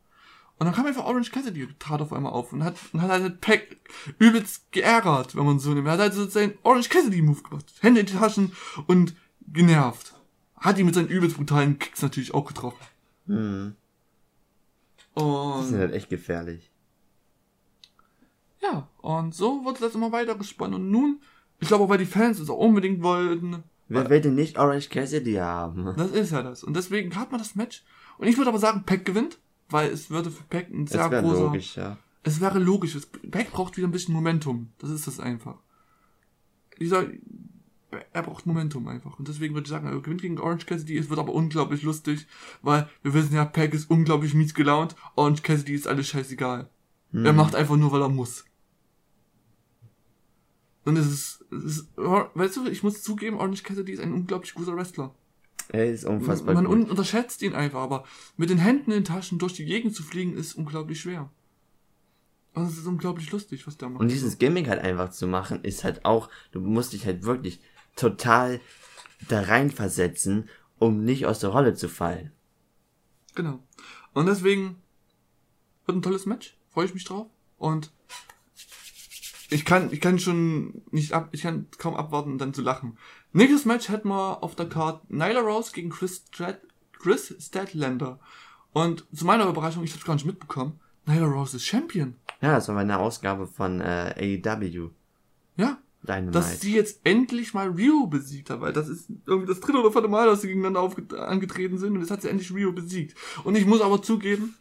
[0.58, 3.40] Und dann kam einfach Orange Cassidy, trat auf einmal auf und hat, und hat halt
[3.42, 3.76] Pack
[4.18, 5.86] übelst geärgert, wenn man so nimmt.
[5.86, 7.66] Er hat halt so seinen Orange Cassidy Move gemacht.
[7.80, 8.52] Hände in die Taschen
[8.86, 9.14] und
[9.46, 10.14] genervt.
[10.56, 12.82] Hat ihn mit seinen übelst brutalen Kicks natürlich auch getroffen.
[13.26, 13.76] Hm.
[15.12, 16.70] Und die sind halt echt gefährlich.
[18.62, 20.74] Ja, und so wurde das immer weiter gesponnen.
[20.74, 21.20] Und nun,
[21.60, 23.62] ich glaube auch, weil die Fans es auch unbedingt wollten.
[23.88, 25.94] Wer will denn nicht Orange Cassidy haben?
[25.96, 26.64] Das ist ja das.
[26.64, 27.84] Und deswegen hat man das Match.
[28.18, 31.40] Und ich würde aber sagen, Peck gewinnt, weil es würde für Peck ein sehr großer...
[31.44, 31.98] Logisch, ja.
[32.22, 32.96] Es wäre logisch.
[33.30, 34.72] Peck braucht wieder ein bisschen Momentum.
[34.78, 35.58] Das ist das einfach.
[36.80, 37.06] Dieser,
[38.12, 39.18] er braucht Momentum einfach.
[39.18, 40.98] Und deswegen würde ich sagen, er gewinnt gegen Orange Cassidy.
[40.98, 42.26] Es wird aber unglaublich lustig,
[42.62, 44.96] weil wir wissen ja, Pack ist unglaublich mies gelaunt.
[45.14, 46.68] Orange Cassidy ist alles scheißegal.
[47.12, 47.24] Hm.
[47.24, 48.44] Er macht einfach nur, weil er muss.
[50.84, 54.54] Und es ist, es ist, weißt du, ich muss zugeben, Orange Cassidy ist ein unglaublich
[54.54, 55.14] guter Wrestler.
[55.70, 56.90] Er ist unfassbar Man gut.
[56.90, 58.04] unterschätzt ihn einfach, aber
[58.36, 61.30] mit den Händen in den Taschen durch die Gegend zu fliegen, ist unglaublich schwer.
[62.54, 64.00] Und es ist unglaublich lustig, was der macht.
[64.00, 67.60] Und dieses Gimmick halt einfach zu machen, ist halt auch, du musst dich halt wirklich
[67.96, 68.60] total
[69.28, 70.48] da reinversetzen,
[70.78, 72.32] um nicht aus der Rolle zu fallen.
[73.34, 73.62] Genau.
[74.14, 74.76] Und deswegen
[75.84, 76.56] wird ein tolles Match.
[76.70, 77.26] Freue ich mich drauf.
[77.58, 77.92] Und
[79.50, 82.98] ich kann, ich kann schon nicht ab, ich kann kaum abwarten, dann zu lachen.
[83.32, 86.60] Nächstes Match hätten wir auf der Card Nyla Rose gegen Chris, Strat,
[86.98, 88.18] Chris Statlander.
[88.72, 92.14] Und zu meiner Überraschung, ich hab's gar nicht mitbekommen, Nyla Rose ist Champion.
[92.40, 94.90] Ja, das war eine Ausgabe von äh, AEW.
[95.56, 95.78] Ja.
[96.02, 96.32] Dynamite.
[96.32, 99.90] Dass sie jetzt endlich mal Rio besiegt hat, weil das ist irgendwie das dritte oder
[99.90, 100.88] vierte Mal, dass sie gegeneinander
[101.26, 103.16] angetreten sind und jetzt hat sie endlich Rio besiegt.
[103.44, 104.54] Und ich muss aber zugeben,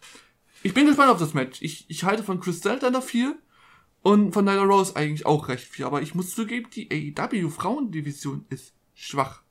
[0.64, 1.62] ich bin gespannt auf das Match.
[1.62, 3.36] Ich, ich halte von Chris Statlander viel
[4.06, 8.46] und von Nyla Rose eigentlich auch recht viel, aber ich muss zugeben, die AEW Frauendivision
[8.50, 9.42] ist schwach.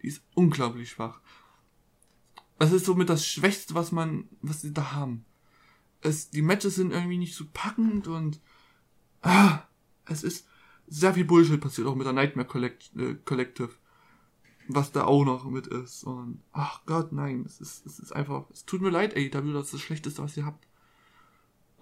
[0.00, 1.20] Die ist unglaublich schwach.
[2.58, 5.26] Das ist somit das Schwächste, was man, was sie da haben.
[6.00, 8.40] Es, die Matches sind irgendwie nicht so packend und
[9.20, 9.64] ah,
[10.06, 10.48] es ist
[10.86, 13.74] sehr viel Bullshit passiert auch mit der Nightmare Collect, äh, Collective,
[14.68, 18.48] was da auch noch mit ist und ach Gott, nein, es ist, es ist einfach,
[18.54, 20.66] es tut mir leid, AEW, das ist das Schlechteste, was ihr habt.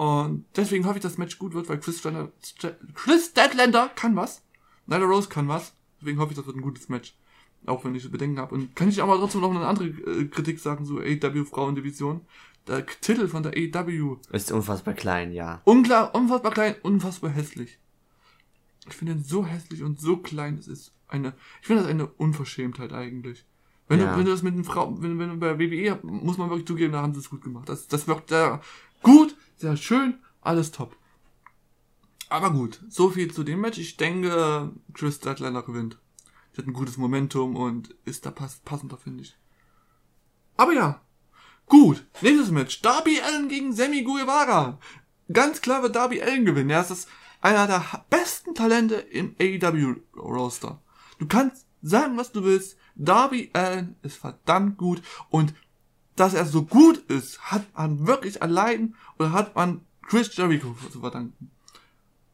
[0.00, 2.32] Und deswegen hoffe ich, dass das Match gut wird, weil Chris Statlander,
[2.94, 4.40] Chris Statlander kann was,
[4.86, 7.14] Nyla Rose kann was, deswegen hoffe ich, das wird ein gutes Match.
[7.66, 8.54] Auch wenn ich so Bedenken habe.
[8.54, 12.22] Und kann ich aber trotzdem noch eine andere äh, Kritik sagen, so AEW Frauendivision.
[12.66, 15.60] Der Titel von der AEW Ist unfassbar klein, ja.
[15.64, 17.78] Unklar, unfassbar klein, unfassbar hässlich.
[18.88, 22.06] Ich finde ihn so hässlich und so klein, es ist eine, ich finde das eine
[22.06, 23.44] Unverschämtheit eigentlich.
[23.88, 24.12] Wenn, Ja.
[24.12, 26.66] du, wenn du das mit den Frauen, wenn, wenn du bei WWE, muss man wirklich
[26.66, 27.68] zugeben, da haben sie es gut gemacht.
[27.68, 28.62] Das, das wirkt sehr
[29.02, 30.96] gut, sehr schön, alles top.
[32.28, 33.78] Aber gut, so viel zu dem Match.
[33.78, 35.98] Ich denke, Chris Statlander gewinnt.
[36.52, 39.36] Sie hat ein gutes Momentum und ist da pass passender, finde ich.
[40.56, 41.00] Aber ja,
[41.70, 42.82] Gut, nächstes Match.
[42.82, 44.80] Darby Allen gegen Sammy Guevara.
[45.32, 46.70] Ganz klar wird Darby Allen gewinnen.
[46.70, 47.06] Er ist das
[47.40, 50.82] einer der besten Talente im AEW-Roster.
[51.20, 52.76] Du kannst sagen, was du willst.
[52.96, 55.54] Darby Allen ist verdammt gut und
[56.16, 61.00] dass er so gut ist, hat man wirklich allein oder hat man Chris Jericho zu
[61.00, 61.50] verdanken.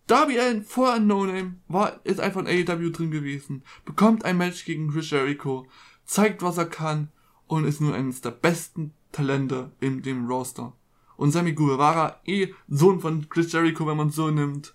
[0.07, 4.39] Darby Allen vor ein No Name war ist einfach in AEW drin gewesen, bekommt ein
[4.39, 5.67] Match gegen Chris Jericho,
[6.05, 7.09] zeigt was er kann
[7.49, 10.73] und ist nun eines der besten Talente in dem Roster.
[11.17, 14.75] Und Sammy Guevara, eh Sohn von Chris Jericho, wenn man so nimmt,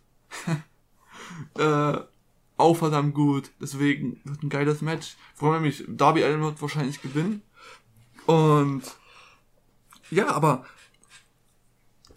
[1.58, 2.00] äh,
[2.58, 3.52] auch verdammt gut.
[3.60, 5.16] Deswegen wird ein geiles Match.
[5.36, 5.84] Freue mich.
[5.88, 7.42] Darby Allen wird wahrscheinlich gewinnen.
[8.32, 8.84] Und
[10.10, 10.66] ja, aber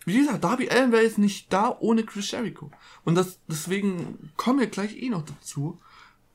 [0.04, 2.70] wie gesagt, Darby Allen wäre jetzt nicht da ohne Chris Jericho.
[3.04, 5.80] Und das, deswegen kommen wir gleich eh noch dazu.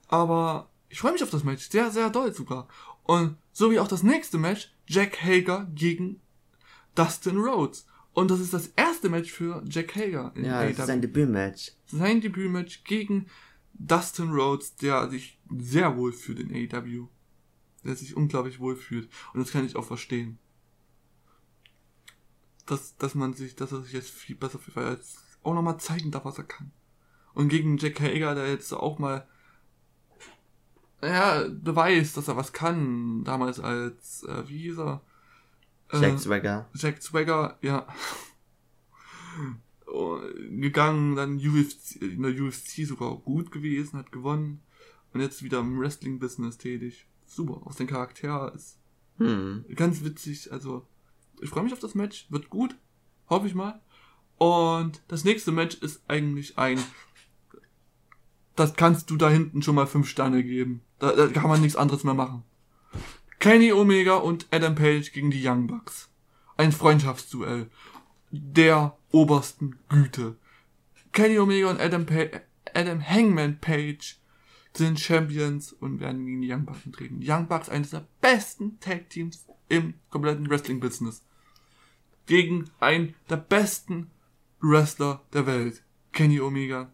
[0.09, 1.69] Aber ich freue mich auf das Match.
[1.69, 2.67] Sehr, sehr doll sogar.
[3.03, 6.19] Und so wie auch das nächste Match, Jack Hager gegen
[6.95, 7.85] Dustin Rhodes.
[8.13, 11.71] Und das ist das erste Match für Jack Hager in Ja, das ist sein Debütmatch.
[11.85, 13.27] Sein Debütmatch gegen
[13.75, 17.07] Dustin Rhodes, der sich sehr wohl fühlt in AEW.
[17.83, 19.09] Der sich unglaublich wohl fühlt.
[19.33, 20.37] Und das kann ich auch verstehen.
[22.65, 25.53] Dass, dass man sich, dass er sich jetzt viel besser fühlt, weil er jetzt auch
[25.53, 26.71] nochmal zeigen darf, was er kann.
[27.33, 29.27] Und gegen Jack Hager, der jetzt auch mal,
[31.01, 33.23] ja, beweist, dass er was kann.
[33.23, 35.01] Damals als, äh, wie hieß er?
[35.91, 36.69] Äh, Jack Swagger.
[36.73, 37.87] Jack Swagger, ja.
[39.91, 40.19] Oh,
[40.51, 44.61] gegangen, dann UFC, in der UFC sogar gut gewesen, hat gewonnen
[45.13, 47.07] und jetzt wieder im Wrestling-Business tätig.
[47.29, 48.77] Super, aus dem Charakter ist
[49.17, 49.65] Hm.
[49.75, 50.85] ganz witzig, also
[51.41, 52.75] ich freue mich auf das Match, wird gut,
[53.29, 53.81] hoffe ich mal.
[54.37, 56.79] Und das nächste Match ist eigentlich ein,
[58.55, 60.81] das kannst du da hinten schon mal fünf Sterne geben.
[60.99, 62.43] Da, da kann man nichts anderes mehr machen.
[63.39, 66.09] Kenny Omega und Adam Page gegen die Young Bucks.
[66.57, 67.69] Ein Freundschaftsduell
[68.31, 70.35] der obersten Güte.
[71.11, 72.25] Kenny Omega und Adam, pa
[72.73, 74.18] Adam Hangman Page
[74.79, 77.19] sind Champions und werden gegen die Young Bucks antreten.
[77.21, 81.23] Young Bucks, eines der besten Tag Teams im kompletten Wrestling-Business.
[82.25, 84.09] Gegen einen der besten
[84.59, 85.83] Wrestler der Welt.
[86.11, 86.91] Kenny Omega.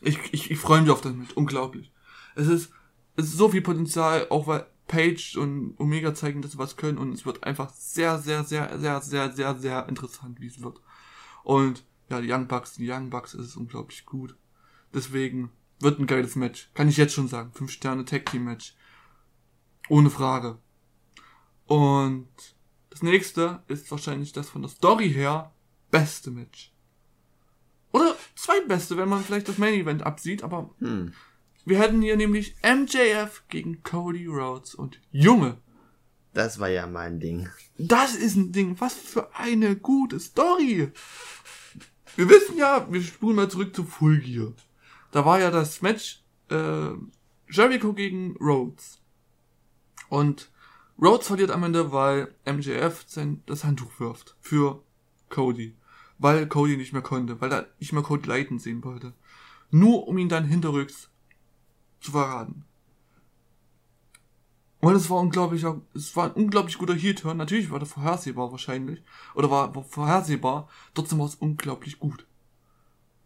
[0.00, 1.32] Ich, ich, ich freue mich auf das Match.
[1.34, 1.92] Unglaublich.
[2.36, 2.72] Es ist,
[3.16, 6.98] es ist so viel Potenzial, auch weil Page und Omega zeigen, dass sie was können
[6.98, 10.80] und es wird einfach sehr, sehr, sehr, sehr, sehr, sehr, sehr interessant, wie es wird.
[11.42, 14.36] Und ja, die Young Bucks, die Young Bucks ist unglaublich gut.
[14.92, 15.50] Deswegen
[15.80, 16.70] wird ein geiles Match.
[16.74, 17.52] Kann ich jetzt schon sagen.
[17.52, 18.74] Fünf Sterne Tag Team Match.
[19.88, 20.58] Ohne Frage.
[21.66, 22.28] Und
[22.90, 25.52] das nächste ist wahrscheinlich das von der Story her
[25.90, 26.72] beste Match.
[27.92, 31.12] Oder zweitbeste, wenn man vielleicht das Main Event absieht, aber Hm.
[31.64, 35.58] wir hätten hier nämlich MJF gegen Cody Rhodes und Junge,
[36.32, 37.48] Das war ja mein Ding.
[37.78, 38.76] das ist ein Ding.
[38.80, 40.90] Was für eine gute Story.
[42.16, 44.52] Wir wissen ja, wir spulen mal zurück zu Full Gear.
[45.14, 46.90] Da war ja das Match äh,
[47.48, 49.00] Jericho gegen Rhodes.
[50.08, 50.50] Und
[51.00, 54.82] Rhodes verliert am Ende, weil MJF sein, das Handtuch wirft für
[55.28, 55.76] Cody.
[56.18, 59.14] Weil Cody nicht mehr konnte, weil er nicht mehr Cody leiten sehen wollte.
[59.70, 61.10] Nur um ihn dann hinterrücks
[62.00, 62.64] zu verraten.
[64.80, 65.64] Und es war unglaublich,
[65.94, 67.36] es war ein unglaublich guter Heel-Turn.
[67.36, 69.00] Natürlich war der vorhersehbar wahrscheinlich.
[69.36, 70.68] Oder war, war vorhersehbar.
[70.92, 72.26] Trotzdem war es unglaublich gut.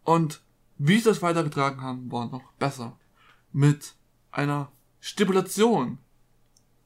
[0.03, 0.43] Und
[0.79, 2.97] wie sie das weitergetragen haben, war noch besser.
[3.51, 3.93] Mit
[4.31, 5.99] einer Stipulation.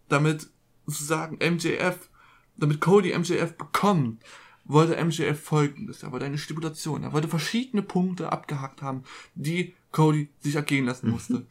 [0.10, 0.50] Damit
[0.86, 2.10] sozusagen MJF,
[2.58, 4.22] damit Cody MJF bekommt,
[4.66, 6.04] wollte MJF folgendes.
[6.04, 7.04] Er wollte eine Stipulation.
[7.04, 9.04] Er wollte verschiedene Punkte abgehackt haben,
[9.36, 11.48] die Cody sich ergehen lassen musste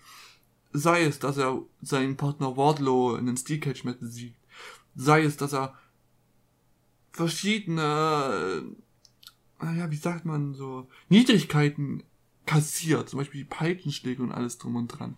[0.72, 4.36] sei es, dass er seinen Partner Wardlow in den Steel Cage Match besiegt,
[4.94, 5.74] sei es, dass er
[7.12, 8.62] verschiedene,
[9.60, 12.02] naja, wie sagt man so, Niedrigkeiten
[12.46, 15.16] kassiert, zum Beispiel die Peitschenschläge und alles drum und dran.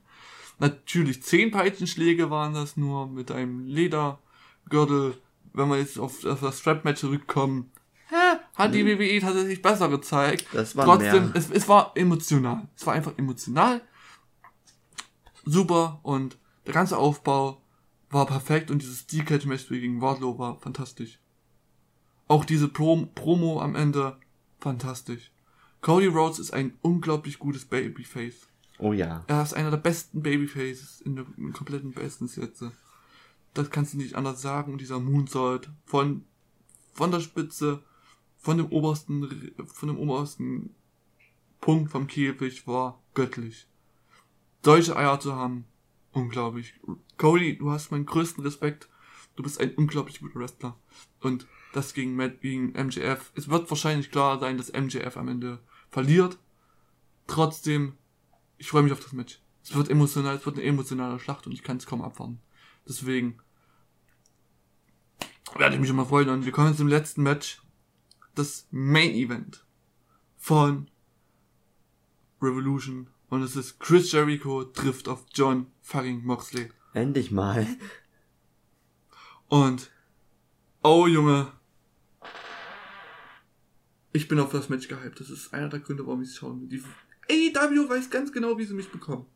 [0.58, 5.16] Natürlich, zehn Peitschenschläge waren das nur mit einem Ledergürtel.
[5.52, 7.70] Wenn wir jetzt auf, auf das Strap-Match zurückkommen,
[8.08, 10.46] hä, hat die WWE tatsächlich besser gezeigt.
[10.52, 12.68] Das war Trotzdem, es, es war emotional.
[12.76, 13.80] Es war einfach emotional
[15.44, 17.60] super und der ganze Aufbau
[18.10, 21.18] war perfekt und dieses Steel Cage Match gegen Wardlow war fantastisch.
[22.28, 24.16] Auch diese Prom Promo am Ende
[24.60, 25.30] fantastisch.
[25.84, 28.48] Cody Rhodes ist ein unglaublich gutes Babyface.
[28.78, 29.22] Oh ja.
[29.26, 32.72] Er ist einer der besten Babyfaces in der in kompletten besten Sätze.
[33.52, 34.72] Das kannst du nicht anders sagen.
[34.72, 36.24] Und dieser Moonsault von,
[36.94, 37.82] von der Spitze,
[38.38, 40.74] von dem obersten, von dem obersten
[41.60, 43.68] Punkt vom Käfig war göttlich
[44.64, 45.66] solche Eier zu haben,
[46.12, 46.72] unglaublich.
[47.18, 48.88] Cody, du hast meinen größten Respekt.
[49.36, 50.78] Du bist ein unglaublich guter Wrestler.
[51.20, 53.32] Und das gegen, Matt, gegen MJF.
[53.34, 55.58] Es wird wahrscheinlich klar sein, dass MJF am Ende
[55.94, 56.38] verliert.
[57.28, 57.96] Trotzdem,
[58.58, 59.40] ich freue mich auf das Match.
[59.62, 62.40] Es wird emotional, es wird eine emotionale Schlacht und ich kann es kaum abwarten.
[62.86, 63.38] Deswegen
[65.56, 66.30] werde ich mich immer freuen.
[66.30, 67.62] Und wir kommen zum letzten Match.
[68.34, 69.64] Das Main Event
[70.36, 70.90] von
[72.42, 76.72] Revolution und es ist Chris Jericho trifft auf John fucking Moxley.
[76.92, 77.68] Endlich mal.
[79.46, 79.92] Und,
[80.82, 81.52] oh Junge,
[84.14, 85.20] ich bin auf das Match gehypt.
[85.20, 86.68] Das ist einer der Gründe, warum ich es schauen will.
[86.68, 89.26] Die AEW weiß ganz genau, wie sie mich bekommen.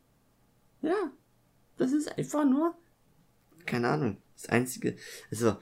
[0.81, 1.11] Ja.
[1.77, 2.73] Das ist einfach nur.
[3.65, 4.17] Keine Ahnung.
[4.35, 4.95] Das einzige.
[5.29, 5.57] Also,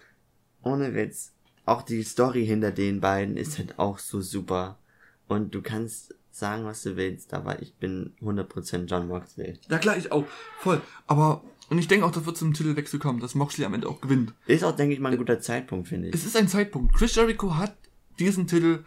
[0.62, 1.34] ohne Witz.
[1.66, 4.78] Auch die Story hinter den beiden ist halt auch so super.
[5.28, 9.60] Und du kannst sagen, was du willst, aber ich bin 100% John Moxley.
[9.68, 10.26] Ja klar, ich auch.
[10.60, 10.80] Voll.
[11.08, 14.00] Aber, und ich denke auch, das wird zum Titelwechsel kommen, dass Moxley am Ende auch
[14.00, 14.34] gewinnt.
[14.46, 16.14] Ist auch, denke ich, mal ein guter Zeitpunkt, finde ich.
[16.14, 16.96] Es ist ein Zeitpunkt.
[16.96, 17.76] Chris Jericho hat
[18.20, 18.86] diesen Titel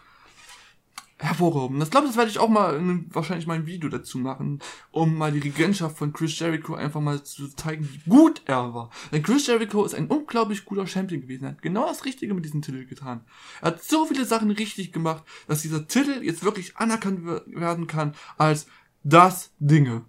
[1.21, 1.79] hervorgehoben.
[1.79, 4.61] Das glaube, das werde ich auch mal in, wahrscheinlich mal ein Video dazu machen,
[4.91, 8.91] um mal die Regentschaft von Chris Jericho einfach mal zu zeigen, wie gut er war.
[9.13, 11.45] Denn Chris Jericho ist ein unglaublich guter Champion gewesen.
[11.45, 13.21] Er hat genau das Richtige mit diesem Titel getan.
[13.61, 18.15] Er hat so viele Sachen richtig gemacht, dass dieser Titel jetzt wirklich anerkannt werden kann
[18.39, 18.67] als
[19.05, 20.05] das Dinge.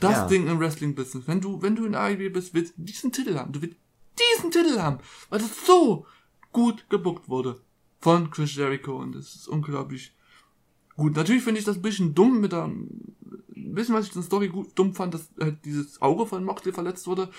[0.00, 0.26] Das Ja.
[0.26, 1.28] Ding im Wrestling-Business.
[1.28, 3.52] Wenn du, wenn du in AEW bist, willst du diesen Titel haben.
[3.52, 3.76] Du willst
[4.38, 4.98] diesen Titel haben,
[5.28, 6.06] weil das so
[6.52, 7.60] gut gebuckt wurde
[8.04, 10.12] von Chris Jericho und es ist unglaublich
[10.94, 11.16] gut.
[11.16, 13.14] Natürlich finde ich das ein bisschen dumm mit der, ein
[13.74, 16.72] bisschen, was ich in der Story gut dumm fand, dass halt dieses Auge von Moxley
[16.72, 17.30] verletzt wurde.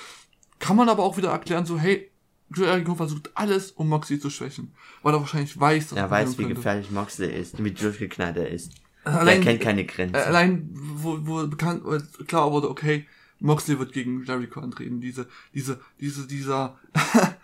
[0.58, 2.10] Kann man aber auch wieder erklären, so, hey,
[2.52, 4.72] Chris Jericho versucht alles, um Moxley zu schwächen.
[5.04, 6.56] Weil er wahrscheinlich weiß, dass Er er weiß, wie könnte.
[6.56, 8.72] gefährlich Moxley ist, wie durchgeknallt er ist.
[9.04, 10.16] Allein- er kennt keine Grenzen.
[10.16, 11.84] Äh, allein, wo, wo bekannt,
[12.28, 13.06] klar wurde, okay,
[13.40, 15.00] Moxley wird gegen Jericho antreten.
[15.00, 16.80] Diese, diese, diese, dieser,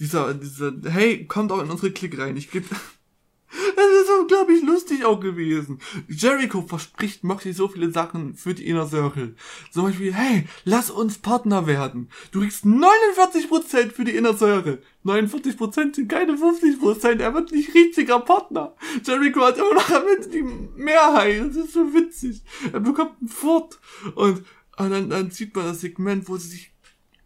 [0.00, 2.36] dieser, dieser, hey, kommt auch in unsere Klick rein.
[2.36, 2.64] Ich geb,
[3.76, 5.80] das ist unglaublich lustig auch gewesen.
[6.08, 9.36] Jericho verspricht Moxley so viele Sachen für die Inner Circle.
[9.70, 12.08] Zum Beispiel, hey, lass uns Partner werden.
[12.32, 14.82] Du kriegst 49% für die Inner Circle.
[15.04, 17.20] 49% sind keine 50%.
[17.20, 18.74] Er wird nicht richtiger Partner.
[19.04, 21.48] Jericho hat immer noch am Ende die Mehrheit.
[21.48, 22.42] Das ist so witzig.
[22.72, 23.78] Er bekommt einen Fort.
[24.14, 24.44] Und,
[24.78, 26.75] und dann, dann sieht man das Segment, wo sie sich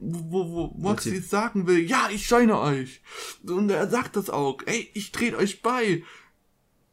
[0.00, 3.02] wo, wo, wo Moxley sie- sagen will, ja, ich scheine euch.
[3.46, 6.02] Und er sagt das auch, ey, ich trete euch bei.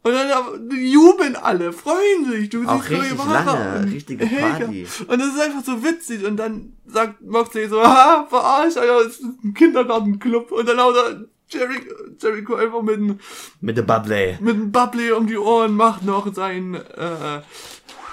[0.03, 2.49] Und dann äh, jubeln alle, freuen sich.
[2.49, 4.87] Du Auch siehst neue richtig Ware lange, und- richtige Hey, Party.
[5.07, 6.23] Und das ist einfach so witzig.
[6.25, 10.51] Und dann sagt Moxley so, ha, verarscht, Alter, das ist ein Kindergartenclub.
[10.51, 13.19] Und dann haut er Jericho, einfach mit einem
[13.61, 14.37] Mit der Bubble.
[14.41, 17.41] mit einem Bubbly um die Ohren, macht noch sein äh,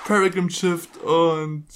[0.06, 1.66] Paragon Shift und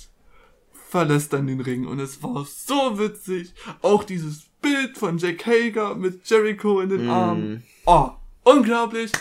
[0.89, 1.87] verlässt dann den Ring.
[1.87, 3.55] Und es war so witzig.
[3.83, 7.11] Auch dieses Bild von Jack Hager mit Jericho in den Mm.
[7.11, 7.63] Armen.
[7.87, 8.11] Oh,
[8.43, 9.13] unglaublich.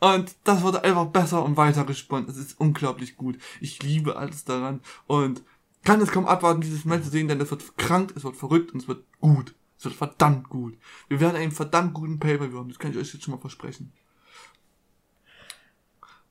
[0.00, 2.28] Und das wurde einfach besser und weiter gesponnen.
[2.28, 3.38] Es ist unglaublich gut.
[3.60, 4.80] Ich liebe alles daran.
[5.06, 5.42] Und
[5.84, 8.72] kann es kaum abwarten, dieses Match zu sehen, denn es wird krank, es wird verrückt
[8.72, 9.54] und es wird gut.
[9.78, 10.76] Es wird verdammt gut.
[11.08, 12.68] Wir werden einen verdammt guten Pay-Per-View haben.
[12.68, 13.92] Das kann ich euch jetzt schon mal versprechen.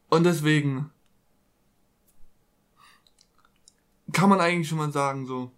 [0.10, 0.90] Und deswegen
[4.12, 5.52] kann man eigentlich schon mal sagen, so,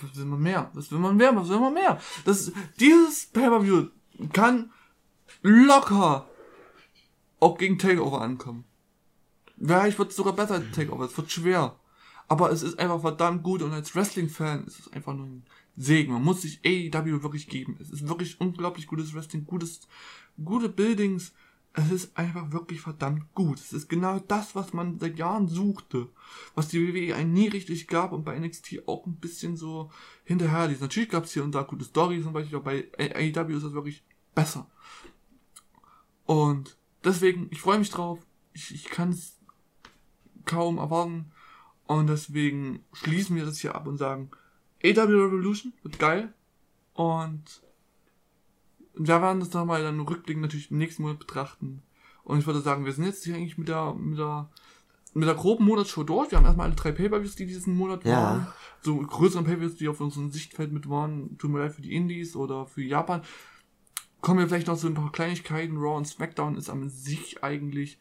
[0.00, 0.70] was will man mehr?
[0.74, 1.34] Was will man mehr?
[1.34, 2.00] Was will man mehr?
[2.24, 3.88] Das, dieses Pay-Per-View
[4.32, 4.72] kann
[5.42, 6.28] locker
[7.40, 8.64] auch gegen Takeover ankommen.
[9.58, 11.04] Vielleicht wird es sogar besser als Takeover.
[11.04, 11.78] Es wird schwer.
[12.28, 15.46] Aber es ist einfach verdammt gut und als Wrestling-Fan ist es einfach nur ein
[15.76, 16.12] Segen.
[16.12, 17.78] Man muss sich AEW wirklich geben.
[17.80, 19.88] Es ist wirklich unglaublich gutes Wrestling, gutes,
[20.44, 21.32] gute Buildings.
[21.74, 23.58] Es ist einfach wirklich verdammt gut.
[23.58, 26.08] Es ist genau das, was man seit Jahren suchte.
[26.54, 29.90] Was die WWE einen nie richtig gab und bei NXT auch ein bisschen so
[30.24, 30.80] hinterher lief.
[30.80, 33.64] Natürlich gab es hier und da gute Storys und weiß ich, aber bei AEW ist
[33.64, 34.02] das wirklich
[34.34, 34.66] besser.
[36.24, 38.18] Und deswegen, ich freue mich drauf.
[38.52, 39.38] Ich, ich kann es
[40.44, 41.30] kaum erwarten.
[41.86, 44.30] Und deswegen schließen wir das hier ab und sagen,
[44.84, 46.34] AW Revolution wird geil.
[46.92, 47.62] Und
[48.98, 51.82] wir werden das nochmal dann rückblickend natürlich im nächsten Monat betrachten.
[52.24, 54.50] Und ich würde sagen, wir sind jetzt hier eigentlich mit der, mit der,
[55.14, 56.30] mit der groben Monatsshow durch.
[56.30, 58.16] Wir haben erstmal alle drei Pay-Per-Views, die diesen Monat Ja.
[58.22, 58.46] waren.
[58.82, 61.38] So größeren Pay-Per-Views, die auf unserem Sichtfeld mit waren.
[61.38, 63.22] Tut mir leid für die Indies oder für Japan.
[64.20, 65.76] Kommen wir vielleicht noch so ein paar Kleinigkeiten.
[65.78, 67.98] Raw und SmackDown ist an sich eigentlich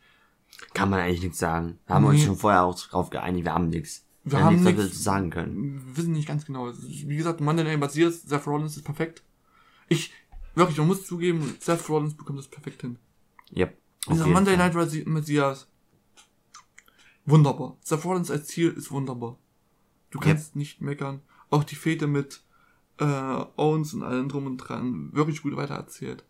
[0.74, 1.78] Kann man eigentlich nichts sagen.
[1.88, 2.26] Haben wir uns Nee.
[2.26, 4.06] schon vorher auch drauf geeinigt, wir haben nichts.
[4.24, 5.86] Wir haben haben nichts dazu sagen können.
[5.88, 6.72] Wir wissen nicht ganz genau.
[6.74, 9.24] Wie gesagt, Monday Night basiert, Seth Rollins ist perfekt.
[9.88, 10.12] Ich,
[10.58, 12.98] wirklich, man muss zugeben, Seth Rollins bekommt das perfekt hin.
[13.56, 13.78] Yep.
[14.08, 14.58] auf Dieser Monday.
[14.58, 15.68] Night Messias.
[17.26, 17.78] Wunderbar.
[17.82, 19.38] Seth Rollins als Ziel ist wunderbar.
[20.10, 21.22] Du kannst nicht meckern.
[21.50, 22.42] Auch die Fete mit
[23.00, 23.04] äh,
[23.56, 26.24] Owens und allem drum und dran wirklich gut weitererzählt.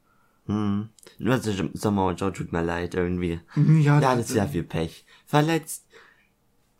[0.45, 0.89] Hm.
[1.19, 1.39] Nur
[1.73, 3.39] Samoa Joe tut mir leid irgendwie.
[3.55, 5.05] Ja, Der hat sehr viel Pech.
[5.25, 5.85] Verletzt.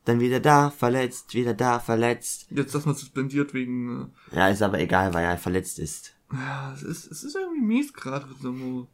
[0.05, 2.47] Dann wieder da, verletzt, wieder da, verletzt.
[2.49, 4.13] Jetzt das mal suspendiert wegen.
[4.31, 6.16] Ja, ist aber egal, weil er verletzt ist.
[6.31, 8.87] Äh, ja, es ist, es ist irgendwie mies gerade für Samoa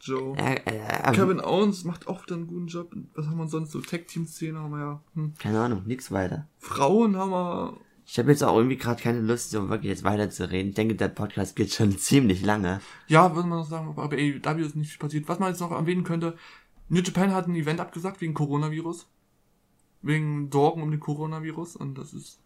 [0.00, 0.36] Joe.
[0.36, 2.90] Er, er, Kevin Owens macht auch wieder einen guten Job.
[3.14, 3.80] Was haben wir sonst so?
[3.80, 5.00] Tag-Team-Szene haben wir ja.
[5.14, 5.34] Hm.
[5.38, 6.48] keine Ahnung, nix weiter.
[6.58, 7.76] Frauen haben wir.
[8.06, 10.70] Ich habe jetzt auch irgendwie gerade keine Lust, so wirklich jetzt weiterzureden.
[10.70, 12.80] Ich denke, der Podcast geht schon ziemlich lange.
[13.06, 15.28] Ja, würde man noch sagen, aber AEW ist nicht viel passiert.
[15.28, 16.36] Was man jetzt noch erwähnen könnte,
[16.88, 19.06] New Japan hat ein Event abgesagt wegen Coronavirus.
[20.02, 21.76] Wegen Sorgen um den Coronavirus.
[21.76, 22.40] Und das ist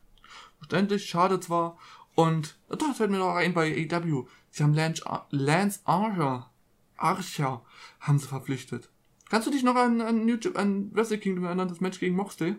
[0.58, 1.78] verständlich, schade zwar.
[2.14, 4.26] Und doch, das fällt mir noch ein bei AEW.
[4.50, 6.50] Sie haben Lance, Ar- Lance Archer,
[6.96, 7.62] Archer,
[8.00, 8.88] haben sie verpflichtet.
[9.28, 12.14] Kannst du dich noch an, an, New Japan, an Wrestle Kingdom erinnern, das Match gegen
[12.14, 12.56] Moxley?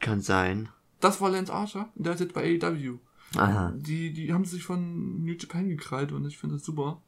[0.00, 0.68] Kann sein.
[1.00, 2.98] Das war Lance Archer, der ist jetzt bei AEW.
[3.36, 3.72] Aha.
[3.76, 7.00] Die, die haben sich von New Japan gekrallt und ich finde das super.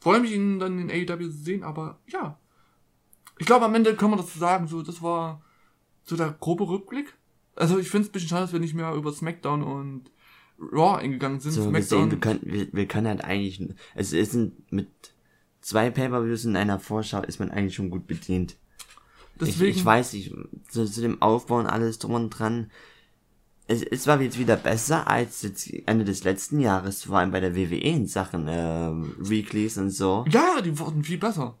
[0.00, 2.38] Freue mich, ihn dann in AEW zu sehen, aber ja.
[3.38, 5.42] Ich glaube, am Ende kann man das so sagen, so, das war
[6.02, 7.14] so der grobe Rückblick.
[7.56, 10.10] Also, ich finde es ein bisschen schade, dass wir nicht mehr über SmackDown und
[10.58, 11.52] Raw eingegangen sind.
[11.52, 13.60] So SmackDown, wir können, wir, wir können halt eigentlich,
[13.94, 14.88] es ist ein, mit
[15.60, 18.56] zwei Pay-Per-Views in einer Vorschau ist man eigentlich schon gut bedient.
[19.40, 20.34] deswegen, Ich, ich weiß nicht,
[20.68, 22.70] zu, zu dem Aufbau und alles drum und dran.
[23.66, 27.40] Es, es war jetzt wieder besser als jetzt Ende des letzten Jahres, vor allem bei
[27.40, 30.24] der WWE in Sachen äh, Weeklies und so.
[30.28, 31.56] ja, die wurden viel besser.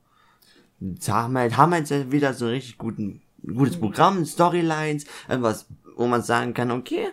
[1.08, 5.66] Haben halt, haben halt wieder so ein richtig guten, gutes Programm, Storylines, etwas,
[5.96, 7.08] wo man sagen kann, okay,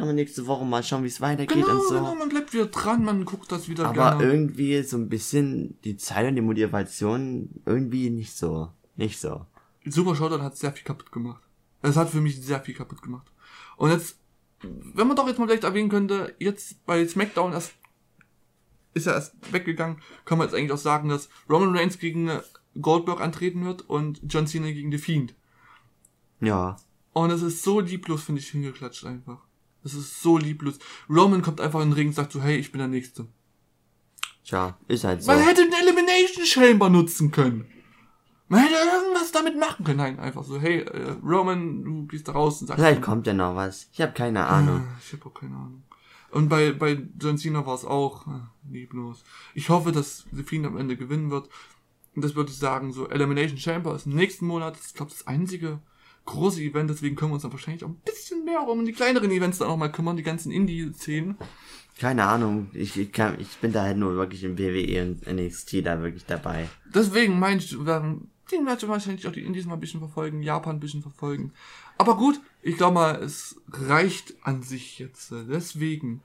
[0.00, 1.94] kann man nächste Woche mal schauen, wie es weitergeht Genau, und so.
[1.94, 4.24] genau, man bleibt wieder dran, man guckt das wieder Aber gerne.
[4.24, 8.70] irgendwie so ein bisschen die Zeit und die Motivation irgendwie nicht so.
[8.96, 9.46] Nicht so.
[9.86, 11.42] Super Showdown hat sehr viel kaputt gemacht.
[11.82, 13.26] Es hat für mich sehr viel kaputt gemacht.
[13.76, 14.18] Und jetzt,
[14.62, 17.72] wenn man doch jetzt mal vielleicht erwähnen könnte, jetzt bei SmackDown erst
[18.92, 22.28] ist er erst weggegangen, kann man jetzt eigentlich auch sagen, dass Roman Reigns gegen
[22.80, 25.34] Goldberg antreten wird und John Cena gegen The Fiend.
[26.40, 26.76] Ja.
[27.12, 29.38] Und es ist so lieblos, finde ich, hingeklatscht einfach.
[29.84, 30.78] Es ist so lieblos.
[31.08, 33.26] Roman kommt einfach in den Ring und sagt so, hey, ich bin der Nächste.
[34.44, 35.30] Tja, ist halt so.
[35.30, 37.66] Man hätte den Elimination Chamber nutzen können.
[38.48, 39.98] Man hätte irgendwas damit machen können.
[39.98, 42.80] Nein, einfach so, hey, äh, Roman, du gehst da raus und sagst...
[42.80, 43.88] Vielleicht kommt ja noch was.
[43.92, 44.80] Ich habe keine Ahnung.
[44.80, 45.84] Ah, Ich habe auch keine Ahnung.
[46.30, 48.40] Und bei, bei John Cena war es auch äh,
[48.70, 49.24] lieblos.
[49.54, 51.48] Ich hoffe, dass The Fiend am Ende gewinnen wird.
[52.14, 55.12] Und das würde ich sagen, so Elimination Chamber ist im nächsten Monat, das ist, glaube
[55.12, 55.80] das einzige
[56.26, 59.30] große Event, deswegen können wir uns dann wahrscheinlich auch ein bisschen mehr um die kleineren
[59.30, 61.36] Events dann auch mal kümmern, die ganzen Indie-Szenen.
[61.98, 62.70] Keine Ahnung.
[62.72, 66.24] Ich, ich, kann, ich bin da halt nur wirklich im WWE und NXT da wirklich
[66.24, 66.68] dabei.
[66.94, 70.00] Deswegen meine ich, wir werden den werden wir wahrscheinlich auch die Indies mal ein bisschen
[70.00, 71.52] verfolgen, Japan ein bisschen verfolgen.
[71.98, 75.32] Aber gut, ich glaube mal, es reicht an sich jetzt.
[75.32, 76.22] äh, Deswegen.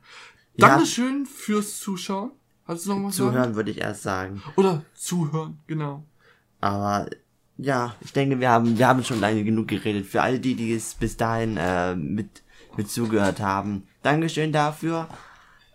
[0.55, 0.69] Ja.
[0.69, 2.31] Dankeschön fürs Zuschauen.
[2.65, 3.15] Hast du noch was?
[3.15, 4.41] Zuhören würde ich erst sagen.
[4.55, 6.03] Oder zuhören, genau.
[6.61, 7.07] Aber
[7.57, 10.05] ja, ich denke, wir haben, wir haben schon lange genug geredet.
[10.05, 12.43] Für all die, die es bis dahin äh, mit,
[12.77, 13.87] mit zugehört haben.
[14.03, 15.07] Dankeschön dafür.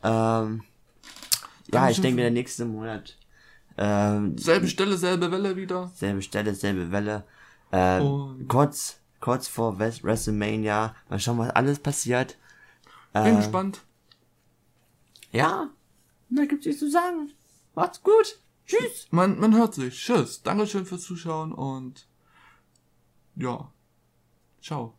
[0.02, 0.62] Ähm,
[1.73, 3.16] ja, ich denke, der nächste Monat.
[3.78, 5.90] Ähm, Selbe Stelle, selbe Welle wieder.
[5.94, 7.24] selbe Stelle, selbe Welle.
[7.70, 10.94] Äh, Und- kurz, kurz vor Wes- WrestleMania.
[11.09, 12.36] Mal schauen, was alles passiert.
[13.12, 13.81] Bin Äh, gespannt.
[15.32, 15.69] Ja,
[16.28, 17.31] da gibt's nichts zu sagen.
[17.74, 18.39] Macht's gut.
[18.71, 19.09] Tschüss.
[19.11, 19.99] Man, man hört sich.
[19.99, 20.43] Tschüss.
[20.43, 22.07] Dankeschön fürs Zuschauen und
[23.37, 23.73] ja.
[24.63, 24.95] Ciao.